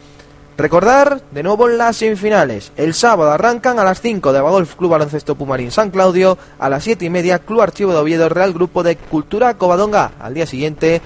Recordar 0.58 1.22
de 1.32 1.44
nuevo 1.44 1.68
las 1.68 1.98
semifinales. 1.98 2.72
El 2.78 2.94
sábado 2.94 3.30
arrancan 3.32 3.78
a 3.78 3.84
las 3.84 4.00
5 4.00 4.32
de 4.32 4.40
Bagolf 4.40 4.76
Club 4.76 4.92
Baloncesto 4.92 5.36
Pumarín 5.36 5.70
San 5.70 5.92
Claudio, 5.92 6.38
a 6.58 6.70
las 6.70 6.86
7 6.86 7.04
y 7.04 7.10
media 7.10 7.40
Club 7.40 7.60
Archivo 7.60 7.92
de 7.92 7.98
Oviedo 7.98 8.30
Real 8.30 8.54
Grupo 8.54 8.82
de 8.82 8.96
Cultura 8.96 9.56
Covadonga. 9.56 10.14
Al 10.18 10.34
día 10.34 10.46
siguiente 10.46 11.02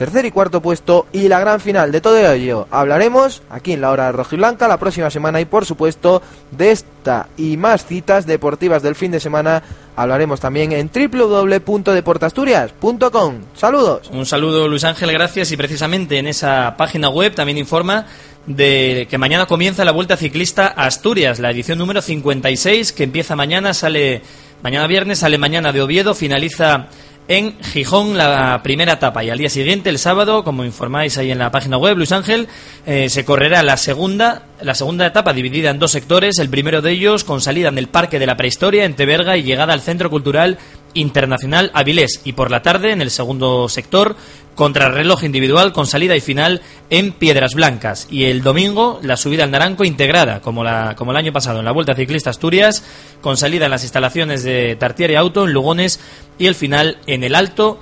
tercer 0.00 0.24
y 0.24 0.30
cuarto 0.30 0.62
puesto 0.62 1.06
y 1.12 1.28
la 1.28 1.40
gran 1.40 1.60
final. 1.60 1.92
De 1.92 2.00
todo 2.00 2.16
ello 2.16 2.66
hablaremos 2.70 3.42
aquí 3.50 3.74
en 3.74 3.82
la 3.82 3.90
hora 3.90 4.10
rojiblanca 4.12 4.66
la 4.66 4.78
próxima 4.78 5.10
semana 5.10 5.42
y 5.42 5.44
por 5.44 5.66
supuesto 5.66 6.22
de 6.52 6.70
esta 6.70 7.28
y 7.36 7.58
más 7.58 7.84
citas 7.84 8.24
deportivas 8.24 8.82
del 8.82 8.94
fin 8.94 9.10
de 9.10 9.20
semana 9.20 9.62
hablaremos 9.96 10.40
también 10.40 10.72
en 10.72 10.90
www.deportasturias.com. 10.90 13.34
Saludos. 13.54 14.08
Un 14.10 14.24
saludo 14.24 14.68
Luis 14.68 14.84
Ángel, 14.84 15.12
gracias 15.12 15.52
y 15.52 15.58
precisamente 15.58 16.16
en 16.16 16.28
esa 16.28 16.76
página 16.78 17.10
web 17.10 17.34
también 17.34 17.58
informa 17.58 18.06
de 18.46 19.06
que 19.10 19.18
mañana 19.18 19.44
comienza 19.44 19.84
la 19.84 19.92
Vuelta 19.92 20.16
Ciclista 20.16 20.72
a 20.74 20.86
Asturias, 20.86 21.40
la 21.40 21.50
edición 21.50 21.76
número 21.76 22.00
56 22.00 22.92
que 22.92 23.04
empieza 23.04 23.36
mañana, 23.36 23.74
sale 23.74 24.22
mañana 24.62 24.86
viernes, 24.86 25.18
sale 25.18 25.36
mañana 25.36 25.72
de 25.72 25.82
Oviedo, 25.82 26.14
finaliza 26.14 26.88
en 27.30 27.56
Gijón 27.62 28.18
la 28.18 28.60
primera 28.64 28.94
etapa. 28.94 29.22
Y 29.22 29.30
al 29.30 29.38
día 29.38 29.48
siguiente, 29.48 29.88
el 29.88 30.00
sábado, 30.00 30.42
como 30.42 30.64
informáis 30.64 31.16
ahí 31.16 31.30
en 31.30 31.38
la 31.38 31.52
página 31.52 31.78
web, 31.78 31.96
Luis 31.96 32.10
Ángel, 32.10 32.48
eh, 32.86 33.08
se 33.08 33.24
correrá 33.24 33.62
la 33.62 33.76
segunda, 33.76 34.46
la 34.60 34.74
segunda 34.74 35.06
etapa 35.06 35.32
dividida 35.32 35.70
en 35.70 35.78
dos 35.78 35.92
sectores, 35.92 36.40
el 36.40 36.50
primero 36.50 36.82
de 36.82 36.90
ellos 36.90 37.22
con 37.22 37.40
salida 37.40 37.68
en 37.68 37.78
el 37.78 37.86
Parque 37.86 38.18
de 38.18 38.26
la 38.26 38.36
Prehistoria 38.36 38.84
en 38.84 38.96
Teberga 38.96 39.36
y 39.36 39.44
llegada 39.44 39.72
al 39.72 39.80
Centro 39.80 40.10
Cultural 40.10 40.58
Internacional 40.94 41.70
Avilés 41.74 42.20
y 42.24 42.32
por 42.32 42.50
la 42.50 42.62
tarde 42.62 42.92
en 42.92 43.02
el 43.02 43.10
segundo 43.10 43.68
sector 43.68 44.16
contrarreloj 44.54 45.24
individual 45.24 45.72
con 45.72 45.86
salida 45.86 46.16
y 46.16 46.20
final 46.20 46.60
en 46.90 47.12
Piedras 47.12 47.54
Blancas. 47.54 48.08
Y 48.10 48.24
el 48.24 48.42
domingo 48.42 49.00
la 49.02 49.16
subida 49.16 49.44
al 49.44 49.50
Naranco 49.50 49.84
integrada 49.84 50.40
como 50.40 50.64
la 50.64 50.94
como 50.96 51.12
el 51.12 51.16
año 51.16 51.32
pasado 51.32 51.60
en 51.60 51.64
la 51.64 51.72
Vuelta 51.72 51.94
Ciclista 51.94 52.30
Asturias 52.30 52.84
con 53.20 53.36
salida 53.36 53.64
en 53.64 53.70
las 53.70 53.84
instalaciones 53.84 54.42
de 54.42 54.76
Tartiere 54.76 55.16
Auto 55.16 55.44
en 55.46 55.52
Lugones 55.52 56.00
y 56.38 56.46
el 56.46 56.54
final 56.54 56.98
en 57.06 57.24
el 57.24 57.34
Alto 57.34 57.78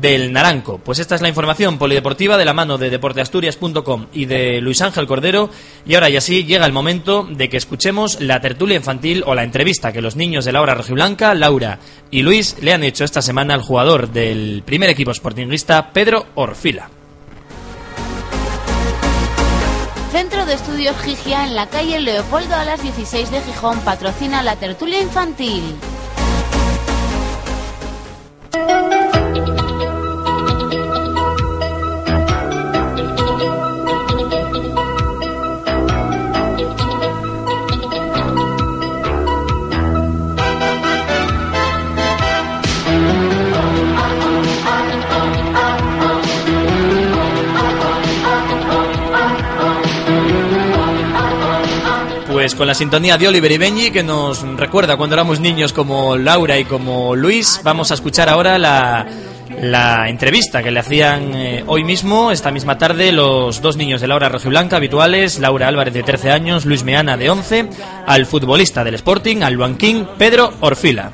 del 0.00 0.32
Naranco. 0.32 0.78
Pues 0.78 0.98
esta 0.98 1.14
es 1.14 1.20
la 1.20 1.28
información 1.28 1.78
polideportiva 1.78 2.36
de 2.36 2.44
la 2.44 2.52
mano 2.52 2.78
de 2.78 2.90
deporteasturias.com 2.90 4.06
y 4.12 4.26
de 4.26 4.60
Luis 4.60 4.80
Ángel 4.82 5.06
Cordero. 5.06 5.50
Y 5.86 5.94
ahora 5.94 6.10
y 6.10 6.16
así 6.16 6.44
llega 6.44 6.66
el 6.66 6.72
momento 6.72 7.26
de 7.30 7.48
que 7.48 7.56
escuchemos 7.56 8.20
la 8.20 8.40
tertulia 8.40 8.76
infantil 8.76 9.22
o 9.26 9.34
la 9.34 9.44
entrevista 9.44 9.92
que 9.92 10.02
los 10.02 10.16
niños 10.16 10.44
de 10.44 10.52
Laura 10.52 10.74
Rojiblanca, 10.74 11.34
Laura 11.34 11.78
y 12.10 12.22
Luis 12.22 12.56
le 12.60 12.72
han 12.72 12.84
hecho 12.84 13.04
esta 13.04 13.22
semana 13.22 13.54
al 13.54 13.62
jugador 13.62 14.10
del 14.10 14.62
primer 14.64 14.90
equipo 14.90 15.12
sportinguista, 15.12 15.92
Pedro 15.92 16.26
Orfila. 16.34 16.90
Centro 20.12 20.46
de 20.46 20.54
Estudios 20.54 20.96
Gigia 21.02 21.44
en 21.44 21.56
la 21.56 21.66
calle 21.66 21.98
Leopoldo 21.98 22.54
a 22.54 22.64
las 22.64 22.80
16 22.80 23.32
de 23.32 23.40
Gijón 23.40 23.80
patrocina 23.80 24.44
la 24.44 24.54
tertulia 24.54 25.00
infantil. 25.00 25.74
Con 52.56 52.68
la 52.68 52.74
sintonía 52.74 53.18
de 53.18 53.26
Oliver 53.26 53.50
y 53.50 53.58
Benji 53.58 53.90
que 53.90 54.04
nos 54.04 54.42
recuerda 54.56 54.96
cuando 54.96 55.14
éramos 55.14 55.40
niños 55.40 55.72
como 55.72 56.16
Laura 56.16 56.56
y 56.56 56.64
como 56.64 57.16
Luis, 57.16 57.60
vamos 57.64 57.90
a 57.90 57.94
escuchar 57.94 58.28
ahora 58.28 58.58
la, 58.60 59.06
la 59.60 60.08
entrevista 60.08 60.62
que 60.62 60.70
le 60.70 60.78
hacían 60.78 61.34
eh, 61.34 61.64
hoy 61.66 61.82
mismo, 61.82 62.30
esta 62.30 62.52
misma 62.52 62.78
tarde, 62.78 63.10
los 63.10 63.60
dos 63.60 63.76
niños 63.76 64.00
de 64.00 64.06
Laura 64.06 64.28
Rojiblanca 64.28 64.76
habituales, 64.76 65.40
Laura 65.40 65.66
Álvarez 65.66 65.94
de 65.94 66.04
13 66.04 66.30
años, 66.30 66.64
Luis 66.64 66.84
Meana 66.84 67.16
de 67.16 67.28
11, 67.28 67.70
al 68.06 68.24
futbolista 68.24 68.84
del 68.84 68.94
Sporting, 68.94 69.42
al 69.42 69.54
Luanquín, 69.54 70.06
Pedro 70.16 70.52
Orfila. 70.60 71.10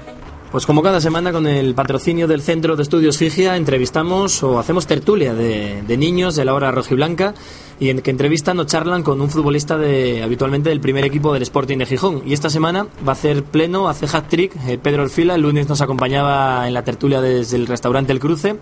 Pues 0.50 0.66
como 0.66 0.82
cada 0.82 1.00
semana 1.00 1.32
con 1.32 1.46
el 1.46 1.74
patrocinio 1.74 2.26
del 2.26 2.42
Centro 2.42 2.76
de 2.76 2.82
Estudios 2.82 3.16
Gigia 3.16 3.56
entrevistamos 3.56 4.42
o 4.42 4.58
hacemos 4.58 4.86
tertulia 4.86 5.32
de, 5.32 5.82
de 5.86 5.96
niños 5.96 6.34
de 6.34 6.44
la 6.44 6.54
hora 6.54 6.72
rojiblanca 6.72 7.34
y 7.80 7.88
en 7.88 8.02
que 8.02 8.10
entrevistan 8.10 8.58
o 8.60 8.64
charlan 8.64 9.02
con 9.02 9.20
un 9.22 9.30
futbolista 9.30 9.78
de 9.78 10.22
habitualmente 10.22 10.68
del 10.68 10.80
primer 10.80 11.04
equipo 11.06 11.32
del 11.32 11.42
Sporting 11.42 11.78
de 11.78 11.86
Gijón. 11.86 12.22
Y 12.26 12.34
esta 12.34 12.50
semana 12.50 12.86
va 13.06 13.12
a 13.12 13.14
hacer 13.14 13.42
pleno, 13.42 13.88
hace 13.88 14.06
hat-trick 14.06 14.54
eh, 14.68 14.78
Pedro 14.78 15.04
Orfila. 15.04 15.34
El 15.34 15.42
lunes 15.42 15.66
nos 15.66 15.80
acompañaba 15.80 16.68
en 16.68 16.74
la 16.74 16.84
tertulia 16.84 17.22
desde 17.22 17.56
el 17.56 17.66
restaurante 17.66 18.12
El 18.12 18.20
Cruce. 18.20 18.56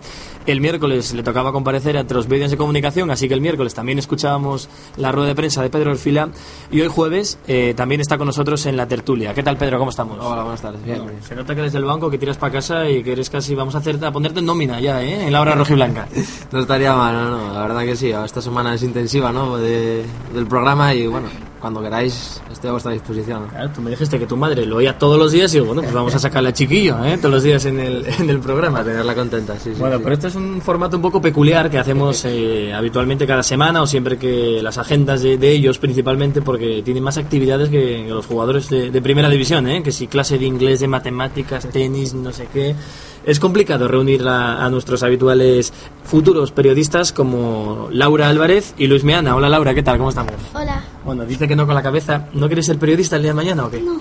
El 0.49 0.63
miércoles 0.63 1.13
le 1.13 1.23
tocaba 1.23 1.53
comparecer 1.53 1.99
ante 1.99 2.15
los 2.15 2.27
medios 2.27 2.51
de 2.51 2.57
comunicación, 2.57 3.11
así 3.11 3.29
que 3.29 3.35
el 3.35 3.43
miércoles 3.43 3.75
también 3.75 3.99
escuchábamos 3.99 4.71
la 4.97 5.13
rueda 5.13 5.29
de 5.29 5.35
prensa 5.35 5.61
de 5.63 5.69
Pedro 5.69 5.91
Orfila. 5.91 6.31
Y 6.71 6.81
hoy 6.81 6.89
jueves 6.89 7.39
eh, 7.47 7.75
también 7.77 8.01
está 8.01 8.17
con 8.17 8.27
nosotros 8.29 8.65
en 8.65 8.75
la 8.79 8.89
tertulia. 8.89 9.35
¿Qué 9.35 9.43
tal, 9.43 9.59
Pedro? 9.59 9.79
¿Cómo 9.79 9.91
estamos? 9.91 10.19
Hola, 10.19 10.43
buenas 10.45 10.63
tardes. 10.63 10.83
Bien, 10.83 11.07
bien. 11.07 11.23
Se 11.23 11.35
nota 11.35 11.55
que 11.55 11.61
eres 11.61 11.75
del 11.75 11.85
banco, 11.85 12.09
que 12.09 12.17
tiras 12.17 12.39
para 12.39 12.51
casa 12.55 12.89
y 12.89 13.03
que 13.03 13.13
eres 13.13 13.29
casi, 13.29 13.55
vamos 13.55 13.75
a 13.75 13.79
hacer 13.79 14.03
a 14.03 14.11
ponerte 14.11 14.39
en 14.41 14.47
nómina 14.47 14.81
ya, 14.81 15.03
¿eh? 15.03 15.27
En 15.27 15.33
la 15.35 15.43
hora 15.43 15.55
rojiblanca. 15.57 16.09
No 16.51 16.61
estaría 16.61 16.95
mal, 16.95 17.13
no, 17.15 17.31
no, 17.49 17.53
la 17.53 17.61
verdad 17.61 17.83
que 17.83 17.95
sí. 17.95 18.11
Esta 18.11 18.41
semana 18.41 18.73
es 18.73 18.83
intensiva, 18.83 19.31
¿no? 19.31 19.59
De- 19.59 20.03
del 20.33 20.47
programa 20.47 20.95
y 20.95 21.07
bueno, 21.07 21.29
cuando 21.61 21.83
queráis 21.83 22.41
estoy 22.51 22.69
a 22.69 22.73
vuestra 22.73 22.93
disposición. 22.93 23.49
Claro, 23.49 23.71
tú 23.75 23.81
me 23.81 23.91
dijiste 23.91 24.19
que 24.19 24.27
tu 24.27 24.37
madre 24.37 24.65
lo 24.65 24.77
oía 24.77 24.97
todos 24.99 25.19
los 25.19 25.33
días 25.33 25.53
y 25.53 25.57
digo, 25.57 25.67
bueno, 25.67 25.83
pues 25.83 25.95
vamos 25.95 26.15
a 26.15 26.19
sacarle 26.19 26.51
a 26.51 26.53
chiquillo, 26.53 27.05
¿eh? 27.05 27.19
Todos 27.19 27.35
los 27.35 27.43
días 27.43 27.65
en 27.65 27.81
el, 27.81 28.07
en 28.07 28.31
el 28.31 28.39
programa. 28.39 28.79
Para 28.79 28.91
tenerla 28.91 29.15
contenta, 29.15 29.55
sí, 29.59 29.73
sí. 29.75 29.81
Bueno, 29.81 29.97
sí. 29.97 30.03
pero 30.03 30.15
este 30.15 30.29
es 30.29 30.35
un 30.35 30.61
formato 30.61 30.97
un 30.97 31.03
poco 31.03 31.21
peculiar 31.21 31.71
que 31.71 31.79
hacemos 31.79 32.25
eh, 32.25 32.73
habitualmente 32.73 33.27
cada 33.27 33.43
semana 33.43 33.83
o 33.83 33.87
siempre 33.87 34.19
que 34.19 34.61
las 34.63 34.79
agendas 34.79 35.23
de, 35.23 35.37
de 35.39 35.51
ellos 35.51 35.79
principalmente 35.79 36.43
porque 36.43 36.83
tienen 36.85 37.03
más 37.03 37.19
actividades 37.19 37.69
que 37.69 38.07
los 38.09 38.27
jugadores 38.27 38.69
de, 38.71 38.91
de 38.91 39.03
primera 39.03 39.29
división, 39.29 39.69
¿eh? 39.69 39.83
que 39.83 39.93
si 39.93 40.07
clase 40.07 40.39
de 40.39 40.47
inglés, 40.47 40.81
de 40.81 40.89
matemáticas, 40.89 41.69
tenis, 41.69 42.15
no 42.15 42.33
sé 42.33 42.49
qué. 42.53 42.75
Es 43.27 43.41
complicado 43.41 43.89
reunir 43.89 44.27
a, 44.27 44.65
a 44.65 44.71
nuestros 44.71 45.03
habituales 45.03 45.73
futuros 46.05 46.51
periodistas 46.53 47.13
como 47.13 47.89
Laura 47.91 48.29
Álvarez 48.29 48.75
y 48.79 48.87
Luis 48.87 49.05
Meana. 49.05 49.37
Hola 49.37 49.49
Laura, 49.49 49.75
¿qué 49.75 49.83
tal? 49.83 49.99
¿Cómo 49.99 50.09
estamos? 50.11 50.33
Hola. 50.55 50.83
Bueno, 51.09 51.25
dice 51.25 51.49
que 51.49 51.57
no 51.57 51.65
con 51.65 51.75
la 51.75 51.83
cabeza. 51.83 52.27
¿No 52.35 52.49
quieres 52.49 52.67
ser 52.67 52.79
periodista 52.79 53.17
el 53.17 53.23
día 53.23 53.31
de 53.31 53.35
mañana 53.37 53.65
o 53.65 53.71
qué? 53.71 53.81
No. 53.81 53.97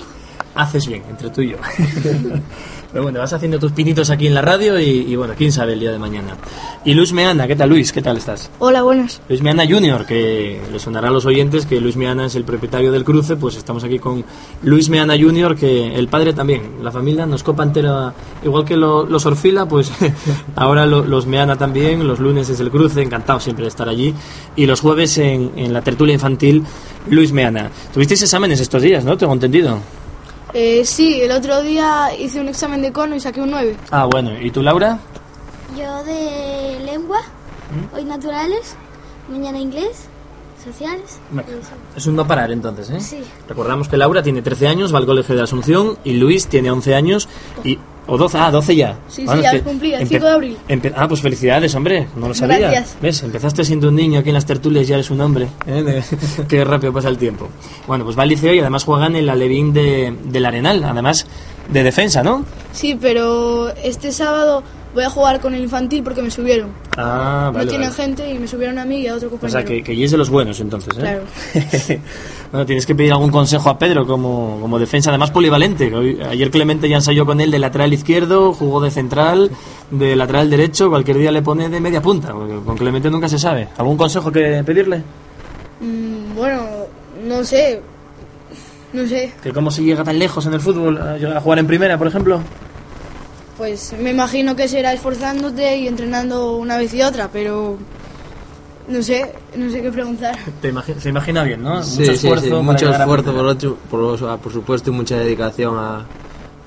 Haces 0.56 0.88
bien, 0.88 1.04
entre 1.10 1.30
tú 1.30 1.40
y 1.42 1.52
yo. 1.52 1.58
Pero 2.92 3.04
bueno, 3.04 3.20
vas 3.20 3.32
haciendo 3.32 3.60
tus 3.60 3.72
pinitos 3.74 4.10
aquí 4.10 4.28
en 4.28 4.34
la 4.34 4.42
radio 4.42 4.80
y, 4.80 4.86
y 5.08 5.16
bueno, 5.16 5.34
quién 5.38 5.52
sabe 5.52 5.74
el 5.74 5.80
día 5.80 5.92
de 5.92 6.00
mañana. 6.00 6.36
Y 6.84 6.94
Luis 6.96 7.14
Meana, 7.14 7.46
¿qué 7.48 7.56
tal 7.56 7.70
Luis? 7.70 7.92
¿Qué 7.94 8.02
tal 8.02 8.18
estás? 8.18 8.50
Hola, 8.60 8.82
buenas. 8.82 9.22
Luis 9.30 9.42
Meana 9.42 9.66
Junior, 9.70 10.06
que 10.06 10.60
le 10.72 10.80
sonará 10.80 11.10
a 11.10 11.12
los 11.12 11.26
oyentes 11.26 11.66
que 11.66 11.80
Luis 11.80 11.96
Meana 11.96 12.26
es 12.26 12.36
el 12.36 12.44
propietario 12.44 12.92
del 12.92 13.04
cruce, 13.04 13.36
pues 13.36 13.56
estamos 13.56 13.84
aquí 13.84 14.00
con 14.00 14.24
Luis 14.64 14.90
Meana 14.90 15.16
Junior, 15.20 15.56
que 15.56 15.94
el 15.96 16.08
padre 16.08 16.34
también, 16.34 16.78
la 16.82 16.92
familia 16.92 17.26
nos 17.26 17.44
copa 17.44 17.64
entera, 17.64 18.14
igual 18.44 18.66
que 18.66 18.78
lo- 18.78 19.06
los 19.06 19.26
Orfila, 19.26 19.66
pues 19.68 19.92
ahora 20.56 20.86
lo- 20.86 21.06
los 21.06 21.26
Meana 21.28 21.56
también, 21.58 22.08
los 22.08 22.20
lunes 22.20 22.50
es 22.50 22.60
el 22.62 22.72
cruce, 22.72 23.02
encantado 23.02 23.40
siempre 23.40 23.64
de 23.64 23.70
estar 23.70 23.88
allí, 23.90 24.14
y 24.56 24.66
los 24.66 24.80
jueves 24.82 25.18
en, 25.20 25.52
en 25.58 25.72
la 25.74 25.82
tertulia 25.82 26.14
infantil, 26.16 26.64
Luis 27.10 27.32
Meana. 27.32 27.72
Tuvisteis 27.94 28.22
exámenes 28.24 28.60
estos 28.60 28.82
días, 28.82 29.04
¿no? 29.04 29.18
Tengo 29.18 29.34
entendido. 29.34 29.80
Eh, 30.54 30.84
sí, 30.86 31.22
el 31.22 31.32
otro 31.32 31.62
día 31.62 32.10
hice 32.18 32.40
un 32.40 32.48
examen 32.48 32.82
de 32.82 32.92
cono 32.92 33.16
y 33.16 33.20
saqué 33.20 33.42
un 33.42 33.52
9. 33.52 33.76
Ah, 33.92 34.06
bueno, 34.06 34.32
¿y 34.40 34.50
tú 34.52 34.64
Laura? 34.64 35.00
Yo 35.78 36.04
de 36.04 36.80
lengua, 36.86 37.20
hoy 37.94 38.06
naturales, 38.06 38.76
mañana 39.30 39.60
inglés, 39.60 40.06
sociales. 40.64 41.20
Es 41.96 42.08
un 42.08 42.16
no 42.16 42.26
parar 42.26 42.52
entonces, 42.52 42.90
¿eh? 42.90 43.00
Sí. 43.00 43.24
Recordamos 43.48 43.88
que 43.88 43.98
Laura 43.98 44.24
tiene 44.24 44.42
13 44.42 44.68
años, 44.68 44.94
va 44.94 45.00
al 45.00 45.06
colegio 45.06 45.36
de 45.36 45.42
Asunción 45.42 45.98
y 46.04 46.14
Luis 46.14 46.48
tiene 46.48 46.72
11 46.72 46.96
años 46.96 47.30
y... 47.64 47.80
O 48.08 48.18
12, 48.18 48.38
ah, 48.38 48.50
12 48.52 48.76
ya. 48.76 48.98
Sí, 49.10 49.26
Bueno, 49.26 49.42
sí, 49.42 49.48
ya 49.52 49.64
cumplí, 49.64 49.94
el 49.94 50.02
empe- 50.02 50.08
5 50.08 50.26
de 50.26 50.32
abril. 50.32 50.58
ah, 50.96 51.08
pues 51.08 51.22
felicidades, 51.22 51.76
hombre, 51.76 52.08
no 52.16 52.28
lo 52.30 52.34
sabía. 52.34 52.58
Gracias. 52.60 52.96
¿Ves? 53.02 53.22
Empezaste 53.24 53.64
siendo 53.66 53.90
un 53.90 53.96
niño 53.96 54.20
aquí 54.22 54.30
en 54.30 54.36
las 54.36 54.46
tertulias, 54.46 54.88
ya 54.88 54.96
eres 54.96 55.10
un 55.12 55.20
hombre. 55.22 55.48
¿eh? 55.66 56.02
Qué 56.48 56.64
rápido 56.64 56.94
pasa 56.94 57.10
el 57.10 57.18
tiempo. 57.18 57.50
Bueno, 57.86 58.06
pues 58.06 58.18
va 58.18 58.24
al 58.24 58.30
liceo 58.30 58.54
y 58.54 58.60
además 58.60 58.84
juegan 58.86 59.12
en 59.16 59.24
el 59.24 59.30
Alevín 59.30 59.74
de, 59.74 60.16
del 60.26 60.46
Arenal, 60.46 60.84
además 60.84 61.28
de 61.70 61.84
defensa, 61.84 62.24
¿no? 62.24 62.46
Sí, 62.72 62.98
pero 63.00 63.70
este 63.84 64.12
sábado 64.14 64.64
voy 64.94 65.04
a 65.04 65.10
jugar 65.10 65.40
con 65.40 65.54
el 65.54 65.62
infantil 65.62 66.02
porque 66.04 66.22
me 66.22 66.32
subieron. 66.32 66.70
Ah, 66.98 67.52
vale. 67.54 67.66
no 67.66 67.70
tienen 67.70 67.90
vale. 67.92 68.02
gente 68.04 68.30
y 68.34 68.40
me 68.40 68.48
subieron 68.48 68.80
a 68.80 68.86
mí 68.86 68.98
y 69.02 69.08
a 69.08 69.16
otro 69.16 69.28
O 69.28 69.32
compañero. 69.32 69.60
sea, 69.60 69.66
que, 69.68 69.84
que 69.84 70.04
es 70.04 70.10
de 70.12 70.18
los 70.18 70.30
buenos 70.30 70.60
entonces, 70.60 70.98
¿eh? 70.98 71.00
Claro. 71.02 71.22
bueno, 72.52 72.66
tienes 72.66 72.86
que 72.86 72.96
pedir 72.96 73.12
algún 73.12 73.30
consejo 73.30 73.70
a 73.70 73.78
Pedro 73.78 74.08
como, 74.08 74.58
como 74.62 74.80
defensa, 74.80 75.10
además 75.12 75.32
polivalente. 75.32 75.94
Hoy- 75.94 76.20
ayer 76.22 76.50
Clemente 76.50 76.90
ya 76.90 76.96
ensayó 76.96 77.26
con 77.26 77.40
él 77.42 77.52
de 77.52 77.60
lateral 77.60 77.94
izquierdo, 77.94 78.54
jugó 78.54 78.82
de 78.82 78.90
central, 78.92 79.52
de 79.92 80.16
lateral 80.16 80.50
derecho, 80.50 80.90
cualquier 80.90 81.18
día 81.18 81.32
le 81.32 81.42
pone 81.42 81.70
de 81.70 81.80
media 81.80 82.02
punta. 82.02 82.32
Con 82.32 82.78
Clemente 82.78 83.10
nunca 83.12 83.30
se 83.30 83.38
sabe. 83.38 83.68
¿Algún 83.78 83.98
consejo 83.98 84.32
que 84.32 84.64
pedirle? 84.66 85.04
Mm, 85.80 86.36
bueno, 86.36 86.64
no 87.28 87.44
sé. 87.44 87.82
No 88.94 89.06
sé. 89.06 89.34
¿Que 89.44 89.52
cómo 89.52 89.70
se 89.70 89.84
llega 89.84 90.04
tan 90.04 90.18
lejos 90.18 90.46
en 90.46 90.54
el 90.54 90.62
fútbol? 90.62 90.98
¿A 90.98 91.18
llegar 91.18 91.38
a 91.38 91.42
jugar 91.42 91.60
en 91.60 91.68
primera, 91.68 91.98
por 91.98 92.08
ejemplo? 92.08 92.40
Pues 93.58 93.94
me 94.00 94.12
imagino 94.12 94.56
que 94.56 94.68
será 94.68 94.94
esforzándote 94.94 95.78
y 95.78 95.88
entrenando 95.88 96.56
una 96.58 96.78
vez 96.78 96.94
y 96.94 97.02
otra, 97.02 97.28
pero 97.32 97.78
no 98.88 99.02
sé, 99.02 99.34
no 99.56 99.70
sé 99.72 99.82
qué 99.82 99.92
preguntar. 99.92 100.38
Te 100.62 100.72
imagi- 100.72 100.98
se 101.00 101.10
imagina 101.10 101.44
bien, 101.44 101.64
¿no? 101.64 101.82
Sí, 101.82 102.02
Mucho 102.02 102.12
sí, 102.12 102.18
sí, 102.18 102.28
esfuerzo. 102.28 102.50
para 102.50 102.62
mucho 102.62 102.90
esfuerzo 102.92 103.34
por, 103.34 103.46
ocho- 103.46 104.38
por, 104.44 104.52
supuesto 104.54 104.92
y 104.92 104.94
mucha 104.94 105.18
dedicación 105.18 105.76
a, 105.78 106.06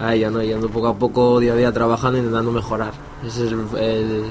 a 0.01 0.15
ello, 0.17 0.31
¿no? 0.33 0.43
Yendo 0.43 0.69
poco 0.69 0.89
a 0.89 0.95
poco, 0.99 1.39
día 1.39 1.53
a 1.53 1.57
día 1.57 1.73
trabajando 1.73 2.17
e 2.19 2.21
intentando 2.23 2.51
mejorar. 2.51 2.93
Ese 3.25 3.47
es 3.47 3.53
el, 3.53 3.61
el- 3.79 4.25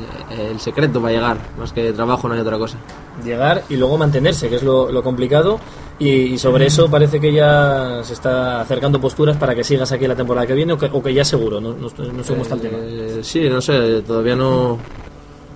el 0.51 0.59
secreto 0.59 1.01
para 1.01 1.13
llegar, 1.13 1.37
más 1.57 1.71
que 1.71 1.93
trabajo 1.93 2.27
no 2.27 2.33
hay 2.33 2.41
otra 2.41 2.57
cosa. 2.57 2.77
llegar 3.23 3.63
y 3.69 3.77
luego 3.77 3.97
mantenerse, 3.97 4.49
que 4.49 4.57
es 4.57 4.63
lo, 4.63 4.91
lo 4.91 5.01
complicado. 5.01 5.59
Y, 5.99 6.09
y 6.09 6.37
sobre 6.37 6.65
eso 6.65 6.89
parece 6.89 7.19
que 7.19 7.33
ya 7.33 8.01
se 8.03 8.13
está 8.13 8.61
acercando 8.61 9.01
posturas 9.01 9.35
para 9.35 9.53
que 9.53 9.65
sigas 9.65 9.91
aquí 9.91 10.07
la 10.07 10.15
temporada 10.15 10.47
que 10.47 10.53
viene 10.53 10.71
o 10.73 10.77
que, 10.77 10.85
o 10.85 11.03
que 11.03 11.13
ya 11.13 11.25
seguro, 11.25 11.59
no, 11.59 11.73
no, 11.73 11.89
sé 11.89 11.95
cómo 12.29 12.41
está 12.41 12.55
el 12.55 12.61
tema. 12.61 12.77
Eh, 12.81 13.19
sí, 13.21 13.49
no 13.49 13.59
sé, 13.59 14.01
todavía 14.03 14.35
no, 14.35 14.77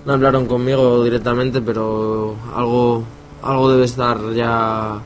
no 0.04 0.12
hablaron 0.12 0.44
conmigo 0.44 1.02
directamente, 1.02 1.62
pero 1.62 2.36
algo, 2.54 3.02
algo 3.42 3.72
debe 3.72 3.86
estar 3.86 4.18
ya 4.34 5.00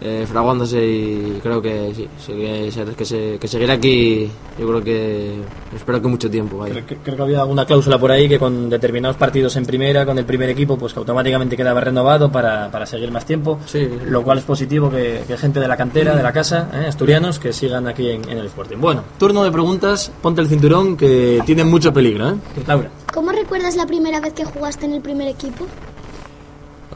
eh, 0.00 0.26
fraguándose 0.28 0.84
y 0.84 1.38
creo 1.42 1.62
que 1.62 1.92
sí, 1.94 2.08
sí, 2.18 2.32
que, 2.32 2.70
se- 2.70 2.84
que, 2.94 3.04
se- 3.04 3.38
que 3.38 3.48
seguirá 3.48 3.74
aquí, 3.74 4.28
yo 4.58 4.66
creo 4.68 4.82
que, 4.84 5.34
espero 5.74 6.00
que 6.02 6.08
mucho 6.08 6.30
tiempo. 6.30 6.58
vaya. 6.58 6.72
Creo, 6.74 6.86
que- 6.86 6.96
creo 6.96 7.16
que 7.16 7.22
había 7.22 7.40
alguna 7.40 7.64
cláusula 7.64 7.98
por 7.98 8.10
ahí 8.10 8.28
que 8.28 8.38
con 8.38 8.68
determinados 8.68 9.16
partidos 9.16 9.56
en 9.56 9.64
primera, 9.66 10.04
con 10.04 10.18
el 10.18 10.24
primer 10.24 10.48
equipo, 10.50 10.76
pues 10.76 10.92
que 10.92 10.98
automáticamente 10.98 11.56
quedaba 11.56 11.80
renovado 11.80 12.30
para, 12.30 12.70
para 12.70 12.86
seguir 12.86 13.10
más 13.10 13.24
tiempo. 13.24 13.58
Lo 14.06 14.22
cual 14.22 14.38
es 14.38 14.44
positivo 14.44 14.90
que, 14.90 15.22
que 15.26 15.36
gente 15.36 15.60
de 15.60 15.68
la 15.68 15.76
cantera, 15.76 16.14
de 16.16 16.22
la 16.22 16.32
casa, 16.32 16.68
¿eh? 16.74 16.86
asturianos, 16.88 17.38
que 17.38 17.52
sigan 17.52 17.86
aquí 17.88 18.10
en, 18.10 18.28
en 18.28 18.38
el 18.38 18.46
Sporting. 18.46 18.76
Bueno, 18.78 19.02
turno 19.18 19.42
de 19.44 19.50
preguntas, 19.50 20.10
ponte 20.22 20.40
el 20.40 20.48
cinturón 20.48 20.96
que 20.96 21.42
tiene 21.46 21.64
mucho 21.64 21.92
peligro, 21.92 22.30
¿eh? 22.30 22.34
Laura. 22.66 22.90
¿Cómo 23.12 23.30
recuerdas 23.32 23.76
la 23.76 23.86
primera 23.86 24.20
vez 24.20 24.32
que 24.32 24.44
jugaste 24.44 24.86
en 24.86 24.94
el 24.94 25.00
primer 25.00 25.28
equipo? 25.28 25.66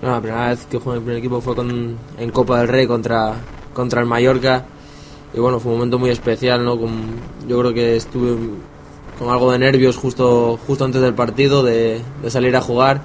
No, 0.02 0.10
la 0.10 0.20
primera 0.20 0.48
vez 0.48 0.66
que 0.70 0.78
jugué 0.78 0.96
en 0.96 0.98
el 0.98 1.02
primer 1.04 1.18
equipo 1.18 1.40
fue 1.40 1.54
con, 1.56 1.96
en 2.18 2.30
Copa 2.30 2.58
del 2.60 2.68
Rey 2.68 2.86
contra, 2.86 3.34
contra 3.74 4.00
el 4.00 4.06
Mallorca. 4.06 4.64
Y 5.34 5.40
bueno, 5.40 5.58
fue 5.60 5.72
un 5.72 5.78
momento 5.78 5.98
muy 5.98 6.10
especial, 6.10 6.64
¿no? 6.64 6.78
Con- 6.78 7.16
yo 7.48 7.58
creo 7.58 7.74
que 7.74 7.96
estuve 7.96 8.36
con 9.18 9.28
algo 9.30 9.50
de 9.50 9.58
nervios 9.58 9.96
justo, 9.96 10.58
justo 10.66 10.84
antes 10.84 11.00
del 11.02 11.14
partido, 11.14 11.62
de, 11.64 12.00
de 12.22 12.30
salir 12.30 12.54
a 12.56 12.60
jugar. 12.60 13.02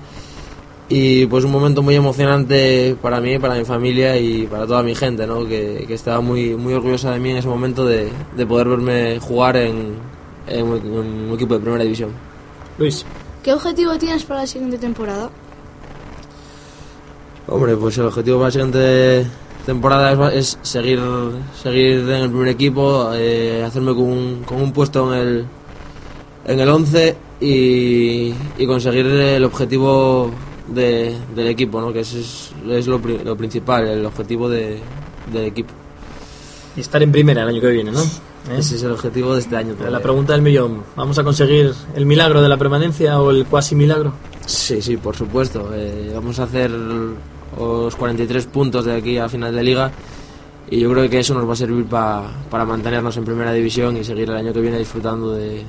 Y 0.90 1.26
pues 1.26 1.44
un 1.46 1.52
momento 1.52 1.82
muy 1.82 1.96
emocionante 1.96 2.96
para 3.02 3.20
mí, 3.20 3.40
para 3.40 3.56
mi 3.56 3.66
familia 3.66 4.16
y 4.18 4.46
para 4.46 4.68
toda 4.68 4.84
mi 4.84 4.94
gente, 4.94 5.26
¿no? 5.26 5.46
Que, 5.48 5.86
que 5.88 5.94
estaba 5.96 6.22
muy, 6.22 6.54
muy 6.56 6.74
orgullosa 6.76 7.12
de 7.12 7.20
mí 7.20 7.32
en 7.32 7.38
ese 7.38 7.48
momento 7.48 7.86
de, 7.86 8.10
de 8.38 8.46
poder 8.46 8.68
verme 8.68 9.20
jugar 9.20 9.58
en, 9.58 9.96
en 10.48 10.66
un- 10.68 10.78
en 10.78 11.30
un 11.30 11.34
equipo 11.34 11.56
de 11.56 11.62
primera 11.62 11.84
división. 11.84 12.12
Luis. 12.78 13.04
¿Qué 13.42 13.52
objetivo 13.54 13.98
tienes 13.98 14.24
para 14.24 14.42
la 14.42 14.48
siguiente 14.48 14.78
temporada? 14.78 15.30
Hombre, 17.48 17.76
pues 17.76 17.98
el 17.98 18.06
objetivo 18.06 18.38
para 18.38 18.48
la 18.48 18.52
siguiente 18.52 19.26
temporada 19.66 20.34
es, 20.34 20.54
es 20.54 20.70
seguir 20.70 21.00
seguir 21.62 22.00
en 22.00 22.10
el 22.24 22.30
primer 22.30 22.48
equipo, 22.50 23.12
eh, 23.14 23.64
hacerme 23.66 23.94
con 23.94 24.04
un, 24.04 24.44
con 24.46 24.62
un 24.62 24.72
puesto 24.72 25.14
en 25.14 25.20
el 25.20 25.46
en 26.46 26.60
el 26.60 26.68
11 26.70 27.16
y, 27.42 28.34
y 28.58 28.68
conseguir 28.68 29.06
el 29.06 29.44
objetivo 29.46 30.30
de- 30.68 31.16
del 31.36 31.48
equipo, 31.48 31.80
¿no? 31.80 31.92
que 31.94 32.02
ese 32.02 32.20
es, 32.22 32.52
es 32.70 32.88
lo, 32.88 32.98
lo 33.00 33.38
principal, 33.38 33.88
el 33.88 34.06
objetivo 34.06 34.50
de- 34.50 34.80
del 35.32 35.46
equipo. 35.46 35.74
Y 36.76 36.82
estar 36.82 37.02
en 37.04 37.12
primera 37.12 37.44
el 37.44 37.50
año 37.50 37.62
que 37.62 37.68
viene, 37.70 37.92
¿no? 37.92 38.02
¿Eh? 38.02 38.58
Ese 38.58 38.76
es 38.76 38.84
el 38.84 38.92
objetivo 38.92 39.34
de 39.36 39.40
este 39.42 39.56
año. 39.56 39.72
La 39.72 39.78
todavía. 39.78 40.00
pregunta 40.02 40.34
del 40.34 40.42
millón, 40.42 40.84
¿vamos 40.98 41.18
a 41.20 41.24
conseguir 41.24 41.74
el 41.96 42.06
milagro 42.06 42.42
de 42.42 42.50
la 42.50 42.58
permanencia 42.58 43.20
o 43.22 43.32
el 43.32 43.46
cuasi 43.46 43.76
milagro? 43.76 44.14
Sí, 44.46 44.82
sí, 44.82 44.98
por 44.98 45.16
supuesto. 45.16 45.70
Eh, 45.74 46.12
vamos 46.14 46.40
a 46.40 46.44
hacer 46.44 46.72
los 47.58 47.96
43 47.96 48.46
puntos 48.48 48.86
de 48.86 48.96
aquí 48.96 49.18
a 49.18 49.28
final 49.30 49.54
de 49.56 49.64
liga 49.64 49.92
y 50.70 50.80
yo 50.80 50.92
creo 50.92 51.10
que 51.10 51.20
eso 51.20 51.34
nos 51.34 51.48
va 51.48 51.54
a 51.54 51.56
servir 51.56 51.86
pa- 51.86 52.24
para 52.50 52.66
mantenernos 52.66 53.16
en 53.18 53.26
primera 53.26 53.52
división 53.54 53.96
y 53.98 54.04
seguir 54.04 54.30
el 54.30 54.36
año 54.38 54.54
que 54.54 54.62
viene 54.62 54.80
disfrutando 54.80 55.34
de, 55.34 55.64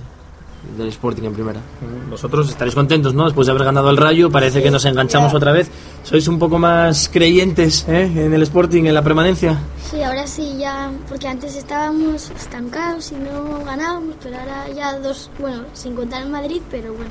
del 0.78 0.88
Sporting 0.88 1.24
en 1.24 1.34
primera. 1.34 1.60
Vosotros 2.08 2.48
estaréis 2.48 2.74
contentos, 2.74 3.12
¿no? 3.12 3.24
Después 3.24 3.46
de 3.46 3.50
haber 3.52 3.64
ganado 3.64 3.90
el 3.90 3.96
Rayo, 3.98 4.30
parece 4.30 4.62
que 4.62 4.70
nos 4.70 4.84
enganchamos 4.86 5.34
otra 5.34 5.52
vez. 5.52 5.68
¿Sois 6.04 6.26
un 6.28 6.38
poco 6.38 6.58
más 6.58 7.10
creyentes 7.12 7.84
¿eh? 7.88 8.10
en 8.16 8.32
el 8.32 8.42
Sporting, 8.42 8.84
en 8.84 8.94
la 8.94 9.02
permanencia? 9.02 9.58
Sí, 9.90 10.02
ahora 10.02 10.26
sí 10.26 10.56
ya, 10.58 10.90
porque 11.08 11.28
antes 11.28 11.54
estábamos 11.56 12.30
estancados 12.30 13.12
y 13.12 13.16
no 13.16 13.62
ganábamos, 13.64 14.14
pero 14.22 14.38
ahora 14.38 14.68
ya 14.74 14.98
dos, 14.98 15.30
bueno, 15.38 15.64
sin 15.74 15.94
contar 15.94 16.22
en 16.22 16.30
Madrid, 16.30 16.62
pero 16.70 16.94
bueno. 16.94 17.10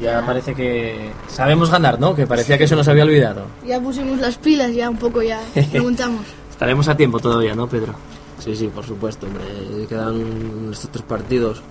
Ya 0.00 0.24
parece 0.24 0.54
que 0.54 1.10
sabemos 1.28 1.70
ganar, 1.70 2.00
¿no? 2.00 2.14
Que 2.14 2.26
parecía 2.26 2.56
que 2.58 2.64
eso 2.64 2.74
nos 2.76 2.88
había 2.88 3.04
olvidado. 3.04 3.42
Ya 3.66 3.80
pusimos 3.80 4.18
las 4.18 4.36
pilas, 4.38 4.72
ya 4.74 4.88
un 4.90 4.96
poco 4.96 5.22
ya 5.22 5.40
preguntamos. 5.70 6.22
Estaremos 6.50 6.88
a 6.88 6.96
tiempo 6.96 7.18
todavía, 7.20 7.54
¿no, 7.54 7.66
Pedro? 7.68 7.94
Sí, 8.38 8.56
sí, 8.56 8.68
por 8.68 8.84
supuesto, 8.84 9.26
hombre. 9.26 9.44
Quedan 9.88 10.70
estos 10.72 10.90
tres 10.90 11.04
partidos, 11.04 11.62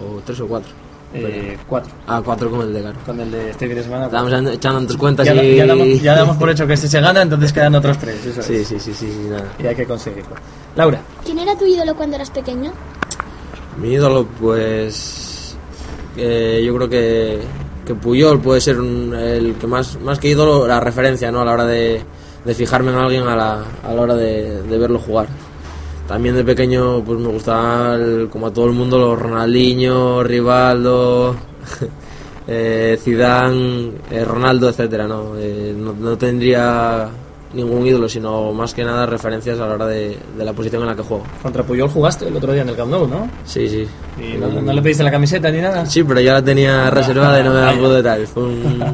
o 0.00 0.20
tres 0.24 0.40
o 0.40 0.46
cuatro. 0.46 0.70
Eh, 1.16 1.56
cuatro. 1.68 1.92
Ah, 2.08 2.20
cuatro 2.24 2.50
con 2.50 2.62
el 2.62 2.72
de 2.72 2.82
Garo. 2.82 2.98
Con 3.06 3.20
el 3.20 3.30
de 3.30 3.50
este 3.50 3.68
fin 3.68 3.76
de 3.76 3.84
semana. 3.84 4.06
Estamos 4.06 4.32
echando 4.52 4.80
entre 4.80 4.96
cuentas 4.98 5.24
Ya, 5.26 5.34
y... 5.44 5.54
ya 5.54 5.66
damos, 5.66 6.02
ya 6.02 6.14
damos 6.16 6.36
por 6.36 6.50
hecho 6.50 6.66
que 6.66 6.76
si 6.76 6.88
se 6.88 7.00
gana, 7.00 7.22
entonces 7.22 7.52
quedan 7.52 7.74
otros 7.76 7.98
tres. 7.98 8.24
eso 8.26 8.42
Sí, 8.42 8.54
es. 8.56 8.66
sí, 8.66 8.80
sí, 8.80 8.92
sí, 8.94 9.08
sí, 9.12 9.26
nada. 9.30 9.44
Y 9.62 9.66
hay 9.68 9.76
que 9.76 9.84
conseguirlo. 9.86 10.34
Laura. 10.74 11.00
¿Quién 11.24 11.38
era 11.38 11.56
tu 11.56 11.66
ídolo 11.66 11.94
cuando 11.94 12.16
eras 12.16 12.30
pequeño? 12.30 12.72
Mi 13.80 13.92
ídolo, 13.92 14.26
pues. 14.40 15.33
Eh, 16.16 16.62
yo 16.64 16.74
creo 16.76 16.88
que, 16.88 17.38
que 17.86 17.94
Puyol 17.94 18.40
puede 18.40 18.60
ser 18.60 18.80
un- 18.80 19.14
el 19.14 19.54
que 19.54 19.66
más, 19.66 19.98
más 20.00 20.18
que 20.18 20.28
ídolo, 20.28 20.66
la 20.66 20.80
referencia, 20.80 21.30
¿no? 21.32 21.40
A 21.40 21.44
la 21.44 21.52
hora 21.52 21.66
de, 21.66 22.00
de 22.44 22.54
fijarme 22.54 22.90
en 22.92 22.96
alguien 22.98 23.22
a 23.28 23.36
la, 23.36 23.64
a 23.82 23.92
la 23.94 24.00
hora 24.00 24.14
de, 24.14 24.62
de 24.62 24.78
verlo 24.78 24.98
jugar. 24.98 25.26
También 26.08 26.34
de 26.36 26.44
pequeño, 26.44 27.02
pues 27.04 27.18
me 27.18 27.28
gustaba, 27.28 27.94
el- 27.94 28.28
como 28.30 28.46
a 28.48 28.52
todo 28.52 28.66
el 28.66 28.72
mundo, 28.72 28.98
los 28.98 29.18
Ronaldinho, 29.18 30.22
Rivaldo, 30.22 31.34
eh, 32.48 32.98
Zidane, 33.02 33.92
eh, 34.10 34.24
Ronaldo, 34.24 34.68
etcétera, 34.68 35.06
¿no? 35.08 35.32
Eh, 35.38 35.74
no, 35.76 35.94
no 35.94 36.16
tendría 36.18 37.08
ningún 37.54 37.86
ídolo, 37.86 38.08
sino 38.08 38.52
más 38.52 38.74
que 38.74 38.84
nada 38.84 39.06
referencias 39.06 39.58
a 39.60 39.66
la 39.66 39.74
hora 39.74 39.86
de, 39.86 40.18
de 40.36 40.44
la 40.44 40.52
posición 40.52 40.82
en 40.82 40.88
la 40.88 40.96
que 40.96 41.02
juego. 41.02 41.24
Contra 41.42 41.62
Puyol 41.62 41.88
jugaste 41.88 42.26
el 42.28 42.36
otro 42.36 42.52
día 42.52 42.62
en 42.62 42.68
el 42.68 42.76
Camp 42.76 42.90
Nou, 42.90 43.06
¿no? 43.06 43.28
Sí, 43.44 43.68
sí. 43.68 43.86
¿Y 44.20 44.36
no, 44.36 44.48
no 44.48 44.72
le 44.72 44.82
pediste 44.82 45.02
la 45.04 45.10
camiseta 45.10 45.50
ni 45.50 45.60
nada? 45.60 45.86
Sí, 45.86 46.02
pero 46.04 46.20
ya 46.20 46.34
la 46.34 46.42
tenía 46.42 46.90
reservada 46.90 47.40
y 47.40 47.44
no 47.44 47.52
me 47.52 47.60
la 47.60 47.72
pude 47.74 48.02
dar. 48.02 48.20
Fue, 48.26 48.42
un- 48.42 48.84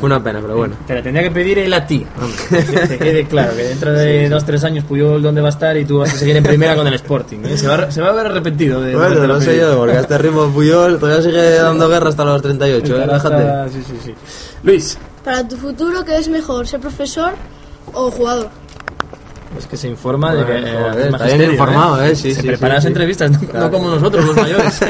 fue 0.00 0.06
una 0.06 0.22
pena, 0.22 0.40
pero 0.42 0.56
bueno. 0.56 0.74
Te 0.86 0.94
la 0.94 1.02
tenía 1.02 1.22
que 1.22 1.30
pedir 1.30 1.58
él 1.60 1.72
a 1.72 1.86
ti. 1.86 2.04
hombre. 2.20 2.66
Que 2.72 2.86
te 2.88 2.98
quede 2.98 3.24
claro 3.26 3.56
que 3.56 3.62
dentro 3.62 3.92
de 3.92 4.28
dos, 4.28 4.44
tres 4.44 4.62
años 4.64 4.84
Puyol 4.84 5.22
dónde 5.22 5.40
va 5.40 5.48
a 5.48 5.50
estar 5.50 5.76
y 5.78 5.84
tú 5.84 5.98
vas 5.98 6.12
a 6.12 6.16
seguir 6.18 6.36
en 6.36 6.42
primera 6.42 6.74
con 6.76 6.86
el 6.86 6.94
Sporting. 6.94 7.38
¿eh? 7.44 7.56
Se, 7.56 7.66
va, 7.66 7.74
a- 7.76 7.90
se 7.90 8.00
va 8.02 8.08
a 8.08 8.12
ver 8.12 8.26
arrepentido 8.26 8.80
de 8.82 8.94
Bueno, 8.94 9.26
no 9.26 9.40
sé 9.40 9.56
yo, 9.56 9.76
porque 9.78 9.96
a 9.96 10.00
este 10.00 10.18
ritmo 10.18 10.48
Puyol 10.48 10.98
todavía 10.98 11.22
sigue 11.22 11.54
dando 11.54 11.88
guerra 11.88 12.08
hasta 12.10 12.24
los 12.24 12.42
38, 12.42 12.96
¿eh? 13.00 13.06
Hasta- 13.10 13.30
Déjate. 13.30 13.70
Sí, 13.72 13.82
sí, 13.88 13.94
sí. 14.04 14.14
Luis. 14.62 14.98
Para 15.28 15.46
tu 15.46 15.58
futuro, 15.58 16.06
¿qué 16.06 16.16
es 16.16 16.26
mejor, 16.26 16.66
ser 16.66 16.80
profesor 16.80 17.34
o 17.92 18.10
jugador? 18.10 18.48
Es 19.58 19.66
que 19.66 19.76
se 19.76 19.86
informa 19.86 20.34
de 20.34 20.46
que 20.46 20.56
eh, 20.56 20.74
joder, 20.90 21.08
está 21.08 21.26
bien 21.26 21.50
informado, 21.50 22.02
¿eh? 22.02 22.16
Sí, 22.16 22.32
se 22.32 22.40
sí, 22.40 22.46
prepara 22.46 22.72
sí, 22.72 22.74
las 22.76 22.82
sí. 22.84 22.88
entrevistas, 22.88 23.30
no, 23.52 23.70
como 23.70 23.90
nosotros 23.90 24.24
los 24.24 24.34
mayores. 24.34 24.80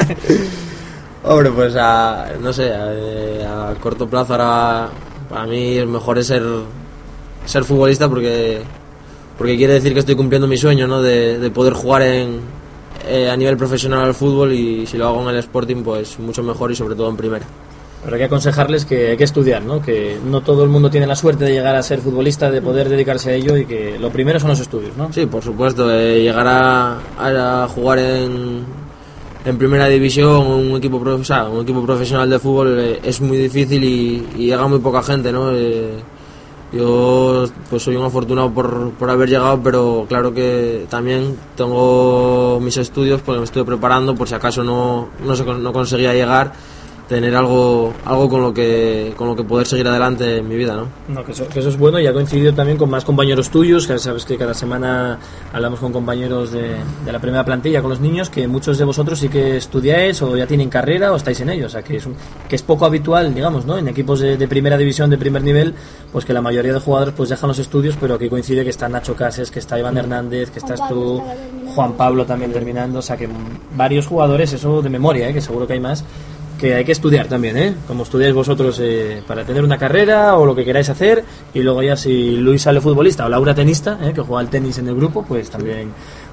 Hombre, 1.25 1.51
pues 1.51 1.75
a, 1.75 2.27
no 2.39 2.53
sé, 2.53 2.73
a, 2.73 3.71
a 3.71 3.75
corto 3.81 4.07
plazo 4.07 4.31
ahora 4.31 4.87
para 5.29 5.45
mí 5.45 5.77
es 5.77 5.85
mejor 5.85 6.17
es 6.19 6.27
ser, 6.27 6.43
ser 7.45 7.65
futbolista 7.65 8.07
porque, 8.07 8.61
porque 9.37 9.57
quiere 9.57 9.73
decir 9.73 9.91
que 9.91 9.99
estoy 9.99 10.15
cumpliendo 10.15 10.47
mi 10.47 10.55
sueño, 10.55 10.87
¿no? 10.87 11.01
De, 11.01 11.37
de 11.37 11.51
poder 11.51 11.73
jugar 11.73 12.03
en, 12.03 12.39
eh, 13.05 13.29
a 13.29 13.35
nivel 13.35 13.57
profesional 13.57 14.05
al 14.05 14.13
fútbol 14.13 14.53
y 14.53 14.87
si 14.87 14.97
lo 14.97 15.05
hago 15.05 15.21
en 15.21 15.35
el 15.35 15.39
Sporting, 15.39 15.83
pues 15.83 16.17
mucho 16.17 16.43
mejor 16.43 16.71
y 16.71 16.75
sobre 16.77 16.95
todo 16.95 17.09
en 17.09 17.17
primera. 17.17 17.45
Pero 18.03 18.15
hay 18.15 18.19
que 18.19 18.25
aconsejarles 18.25 18.85
que 18.85 19.09
hay 19.09 19.17
que 19.17 19.25
estudiar, 19.25 19.61
¿no? 19.61 19.81
Que 19.81 20.17
no 20.23 20.41
todo 20.41 20.63
el 20.63 20.69
mundo 20.69 20.89
tiene 20.89 21.05
la 21.05 21.15
suerte 21.15 21.45
de 21.45 21.51
llegar 21.51 21.75
a 21.75 21.83
ser 21.83 21.99
futbolista, 21.99 22.49
de 22.49 22.61
poder 22.61 22.87
dedicarse 22.87 23.31
a 23.31 23.33
ello 23.33 23.57
y 23.57 23.65
que 23.65 23.99
lo 23.99 24.09
primero 24.09 24.39
son 24.39 24.49
los 24.49 24.59
estudios, 24.59 24.95
¿no? 24.95 25.11
Sí, 25.11 25.25
por 25.25 25.43
supuesto, 25.43 25.91
eh, 25.93 26.21
llegar 26.21 26.47
a, 26.47 27.63
a 27.63 27.67
jugar 27.67 27.99
en, 27.99 28.63
en 29.43 29.57
primera 29.57 29.87
división, 29.87 30.47
un 30.47 30.77
equipo, 30.77 30.97
o 30.97 31.23
sea, 31.23 31.49
un 31.49 31.63
equipo 31.63 31.83
profesional 31.85 32.29
de 32.29 32.39
fútbol 32.39 32.79
eh, 32.79 32.99
es 33.03 33.19
muy 33.19 33.37
difícil 33.37 33.83
y, 33.83 34.27
y 34.37 34.45
llega 34.45 34.65
muy 34.67 34.79
poca 34.79 35.03
gente, 35.03 35.31
¿no? 35.31 35.51
Eh, 35.53 35.99
yo 36.71 37.45
pues 37.69 37.81
soy 37.81 37.95
un 37.95 38.05
afortunado 38.05 38.51
por, 38.53 38.91
por 38.91 39.09
haber 39.09 39.27
llegado, 39.27 39.59
pero 39.63 40.05
claro 40.07 40.33
que 40.33 40.85
también 40.89 41.35
tengo 41.55 42.59
mis 42.61 42.77
estudios 42.77 43.21
porque 43.21 43.39
me 43.39 43.45
estoy 43.45 43.63
preparando 43.63 44.13
por 44.13 44.27
si 44.27 44.35
acaso 44.35 44.63
no, 44.63 45.09
no, 45.25 45.35
se 45.35 45.43
no 45.43 45.73
conseguía 45.73 46.13
llegar, 46.13 46.53
tener 47.09 47.35
algo, 47.35 47.91
algo 48.05 48.29
con, 48.29 48.41
lo 48.43 48.53
que, 48.53 49.13
con 49.17 49.27
lo 49.27 49.35
que 49.35 49.43
poder 49.43 49.65
seguir 49.65 49.87
adelante 49.87 50.37
en 50.37 50.47
mi 50.47 50.55
vida, 50.55 50.75
¿no? 50.75 50.87
No, 51.07 51.25
que 51.25 51.31
eso, 51.31 51.47
que 51.47 51.59
eso 51.59 51.69
es 51.69 51.77
bueno 51.77 51.99
y 51.99 52.05
ha 52.05 52.13
coincidido 52.13 52.53
también 52.53 52.77
con 52.77 52.87
más 52.89 53.03
compañeros 53.03 53.49
tuyos, 53.49 53.87
que 53.87 53.97
sabes 53.97 54.25
que 54.25 54.37
cada 54.37 54.53
semana 54.53 55.17
hablamos 55.51 55.79
con 55.79 55.91
compañeros 55.91 56.51
de, 56.51 56.75
de 57.03 57.11
la 57.11 57.17
primera 57.19 57.43
plantilla, 57.43 57.81
con 57.81 57.89
los 57.89 57.99
niños, 57.99 58.29
que 58.29 58.47
muchos 58.47 58.77
de 58.77 58.85
vosotros 58.85 59.17
sí 59.17 59.27
que 59.27 59.57
estudiáis 59.57 60.21
o 60.21 60.37
ya 60.37 60.45
tienen 60.45 60.69
carrera 60.69 61.11
o 61.11 61.15
estáis 61.15 61.41
en 61.41 61.49
ello, 61.49 61.65
o 61.65 61.69
sea 61.69 61.81
que 61.81 61.97
es, 61.97 62.05
un- 62.05 62.15
que 62.47 62.55
es 62.55 62.61
poco 62.61 62.85
habitual, 62.85 63.33
digamos, 63.33 63.65
¿no? 63.65 63.75
En 63.79 63.87
equipos 63.87 64.19
de, 64.19 64.37
de 64.37 64.47
primera 64.47 64.77
división, 64.77 65.09
de 65.09 65.17
primer 65.17 65.41
nivel, 65.43 65.73
pues 66.11 66.25
que 66.25 66.33
la 66.33 66.43
mayoría 66.43 66.73
de 66.73 66.79
jugadores 66.79 67.15
pues 67.17 67.29
dejan 67.29 67.47
los 67.47 67.57
estudios, 67.57 67.97
pero 67.99 68.13
aquí 68.13 68.29
coincide 68.29 68.63
que 68.63 68.69
está 68.69 68.87
Nacho 68.87 69.15
Cases, 69.15 69.49
que 69.49 69.57
está 69.57 69.79
Iván 69.79 69.97
Hernández, 69.97 70.51
que 70.51 70.59
estás 70.59 70.79
tú, 70.87 71.23
Juan 71.73 71.93
Pablo 71.93 72.25
también 72.25 72.53
terminando, 72.53 72.99
o 72.99 73.01
sea 73.01 73.17
que 73.17 73.27
varios 73.75 74.05
jugadores, 74.05 74.53
eso 74.53 74.83
de 74.83 74.89
memoria, 74.89 75.27
¿eh? 75.27 75.33
que 75.33 75.41
seguro 75.41 75.65
que 75.65 75.73
hay 75.73 75.79
más, 75.79 76.03
que 76.59 76.75
hay 76.75 76.83
que 76.85 76.91
estudiar 76.91 77.27
también, 77.27 77.57
¿eh? 77.57 77.75
Como 77.87 78.03
estudiáis 78.03 78.33
vosotros 78.35 78.77
eh, 78.81 79.23
para 79.25 79.43
tener 79.45 79.63
una 79.63 79.77
carrera 79.77 80.35
o 80.37 80.45
lo 80.45 80.53
que 80.55 80.65
queráis 80.65 80.89
hacer. 80.89 81.23
Y 81.53 81.61
luego 81.61 81.81
ya 81.81 81.95
si 81.95 82.35
Luis 82.37 82.61
sale 82.63 82.81
futbolista 82.81 83.25
o 83.25 83.29
Laura 83.29 83.55
tenista, 83.55 83.97
¿eh? 84.03 84.11
que 84.13 84.21
juega 84.21 84.41
al 84.41 84.49
tenis 84.49 84.77
en 84.77 84.87
el 84.89 84.95
grupo, 84.95 85.23
pues 85.23 85.49
también, 85.49 85.91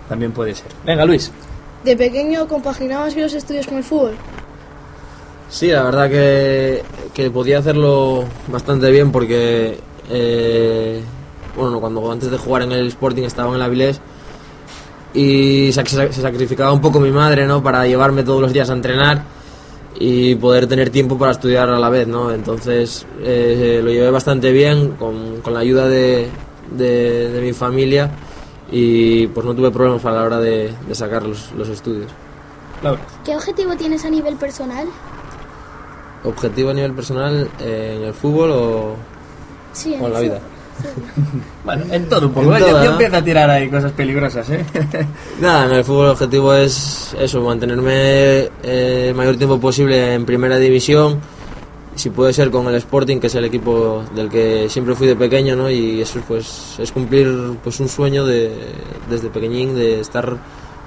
también 0.08 0.32
puede 0.32 0.54
ser. 0.54 0.66
Venga, 0.84 1.04
Luis. 1.04 1.30
¿De 1.84 1.96
pequeño 1.96 2.48
compaginabas 2.48 3.14
bien 3.14 3.26
los 3.26 3.34
estudios 3.34 3.66
con 3.66 3.78
el 3.78 3.84
fútbol? 3.84 4.12
Sí, 5.48 5.68
la 5.68 5.84
verdad 5.84 6.10
que, 6.10 6.82
que 7.14 7.30
podía 7.30 7.60
hacerlo 7.60 8.24
bastante 8.48 8.90
bien 8.90 9.12
porque, 9.12 9.78
eh, 10.10 11.00
bueno, 11.56 11.78
cuando 11.78 12.10
antes 12.10 12.30
de 12.32 12.36
jugar 12.36 12.62
en 12.62 12.72
el 12.72 12.88
Sporting 12.88 13.22
estaba 13.22 13.50
en 13.50 13.54
el 13.56 13.62
Avilés 13.62 14.00
y 15.14 15.70
se, 15.72 15.86
se- 15.86 16.12
se 16.12 16.20
sacrificaba 16.20 16.72
un 16.72 16.80
poco 16.80 16.98
mi 16.98 17.12
madre, 17.12 17.46
¿no? 17.46 17.62
Para 17.62 17.86
llevarme 17.86 18.24
todos 18.24 18.40
los 18.40 18.52
días 18.52 18.68
a 18.70 18.72
entrenar 18.72 19.22
y 19.98 20.34
poder 20.34 20.66
tener 20.66 20.90
tiempo 20.90 21.16
para 21.18 21.32
estudiar 21.32 21.68
a 21.70 21.78
la 21.78 21.88
vez, 21.88 22.06
¿no? 22.06 22.30
Entonces 22.32 23.06
eh, 23.22 23.80
lo 23.82 23.90
llevé 23.90 24.10
bastante 24.10 24.52
bien 24.52 24.92
con, 24.98 25.40
con 25.40 25.54
la 25.54 25.60
ayuda 25.60 25.88
de, 25.88 26.28
de- 26.72 27.30
de 27.30 27.40
mi 27.40 27.52
familia 27.52 28.10
y 28.70 29.26
pues 29.28 29.46
no 29.46 29.54
tuve 29.54 29.70
problemas 29.70 30.04
a 30.04 30.10
la 30.10 30.22
hora 30.24 30.38
de, 30.40 30.72
de 30.86 30.94
sacar 30.94 31.22
los, 31.22 31.52
los 31.52 31.68
estudios. 31.68 32.10
¿Qué 33.24 33.34
objetivo 33.34 33.74
tienes 33.76 34.04
a 34.04 34.10
nivel 34.10 34.36
personal? 34.36 34.86
¿Objetivo 36.24 36.70
a 36.70 36.74
nivel 36.74 36.92
personal 36.92 37.48
eh, 37.60 37.94
en 37.98 38.04
el 38.08 38.12
fútbol 38.14 38.50
o, 38.50 38.96
Sí, 39.72 39.94
o 40.00 40.06
en 40.06 40.12
la 40.12 40.20
vida? 40.20 40.40
Bueno, 41.64 41.84
en 41.90 42.08
todo 42.08 42.28
un 42.28 42.32
poco. 42.32 42.52
Ya- 42.52 42.58
todo, 42.60 42.78
ya 42.78 42.84
¿no? 42.84 42.90
empieza 42.92 43.16
a 43.16 43.24
tirar 43.24 43.50
ahí 43.50 43.68
cosas 43.68 43.90
peligrosas, 43.92 44.48
¿eh? 44.50 44.64
Nada, 45.40 45.66
en 45.66 45.72
el 45.72 45.84
fútbol 45.84 46.06
el 46.06 46.10
objetivo 46.12 46.54
es 46.54 47.14
eso, 47.18 47.40
mantenerme 47.40 47.92
eh, 48.62 49.06
el 49.08 49.14
mayor 49.16 49.36
tiempo 49.36 49.58
posible 49.58 50.14
en 50.14 50.24
primera 50.24 50.58
división, 50.58 51.18
si 51.96 52.10
puede 52.10 52.32
ser 52.32 52.50
con 52.50 52.68
el 52.68 52.74
Sporting, 52.76 53.18
que 53.18 53.26
es 53.26 53.34
el 53.34 53.44
equipo 53.46 54.04
del 54.14 54.28
que 54.28 54.68
siempre 54.68 54.94
fui 54.94 55.08
de 55.08 55.16
pequeño, 55.16 55.56
¿no? 55.56 55.68
Y 55.68 56.00
eso 56.00 56.20
pues 56.28 56.76
es 56.78 56.92
cumplir 56.92 57.56
pues 57.64 57.80
un 57.80 57.88
sueño 57.88 58.24
de, 58.24 58.52
desde 59.10 59.28
pequeñín 59.28 59.74
de 59.74 60.00
estar 60.00 60.36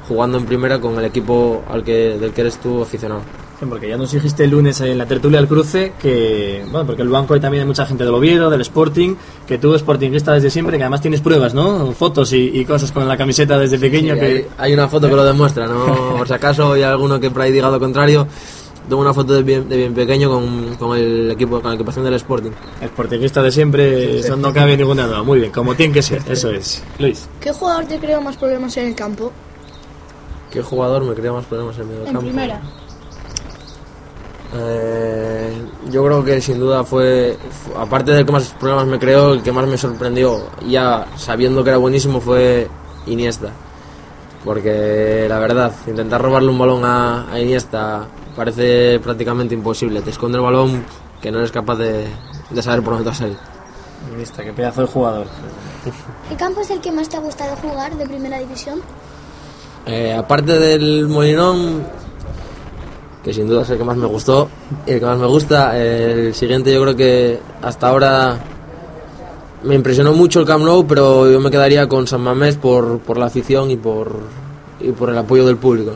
jugando 0.08 0.38
en 0.38 0.46
primera 0.46 0.80
con 0.80 0.98
el 0.98 1.06
equipo 1.06 1.62
al 1.70 1.84
que 1.84 2.18
del 2.18 2.32
que 2.32 2.42
eres 2.42 2.58
tú 2.58 2.82
aficionado. 2.82 3.22
Sí, 3.60 3.66
porque 3.70 3.89
ya 3.89 3.97
nos 3.97 4.12
dijiste 4.12 4.45
el 4.45 4.51
lunes 4.51 4.80
en 4.80 4.97
la 4.97 5.05
tertulia 5.05 5.38
del 5.39 5.47
cruce 5.49 5.91
que, 6.01 6.64
bueno, 6.72 6.86
porque 6.88 7.01
el 7.01 7.10
banco 7.10 7.34
hay 7.34 7.41
también 7.41 7.64
hay 7.64 7.68
mucha 7.68 7.86
gente 7.86 8.05
del 8.05 8.14
Oviedo, 8.14 8.49
del 8.49 8.62
Sporting, 8.62 9.16
que 9.45 9.57
tú 9.57 9.78
sportingista 9.78 10.32
desde 10.34 10.49
siempre, 10.49 10.78
que 10.78 10.84
además 10.84 11.01
tienes 11.01 11.20
pruebas, 11.20 11.53
¿no? 11.53 11.91
Fotos 11.91 12.32
y, 12.32 12.57
y 12.57 12.64
cosas 12.64 12.91
con 12.93 13.05
la 13.05 13.18
camiseta 13.18 13.60
desde 13.60 13.78
pequeño 13.78 14.14
Sí, 14.14 14.20
que... 14.22 14.26
hay, 14.26 14.47
hay 14.57 14.74
una 14.74 14.88
foto 14.88 15.10
que 15.10 15.16
lo 15.16 15.26
demuestra, 15.26 15.68
¿no? 15.68 15.86
Por 16.18 16.28
si 16.28 16.34
acaso 16.34 16.72
hay 16.74 16.84
alguno 16.84 17.20
que 17.20 17.30
por 17.32 17.41
ahí 17.41 17.51
diga 17.51 17.70
lo 17.70 17.80
contrario. 17.80 18.28
Tengo 18.88 19.01
una 19.01 19.14
foto 19.14 19.34
de 19.34 19.43
bien, 19.43 19.68
de 19.70 19.76
bien 19.78 19.93
pequeño 19.93 20.30
con, 20.32 20.76
con 20.78 20.97
el 20.97 21.30
equipo, 21.32 21.60
con 21.60 21.70
la 21.70 21.76
equipación 21.76 22.05
del 22.05 22.14
Sporting. 22.16 22.51
Sportingista 22.88 23.41
de 23.43 23.51
siempre, 23.51 24.20
eso 24.20 24.36
no 24.38 24.51
cabe 24.53 24.78
ninguna 24.78 25.05
duda. 25.05 25.22
Muy 25.22 25.39
bien, 25.39 25.51
como 25.51 25.76
tiene 25.76 25.93
que 25.93 26.01
ser, 26.01 26.22
eso 26.30 26.49
es. 26.49 26.82
Luis. 26.97 27.28
¿Qué 27.41 27.51
jugador 27.51 27.86
te 27.86 27.99
creó 27.99 28.22
más 28.22 28.38
problemas 28.38 28.76
en 28.78 28.88
el 28.88 28.95
campo? 28.95 29.32
¿Qué 30.49 30.64
jugador 30.64 31.03
me 31.03 31.14
crea 31.14 31.34
más 31.34 31.45
problemas 31.45 31.78
en 31.78 31.88
medio 31.88 31.99
En 31.99 32.05
campo? 32.05 32.22
primera. 32.22 32.62
Eh, 34.56 35.54
yo 35.91 36.04
creo 36.06 36.24
que 36.24 36.41
sin 36.41 36.60
duda 36.60 36.84
fue, 36.84 37.38
fu- 37.52 37.78
aparte 37.78 38.12
del 38.12 38.26
que 38.26 38.32
más 38.32 38.47
problemas 38.60 38.88
me 38.88 38.97
creó, 39.00 39.34
el 39.34 39.43
que 39.43 39.52
más 39.52 39.68
me 39.68 39.78
sorprendió, 39.78 40.41
ya 40.68 41.06
sabiendo 41.18 41.64
que 41.64 41.70
era 41.70 41.78
buenísimo, 41.78 42.20
fue 42.20 42.68
Iniesta. 43.06 43.52
Porque 44.43 45.26
la 45.28 45.38
verdad, 45.39 45.72
intentar 45.88 46.22
robarle 46.22 46.50
un 46.50 46.58
balón 46.58 46.86
a, 46.86 47.32
a 47.32 47.39
Iniesta 47.39 48.08
parece 48.36 49.00
prácticamente 49.00 49.54
imposible. 49.54 50.02
Te 50.02 50.12
esconde 50.12 50.38
el 50.38 50.43
balón 50.43 50.84
que 51.22 51.30
no 51.32 51.39
eres 51.39 51.52
capaz 51.52 51.76
de, 51.76 52.08
de 52.50 52.62
saber 52.62 52.82
por 52.82 52.93
dónde 52.93 53.04
te 53.04 53.10
va 53.10 53.16
a 53.16 53.20
salir. 53.20 53.38
Iniesta, 54.14 54.43
qué 54.43 54.54
pedazo 54.54 54.82
de 54.82 54.88
jugador. 54.88 55.28
¿Qué 56.30 56.36
campo 56.36 56.62
es 56.62 56.70
el 56.72 56.80
que 56.80 56.91
más 56.91 57.10
te 57.10 57.18
ha 57.18 57.20
gustado 57.20 57.56
jugar 57.58 57.95
de 57.97 58.06
primera 58.08 58.39
división? 58.39 58.80
Eh, 59.86 60.14
aparte 60.18 60.58
del 60.58 61.08
Molinón, 61.08 61.84
que 63.24 63.34
sin 63.34 63.47
duda 63.47 63.63
es 63.63 63.70
el 63.70 63.78
que 63.78 63.84
más 63.84 63.97
me 63.97 64.05
gustó 64.07 64.49
y 64.88 64.91
el 64.91 64.99
que 64.99 65.05
más 65.05 65.17
me 65.20 65.28
gusta, 65.28 65.78
el 65.78 66.34
siguiente 66.34 66.74
yo 66.74 66.82
creo 66.82 66.95
que 66.95 67.39
hasta 67.61 67.89
ahora 67.89 68.38
me 69.63 69.76
impresionó 69.76 70.13
mucho 70.13 70.39
el 70.39 70.45
Camp 70.45 70.63
Nou, 70.63 70.86
pero 70.88 71.30
yo 71.30 71.39
me 71.39 71.51
quedaría 71.51 71.88
con 71.88 72.07
San 72.07 72.22
Mamés 72.22 72.55
por, 72.55 72.99
por 72.99 73.17
la 73.17 73.26
afición 73.26 73.70
y 73.72 73.76
por, 73.78 74.15
y 74.80 74.91
por 74.91 75.09
el 75.09 75.17
apoyo 75.17 75.45
del 75.45 75.57
público. 75.57 75.91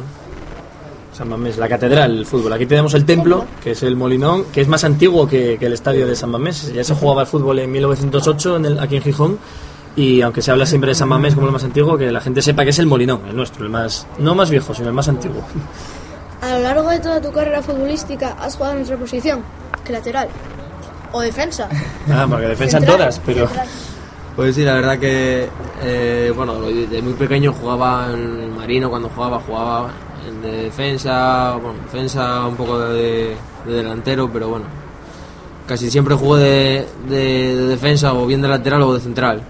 San 1.13 1.30
Mamés, 1.30 1.57
la 1.57 1.69
catedral 1.69 2.15
del 2.15 2.26
fútbol. 2.26 2.51
Aquí 2.53 2.65
tenemos 2.65 2.93
el 2.95 3.05
templo, 3.05 3.45
que 3.63 3.71
es 3.71 3.84
el 3.84 3.95
Molinón, 3.95 4.45
que 4.51 4.61
es 4.61 4.67
más 4.67 4.84
antiguo 4.84 5.28
que, 5.28 5.57
que 5.59 5.67
el 5.67 5.74
estadio 5.74 6.07
de 6.07 6.15
San 6.15 6.32
Mamés. 6.32 6.74
Ya 6.74 6.84
se 6.84 6.95
jugaba 6.95 7.21
el 7.21 7.28
fútbol 7.28 7.59
en 7.59 7.71
1908 7.71 8.55
en 8.57 8.65
el- 8.65 8.80
aquí 8.80 8.95
en 8.97 9.03
Gijón. 9.03 9.38
Y 9.95 10.21
aunque 10.21 10.41
se 10.41 10.49
habla 10.49 10.65
siempre 10.65 10.89
de 10.89 10.95
San 10.95 11.07
Mamés 11.07 11.36
como 11.36 11.45
el 11.45 11.53
más 11.53 11.63
antiguo, 11.63 11.95
que 11.99 12.11
la 12.11 12.19
gente 12.19 12.41
sepa 12.41 12.63
que 12.63 12.71
es 12.71 12.80
el 12.80 12.88
Molinón, 12.88 13.21
el 13.30 13.36
nuestro, 13.36 13.63
el 13.63 13.69
más, 13.69 14.07
no 14.17 14.34
más 14.34 14.49
viejo, 14.49 14.74
sino 14.74 14.88
el 14.88 14.93
más 14.95 15.07
antiguo. 15.07 15.43
A 16.44 16.50
lo 16.56 16.60
largo 16.60 16.89
de 16.89 17.00
toda 17.00 17.22
tu 17.22 17.32
carrera 17.32 17.62
futbolística 17.62 18.36
has 18.39 18.56
jugado 18.58 18.76
en 18.78 18.84
otra 18.84 18.98
posición, 18.98 19.39
que 19.86 19.94
lateral. 19.94 20.28
O 21.14 21.22
defensa. 21.22 21.70
Ah, 22.12 22.26
porque 22.30 22.48
defensan 22.48 22.82
Central, 22.82 22.98
todas, 23.00 23.22
pero... 23.26 23.48
central. 23.48 23.68
Pues 24.36 24.56
sí, 24.56 24.64
la 24.64 24.74
verdad 24.74 24.98
que, 25.00 25.48
eh, 25.84 26.34
bueno, 26.36 26.60
de 26.60 27.02
muy 27.04 27.14
pequeño 27.14 27.54
jugaba 27.54 28.08
en 28.12 28.56
Marino, 28.58 28.89
cuando 28.89 29.08
jugaba, 29.10 29.39
jugaba 29.39 29.91
en 30.28 30.41
defensa, 30.41 31.54
bueno, 31.62 31.80
defensa 31.84 32.46
un 32.48 32.56
poco 32.56 32.80
de, 32.80 33.36
de 33.66 33.72
delantero, 33.74 34.28
pero 34.34 34.50
bueno, 34.50 34.66
casi 35.68 35.89
siempre 35.91 36.16
jugué 36.16 36.41
de, 36.41 36.88
de- 37.10 37.56
de 37.56 37.68
defensa 37.68 38.14
o 38.16 38.26
bien 38.26 38.41
de 38.41 38.48
lateral 38.48 38.82
o 38.82 38.94
de 38.96 39.00
central. 39.02 39.44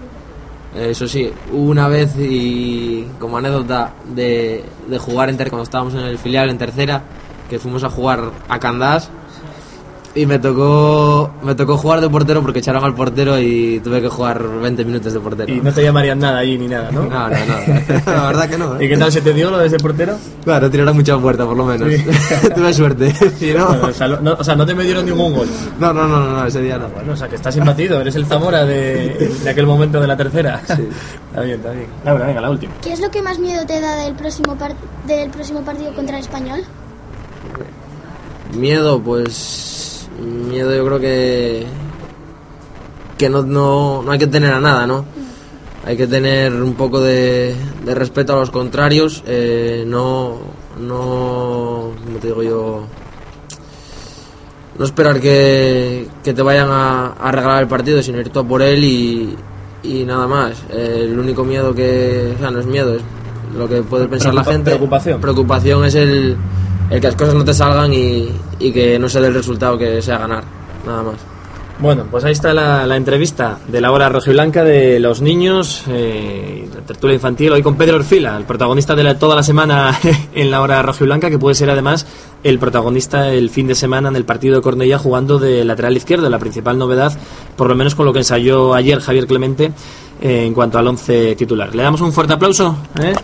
Eso 0.74 1.06
sí, 1.06 1.30
una 1.52 1.86
vez 1.88 2.16
y 2.18 3.06
como 3.20 3.38
anécdota 3.38 3.92
de, 4.14 4.64
de 4.88 4.98
jugar 4.98 5.28
en 5.30 5.36
ter- 5.36 5.48
cuando 5.48 5.62
estábamos 5.62 5.94
en 5.94 6.00
el 6.00 6.18
filial 6.18 6.50
en 6.50 6.58
tercera, 6.58 7.02
que 7.48 7.58
fuimos 7.60 7.84
a 7.84 7.90
jugar 7.90 8.30
a 8.48 8.58
Candás 8.58 9.08
y 10.16 10.26
me 10.26 10.38
tocó 10.38 11.30
me 11.42 11.54
tocó 11.56 11.76
jugar 11.76 12.00
de 12.00 12.08
portero 12.08 12.40
porque 12.40 12.60
echaron 12.60 12.84
al 12.84 12.94
portero 12.94 13.38
y 13.40 13.80
tuve 13.80 14.00
que 14.00 14.08
jugar 14.08 14.40
20 14.60 14.84
minutos 14.84 15.12
de 15.12 15.18
portero. 15.20 15.52
Y 15.52 15.60
no 15.60 15.72
te 15.72 15.82
llamarían 15.82 16.18
nada 16.20 16.38
ahí 16.38 16.56
ni 16.56 16.68
nada, 16.68 16.90
¿no? 16.92 17.02
No, 17.02 17.28
no, 17.28 17.36
no. 17.36 18.06
La 18.12 18.26
verdad 18.28 18.48
que 18.48 18.56
no. 18.58 18.76
¿eh? 18.78 18.84
¿Y 18.84 18.88
qué 18.88 18.96
tal 18.96 19.10
se 19.10 19.20
te 19.22 19.32
dio 19.32 19.50
lo 19.50 19.58
de 19.58 19.66
ese 19.66 19.78
portero? 19.78 20.16
Claro, 20.44 20.70
tiraron 20.70 20.94
mucha 20.96 21.18
puerta 21.18 21.44
por 21.44 21.56
lo 21.56 21.64
menos. 21.64 21.88
tuve 22.54 22.72
suerte. 22.72 23.12
Si 23.38 23.52
no- 23.52 23.66
Bueno, 23.66 23.86
o, 23.88 23.92
sea, 23.92 24.06
no, 24.08 24.34
o 24.38 24.44
sea, 24.44 24.54
no 24.54 24.64
te 24.64 24.74
me 24.74 24.84
dieron 24.84 25.04
ningún 25.04 25.34
gol. 25.34 25.48
no, 25.80 25.92
no, 25.92 26.06
no, 26.06 26.20
no, 26.20 26.30
no, 26.40 26.46
ese 26.46 26.60
día 26.62 26.78
no. 26.78 26.88
Bueno, 26.88 27.12
o 27.12 27.16
sea, 27.16 27.26
que 27.28 27.34
estás 27.36 27.56
imbatido, 27.56 28.00
eres 28.00 28.14
el 28.14 28.26
Zamora 28.26 28.64
de, 28.64 29.32
de 29.42 29.50
aquel 29.50 29.66
momento 29.66 30.00
de 30.00 30.06
la 30.06 30.16
tercera. 30.16 30.60
Está 30.60 30.76
bien, 31.42 31.56
está 31.56 31.70
bien. 31.72 31.86
Laura, 32.04 32.26
venga, 32.26 32.40
la 32.40 32.50
última. 32.50 32.72
¿Qué 32.80 32.92
es 32.92 33.00
lo 33.00 33.10
que 33.10 33.20
más 33.22 33.38
miedo 33.40 33.66
te 33.66 33.80
da 33.80 33.96
del 33.96 34.14
próximo, 34.14 34.54
par- 34.56 34.76
del 35.06 35.28
próximo 35.30 35.62
partido 35.62 35.92
contra 35.92 36.18
el 36.18 36.22
español? 36.22 36.60
Miedo, 38.54 39.00
pues. 39.02 39.72
Miedo, 40.20 40.74
yo 40.74 40.84
creo 40.86 41.00
que. 41.00 41.66
Que 43.18 43.28
no, 43.28 43.42
no, 43.42 44.02
no 44.02 44.10
hay 44.12 44.18
que 44.18 44.26
tener 44.26 44.52
a 44.52 44.60
nada, 44.60 44.86
¿no? 44.86 45.04
Hay 45.86 45.96
que 45.96 46.06
tener 46.06 46.52
un 46.54 46.74
poco 46.74 47.00
de, 47.00 47.54
de 47.84 47.94
respeto 47.94 48.32
a 48.32 48.36
los 48.36 48.50
contrarios. 48.50 49.22
eh, 49.26 49.84
no. 49.86 50.38
No. 50.80 51.90
¿Cómo 52.04 52.18
te 52.20 52.28
digo 52.28 52.42
yo? 52.42 52.84
No 54.76 54.84
esperar 54.84 55.20
que, 55.20 56.08
que 56.24 56.34
te 56.34 56.42
vayan 56.42 56.68
a, 56.70 57.12
a 57.12 57.30
regalar 57.30 57.62
el 57.62 57.68
partido, 57.68 58.02
sino 58.02 58.18
ir 58.18 58.30
tú 58.30 58.40
a 58.40 58.44
por 58.44 58.60
él 58.60 58.82
y, 58.82 59.36
y 59.84 60.04
nada 60.04 60.26
más. 60.26 60.60
Eh, 60.70 61.02
el 61.04 61.16
único 61.18 61.44
miedo 61.44 61.72
que. 61.74 62.32
O 62.36 62.38
sea, 62.40 62.50
no 62.50 62.58
es 62.58 62.66
miedo, 62.66 62.94
es 62.96 63.02
lo 63.56 63.68
que 63.68 63.82
puede 63.82 64.08
pensar 64.08 64.34
la 64.34 64.42
gente. 64.42 64.70
preocupación. 64.72 65.20
Preocupación 65.20 65.84
es 65.84 65.94
el, 65.94 66.36
el 66.90 67.00
que 67.00 67.06
las 67.06 67.16
cosas 67.16 67.34
no 67.34 67.44
te 67.44 67.54
salgan 67.54 67.92
y, 67.92 68.28
que 68.72 68.98
no 68.98 69.08
se 69.08 69.20
dé 69.20 69.28
el 69.28 69.34
resultado 69.34 69.76
que 69.78 70.00
sea 70.02 70.18
ganar. 70.18 70.44
Nada 70.86 71.02
más. 71.02 71.14
Bueno, 71.80 72.04
pues 72.08 72.22
ahí 72.24 72.30
está 72.30 72.54
la, 72.54 72.86
la 72.86 72.96
entrevista 72.96 73.58
de 73.66 73.80
la 73.80 73.90
hora 73.90 74.08
rojiblanca 74.08 74.62
de 74.62 75.00
los 75.00 75.20
niños, 75.20 75.82
eh, 75.88 76.68
la 76.72 76.82
tertulia 76.82 77.14
infantil, 77.14 77.50
hoy 77.52 77.62
con 77.64 77.74
Pedro 77.74 77.96
Orfila, 77.96 78.36
el 78.36 78.44
protagonista 78.44 78.94
de 78.94 79.02
la- 79.02 79.18
toda 79.18 79.34
la 79.34 79.42
semana 79.42 79.92
en 80.36 80.52
la 80.52 80.60
hora 80.60 80.80
rojiblanca, 80.82 81.30
que 81.30 81.38
puede 81.38 81.56
ser 81.56 81.70
además 81.70 82.06
el 82.44 82.60
protagonista 82.60 83.28
el 83.32 83.50
fin 83.50 83.66
de 83.66 83.74
semana 83.74 84.08
en 84.08 84.14
el 84.14 84.24
partido 84.24 84.54
de 84.54 84.62
Cornella 84.62 84.98
jugando 84.98 85.40
de 85.40 85.64
lateral 85.64 85.96
izquierdo, 85.96 86.30
la 86.30 86.38
principal 86.38 86.78
novedad, 86.78 87.12
por 87.56 87.68
lo 87.68 87.74
menos 87.74 87.96
con 87.96 88.06
lo 88.06 88.12
que 88.12 88.20
ensayó 88.20 88.72
ayer 88.74 89.00
Javier 89.00 89.26
Clemente 89.26 89.72
eh, 90.22 90.44
en 90.46 90.54
cuanto 90.54 90.78
al 90.78 90.86
once 90.86 91.34
titular. 91.34 91.74
Le 91.74 91.82
damos 91.82 92.00
un 92.02 92.12
fuerte 92.12 92.34
aplauso. 92.34 92.76
¿eh? 93.02 93.14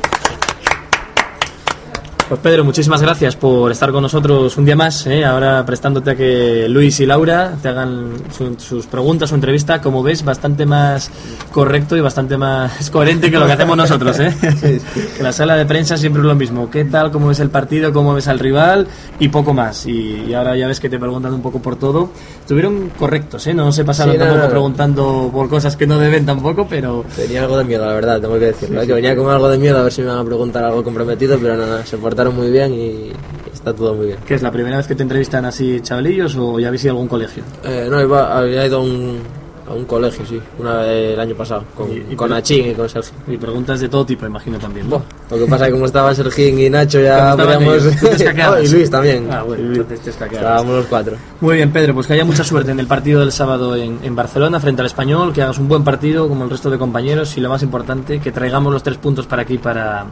Pues 2.31 2.41
Pedro, 2.43 2.63
muchísimas 2.65 3.03
gracias 3.03 3.35
por 3.35 3.73
estar 3.73 3.91
con 3.91 4.03
nosotros 4.05 4.57
un 4.57 4.65
día 4.65 4.77
más, 4.77 5.05
¿eh? 5.09 5.25
ahora 5.25 5.67
prestándote 5.67 6.11
a 6.13 6.15
que 6.15 6.69
Luis 6.69 7.01
y 7.01 7.07
Laura 7.07 7.55
te 7.61 7.69
hagan 7.69 8.13
su- 8.33 8.55
sus 8.57 8.87
preguntas, 8.87 9.31
su 9.31 9.35
entrevista, 9.35 9.81
como 9.83 10.01
ves, 10.05 10.25
bastante 10.25 10.65
más 10.65 11.11
correcto 11.51 11.97
y 11.97 12.01
bastante 12.01 12.37
más 12.37 12.89
coherente 12.93 13.33
que 13.33 13.37
lo 13.37 13.47
que 13.47 13.53
hacemos 13.55 13.77
nosotros. 13.77 14.17
¿eh? 14.21 14.33
que 15.17 15.23
la 15.25 15.33
sala 15.33 15.57
de 15.57 15.67
prensa 15.67 15.97
siempre 15.97 16.23
es 16.23 16.27
lo 16.29 16.37
mismo, 16.37 16.71
¿qué 16.71 16.85
tal, 16.85 17.11
cómo 17.11 17.27
ves 17.27 17.41
el 17.41 17.51
partido, 17.51 17.93
cómo 17.93 18.15
ves 18.15 18.29
al 18.29 18.39
rival 18.39 18.87
y 19.19 19.29
poco 19.29 19.53
más. 19.53 19.87
Y, 19.87 20.27
y 20.29 20.35
ahora 20.35 20.57
ya 20.57 20.69
ves 20.69 20.79
que 20.79 20.89
te 20.89 21.01
preguntan 21.01 21.35
un 21.35 21.43
poco 21.43 21.61
por 21.61 21.75
todo. 21.81 22.11
Estuvieron 22.43 22.91
correctos, 22.97 23.45
¿eh? 23.49 23.55
no 23.55 23.73
se 23.73 23.85
pasaron 23.85 24.13
Sí, 24.15 24.19
no, 24.19 24.25
tampoco 24.27 24.39
no, 24.43 24.47
no. 24.47 24.51
preguntando 24.53 25.31
por 25.33 25.49
cosas 25.49 25.77
que 25.77 25.85
no 25.89 25.99
deben 25.99 26.25
tampoco, 26.27 26.69
pero... 26.71 27.05
Tenía 27.17 27.43
algo 27.43 27.59
de 27.59 27.65
miedo, 27.65 27.85
la 27.85 27.93
verdad, 27.95 28.21
tengo 28.21 28.39
que 28.39 28.47
decirlo. 28.47 28.81
¿eh? 28.83 28.87
Que 28.87 28.93
venía 28.93 29.17
con 29.17 29.29
algo 29.29 29.49
de 29.49 29.59
miedo 29.59 29.79
a 29.79 29.83
ver 29.83 29.93
si 29.93 30.01
me 30.03 30.07
iban 30.07 30.21
a 30.21 30.25
preguntar 30.25 30.63
algo 30.63 30.85
comprometido, 30.85 31.37
pero 31.41 31.57
nada, 31.57 31.85
se 31.85 31.97
portaron 32.21 32.37
muy 32.37 32.51
bien 32.51 32.75
y 32.75 33.13
está 33.53 33.73
todo 33.73 33.95
muy 33.95 34.07
bien. 34.09 34.19
¿Qué 34.27 34.35
es 34.35 34.43
la 34.43 34.53
primera 34.53 34.77
vez 34.77 34.87
que 34.87 34.95
te 34.95 35.03
entrevistan 35.03 35.45
así 35.47 35.81
chavalillos 35.81 36.37
o 36.37 36.59
ya 36.61 36.69
habéis 36.69 36.85
ido 36.85 36.93
a 36.93 36.95
algún 36.97 37.09
colegio? 37.09 37.43
Eh, 37.65 37.89
no, 37.91 37.99
iba, 38.01 38.37
había 38.39 38.67
ido 38.67 38.77
a 38.77 38.81
un, 38.83 39.21
a 39.67 39.73
un 39.73 39.87
colegio, 39.87 40.27
sí, 40.27 40.39
una 40.59 40.81
vez 40.83 41.15
el 41.15 41.21
año 41.21 41.35
pasado, 41.35 41.65
con, 41.75 41.91
Y- 41.91 42.05
y 42.13 42.17
con 42.17 42.31
Achín 42.35 42.71
y 42.73 42.75
con 42.75 42.91
Sergio. 42.91 43.15
Y 43.27 43.39
preguntas 43.39 43.81
de 43.81 43.89
todo 43.89 44.05
tipo, 44.05 44.27
imagino 44.27 44.59
también. 44.59 44.91
¿no? 44.91 45.03
Lo 45.31 45.39
que 45.39 45.47
pasa 45.47 45.65
es 45.65 45.69
que 45.69 45.73
como 45.73 45.87
estaban 45.87 46.15
Sergín 46.15 46.59
y 46.61 46.69
Nacho 46.69 47.01
ya 47.01 47.35
podíamos... 47.35 47.85
No, 47.85 48.61
y 48.63 48.69
Luis 48.69 48.91
también. 48.91 49.29
Ah, 49.33 49.43
bueno, 49.45 49.65
entonces 49.75 50.01
te. 50.01 50.11
Estábamos 50.11 50.77
los 50.77 50.87
cuatro. 50.87 51.17
Muy 51.41 51.57
bien, 51.57 51.73
Pedro, 51.73 51.95
pues 51.95 52.07
que 52.07 52.13
haya 52.13 52.25
mucha 52.27 52.45
suerte 52.45 52.71
en 52.73 52.81
el 52.81 52.87
partido 52.87 53.21
del 53.21 53.33
sábado 53.33 53.77
en, 53.77 53.99
en 54.03 54.15
Barcelona 54.15 54.61
frente 54.61 54.83
al 54.83 54.87
Español, 54.87 55.33
que 55.33 55.41
hagas 55.41 55.59
un 55.59 55.69
buen 55.69 55.85
partido 55.85 56.29
como 56.29 56.45
el 56.45 56.51
resto 56.51 56.69
de 56.69 56.77
compañeros 56.77 57.35
y 57.39 57.41
lo 57.41 57.49
más 57.49 57.63
importante, 57.63 58.21
que 58.21 58.31
traigamos 58.31 58.71
los 58.75 58.83
tres 58.83 58.99
puntos 58.99 59.27
para 59.27 59.41
aquí, 59.43 59.57
para, 59.57 60.05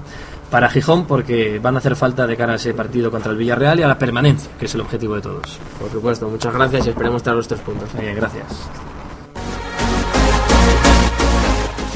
para 0.50 0.68
Gijón, 0.68 1.06
porque 1.06 1.58
van 1.58 1.74
a 1.76 1.78
hacer 1.78 1.96
falta 1.96 2.26
de 2.26 2.36
cara 2.36 2.54
a 2.54 2.56
ese 2.56 2.74
partido 2.74 3.10
contra 3.10 3.32
el 3.32 3.38
Villarreal 3.38 3.80
y 3.80 3.82
a 3.82 3.88
la 3.88 3.98
permanencia, 3.98 4.50
que 4.58 4.66
es 4.66 4.74
el 4.74 4.80
objetivo 4.80 5.14
de 5.14 5.22
todos. 5.22 5.58
Por 5.78 5.90
supuesto, 5.90 6.28
muchas 6.28 6.54
gracias 6.54 6.86
y 6.86 6.90
esperemos 6.90 7.22
traer 7.22 7.36
los 7.36 7.48
tres 7.48 7.60
puntos. 7.60 7.88
Gracias. 7.94 8.68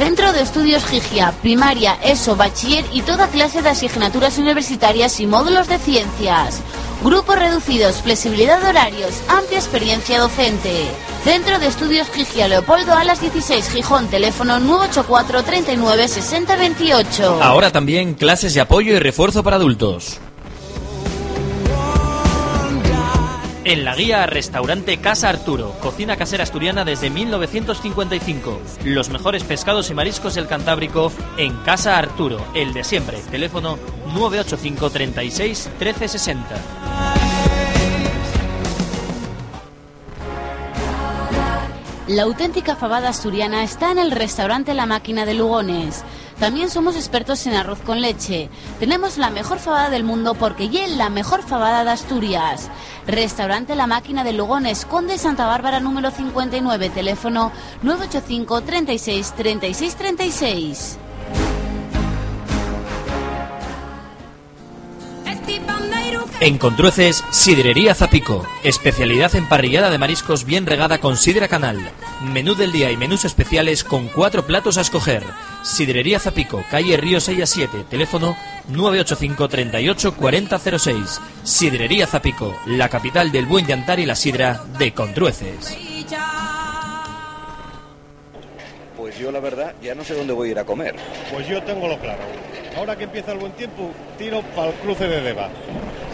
Centro 0.02 0.32
de 0.32 0.42
Estudios 0.42 0.84
Gigia, 0.84 1.32
primaria, 1.42 1.96
ESO, 2.02 2.34
bachiller 2.34 2.84
y 2.92 3.02
toda 3.02 3.28
clase 3.28 3.62
de 3.62 3.68
asignaturas 3.68 4.36
universitarias 4.36 5.20
y 5.20 5.28
módulos 5.28 5.68
de 5.68 5.78
ciencias. 5.78 6.60
Grupos 7.04 7.38
reducidos, 7.38 8.02
flexibilidad 8.02 8.60
de 8.60 8.66
horarios, 8.66 9.22
amplia 9.28 9.60
experiencia 9.60 10.18
docente. 10.18 10.86
Centro 11.22 11.60
de 11.60 11.68
Estudios 11.68 12.08
Gigia, 12.10 12.48
Leopoldo 12.48 12.94
Alas 12.94 13.20
16, 13.20 13.70
Gijón, 13.70 14.08
teléfono 14.08 14.58
984 14.58 15.44
39 15.44 16.08
60 16.08 16.56
28. 16.56 17.38
Ahora 17.40 17.70
también 17.70 18.14
clases 18.14 18.54
de 18.54 18.60
apoyo 18.60 18.94
y 18.94 18.98
refuerzo 18.98 19.44
para 19.44 19.54
adultos. 19.54 20.18
En 23.64 23.84
la 23.84 23.94
guía 23.94 24.26
Restaurante 24.26 24.96
Casa 24.98 25.28
Arturo, 25.28 25.76
cocina 25.80 26.16
casera 26.16 26.42
asturiana 26.42 26.84
desde 26.84 27.10
1955. 27.10 28.60
Los 28.84 29.08
mejores 29.08 29.44
pescados 29.44 29.88
y 29.88 29.94
mariscos 29.94 30.34
del 30.34 30.48
Cantábrico 30.48 31.12
en 31.36 31.56
Casa 31.58 31.96
Arturo, 31.96 32.44
el 32.54 32.72
de 32.72 32.82
siempre. 32.82 33.18
Teléfono 33.30 33.78
985 34.14 34.90
36 34.90 35.70
1360. 35.78 36.60
La 42.08 42.24
auténtica 42.24 42.74
fabada 42.74 43.10
asturiana 43.10 43.62
está 43.62 43.92
en 43.92 43.98
el 43.98 44.10
restaurante 44.10 44.74
La 44.74 44.86
Máquina 44.86 45.24
de 45.24 45.34
Lugones. 45.34 46.04
También 46.42 46.70
somos 46.70 46.96
expertos 46.96 47.46
en 47.46 47.54
arroz 47.54 47.78
con 47.82 48.00
leche. 48.00 48.50
Tenemos 48.80 49.16
la 49.16 49.30
mejor 49.30 49.60
fabada 49.60 49.90
del 49.90 50.02
mundo 50.02 50.34
porque 50.34 50.68
ya 50.68 50.84
es 50.86 50.96
la 50.96 51.08
mejor 51.08 51.44
fabada 51.44 51.84
de 51.84 51.92
Asturias. 51.92 52.68
Restaurante 53.06 53.76
La 53.76 53.86
Máquina 53.86 54.24
de 54.24 54.32
Lugones, 54.32 54.84
Conde 54.84 55.18
Santa 55.18 55.46
Bárbara 55.46 55.78
número 55.78 56.10
59, 56.10 56.90
teléfono 56.90 57.52
985 57.82 58.60
36 58.62 59.32
36 59.36 59.94
36. 59.94 60.98
En 66.42 66.58
Contrueces, 66.58 67.22
Sidrería 67.30 67.94
Zapico. 67.94 68.44
Especialidad 68.64 69.36
en 69.36 69.48
parrillada 69.48 69.90
de 69.90 69.98
mariscos 69.98 70.44
bien 70.44 70.66
regada 70.66 70.98
con 70.98 71.16
sidra 71.16 71.46
canal. 71.46 71.78
Menú 72.20 72.56
del 72.56 72.72
día 72.72 72.90
y 72.90 72.96
menús 72.96 73.24
especiales 73.24 73.84
con 73.84 74.08
cuatro 74.08 74.44
platos 74.44 74.76
a 74.76 74.80
escoger. 74.80 75.22
Sidrería 75.62 76.18
Zapico, 76.18 76.64
calle 76.68 76.96
Río 76.96 77.20
6 77.20 77.42
a 77.42 77.46
7, 77.46 77.84
teléfono 77.88 78.36
985 78.66 79.48
38 79.48 80.14
4006. 80.16 81.20
Sidrería 81.44 82.08
Zapico, 82.08 82.56
la 82.66 82.88
capital 82.88 83.30
del 83.30 83.46
buen 83.46 83.64
llantar 83.64 84.00
y 84.00 84.06
la 84.06 84.16
sidra 84.16 84.64
de 84.78 84.92
Contrueces. 84.92 85.78
Pues 88.96 89.16
yo 89.16 89.30
la 89.30 89.38
verdad 89.38 89.74
ya 89.80 89.94
no 89.94 90.02
sé 90.02 90.14
dónde 90.14 90.32
voy 90.32 90.48
a 90.48 90.50
ir 90.50 90.58
a 90.58 90.64
comer. 90.64 90.96
Pues 91.32 91.46
yo 91.46 91.62
tengo 91.62 91.86
lo 91.86 92.00
claro. 92.00 92.22
Ahora 92.76 92.96
que 92.96 93.04
empieza 93.04 93.30
el 93.30 93.38
buen 93.38 93.52
tiempo, 93.52 93.92
tiro 94.18 94.42
para 94.56 94.70
el 94.70 94.74
cruce 94.76 95.06
de 95.06 95.20
Deva. 95.20 95.48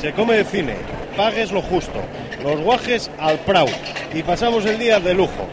Se 0.01 0.13
come 0.13 0.37
de 0.37 0.45
cine, 0.45 0.77
pagues 1.17 1.51
lo 1.51 1.61
justo, 1.61 2.01
los 2.43 2.61
guajes 2.61 3.11
al 3.19 3.39
prau 3.41 3.67
y 4.15 4.23
pasamos 4.23 4.65
el 4.65 4.79
día 4.79 5.01
de 5.01 5.15
lujo. 5.15 5.49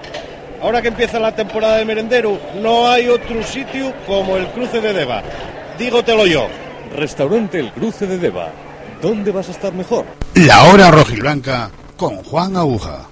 Ahora 0.62 0.82
que 0.82 0.88
empieza 0.90 1.20
la 1.20 1.36
temporada 1.36 1.78
de 1.78 1.86
merendero, 1.86 2.40
no 2.62 2.88
hay 2.88 3.08
otro 3.08 3.44
sitio 3.44 3.94
como 4.08 4.38
el 4.38 4.48
cruce 4.48 4.82
de 4.82 4.94
Deva. 4.94 5.24
Dígotelo 5.78 6.26
yo. 6.26 6.48
Restaurante 6.96 7.60
El 7.60 7.72
Cruce 7.72 8.08
de 8.08 8.18
Deva. 8.18 8.50
¿Dónde 9.02 9.32
vas 9.32 9.50
a 9.50 9.52
estar 9.52 9.74
mejor? 9.74 10.06
La 10.36 10.64
hora 10.66 10.92
rojiblanca 10.92 11.70
con 11.98 12.18
Juan 12.24 12.56
Aguja. 12.56 13.08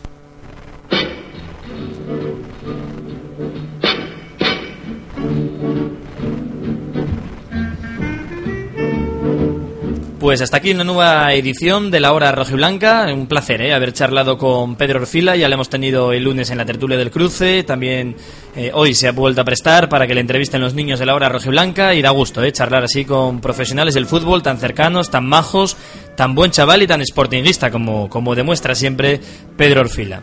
Pues 10.23 10.41
hasta 10.41 10.55
aquí 10.55 10.71
una 10.71 10.85
nueva 10.85 11.33
edición 11.33 11.91
de 11.91 11.99
la 11.99 12.13
Hora 12.13 12.31
Rojiblanca. 12.31 13.13
Un 13.13 13.27
placer 13.27 13.61
¿eh? 13.61 13.73
haber 13.73 13.91
charlado 13.91 14.37
con 14.37 14.77
Pedro 14.77 15.01
Orfila. 15.01 15.35
Ya 15.35 15.49
le 15.49 15.55
hemos 15.55 15.67
tenido 15.67 16.13
el 16.13 16.23
lunes 16.23 16.49
en 16.49 16.57
la 16.59 16.65
tertulia 16.65 16.97
del 16.97 17.11
cruce. 17.11 17.63
También 17.63 18.15
eh, 18.55 18.71
hoy 18.73 18.93
se 18.93 19.09
ha 19.09 19.11
vuelto 19.11 19.41
a 19.41 19.43
prestar 19.43 19.89
para 19.89 20.07
que 20.07 20.15
le 20.15 20.21
entrevisten 20.21 20.61
los 20.61 20.75
niños 20.75 20.97
de 20.99 21.07
la 21.07 21.13
Hora 21.13 21.27
Rojiblanca. 21.27 21.93
Y 21.93 22.01
da 22.01 22.11
gusto 22.11 22.41
¿eh? 22.41 22.53
charlar 22.53 22.85
así 22.85 23.03
con 23.03 23.41
profesionales 23.41 23.95
del 23.95 24.05
fútbol 24.05 24.41
tan 24.41 24.59
cercanos, 24.59 25.11
tan 25.11 25.25
majos, 25.25 25.75
tan 26.15 26.35
buen 26.35 26.51
chaval 26.51 26.81
y 26.81 26.87
tan 26.87 27.05
sportinguista 27.05 27.69
como, 27.69 28.07
como 28.07 28.33
demuestra 28.33 28.75
siempre 28.75 29.19
Pedro 29.57 29.81
Orfila. 29.81 30.21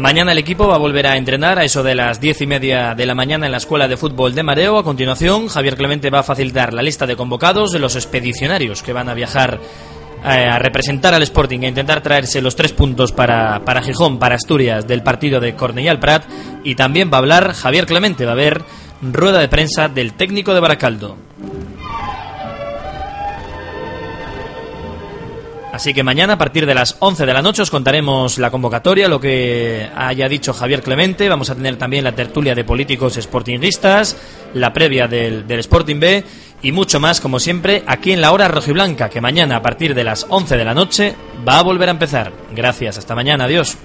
Mañana 0.00 0.32
el 0.32 0.38
equipo 0.38 0.66
va 0.66 0.76
a 0.76 0.78
volver 0.78 1.06
a 1.06 1.18
entrenar 1.18 1.58
a 1.58 1.64
eso 1.64 1.82
de 1.82 1.94
las 1.94 2.22
diez 2.22 2.40
y 2.40 2.46
media 2.46 2.94
de 2.94 3.04
la 3.04 3.14
mañana 3.14 3.44
en 3.44 3.52
la 3.52 3.58
Escuela 3.58 3.86
de 3.86 3.98
Fútbol 3.98 4.34
de 4.34 4.42
Mareo. 4.42 4.78
A 4.78 4.82
continuación, 4.82 5.48
Javier 5.48 5.76
Clemente 5.76 6.08
va 6.08 6.20
a 6.20 6.22
facilitar 6.22 6.72
la 6.72 6.80
lista 6.80 7.06
de 7.06 7.16
convocados 7.16 7.70
de 7.70 7.80
los 7.80 7.96
expedicionarios 7.96 8.82
que 8.82 8.94
van 8.94 9.10
a 9.10 9.14
viajar 9.14 9.60
eh, 10.24 10.26
a 10.26 10.58
representar 10.58 11.12
al 11.12 11.22
Sporting 11.22 11.60
e 11.60 11.68
intentar 11.68 12.00
traerse 12.00 12.40
los 12.40 12.56
tres 12.56 12.72
puntos 12.72 13.12
para, 13.12 13.62
para 13.66 13.82
Gijón, 13.82 14.18
para 14.18 14.36
Asturias, 14.36 14.88
del 14.88 15.02
partido 15.02 15.38
de 15.38 15.54
Cornellal 15.54 16.00
Prat. 16.00 16.24
Y 16.64 16.76
también 16.76 17.10
va 17.12 17.18
a 17.18 17.20
hablar 17.20 17.52
Javier 17.52 17.84
Clemente, 17.84 18.24
va 18.24 18.30
a 18.30 18.34
haber 18.34 18.62
rueda 19.02 19.38
de 19.38 19.48
prensa 19.48 19.88
del 19.88 20.14
técnico 20.14 20.54
de 20.54 20.60
Baracaldo. 20.60 21.18
Así 25.80 25.94
que 25.94 26.02
mañana 26.02 26.34
a 26.34 26.36
partir 26.36 26.66
de 26.66 26.74
las 26.74 26.96
11 26.98 27.24
de 27.24 27.32
la 27.32 27.40
noche 27.40 27.62
os 27.62 27.70
contaremos 27.70 28.36
la 28.36 28.50
convocatoria, 28.50 29.08
lo 29.08 29.18
que 29.18 29.88
haya 29.96 30.28
dicho 30.28 30.52
Javier 30.52 30.82
Clemente. 30.82 31.26
Vamos 31.26 31.48
a 31.48 31.54
tener 31.54 31.76
también 31.76 32.04
la 32.04 32.12
tertulia 32.12 32.54
de 32.54 32.64
políticos 32.64 33.14
sportingistas, 33.14 34.14
la 34.52 34.74
previa 34.74 35.08
del, 35.08 35.46
del 35.46 35.60
Sporting 35.60 35.98
B 35.98 36.22
y 36.60 36.72
mucho 36.72 37.00
más, 37.00 37.22
como 37.22 37.40
siempre, 37.40 37.82
aquí 37.86 38.12
en 38.12 38.20
la 38.20 38.32
hora 38.32 38.46
rojiblanca, 38.46 39.08
que 39.08 39.22
mañana 39.22 39.56
a 39.56 39.62
partir 39.62 39.94
de 39.94 40.04
las 40.04 40.26
11 40.28 40.58
de 40.58 40.64
la 40.66 40.74
noche 40.74 41.16
va 41.48 41.60
a 41.60 41.62
volver 41.62 41.88
a 41.88 41.92
empezar. 41.92 42.30
Gracias, 42.54 42.98
hasta 42.98 43.14
mañana, 43.14 43.44
adiós. 43.44 43.78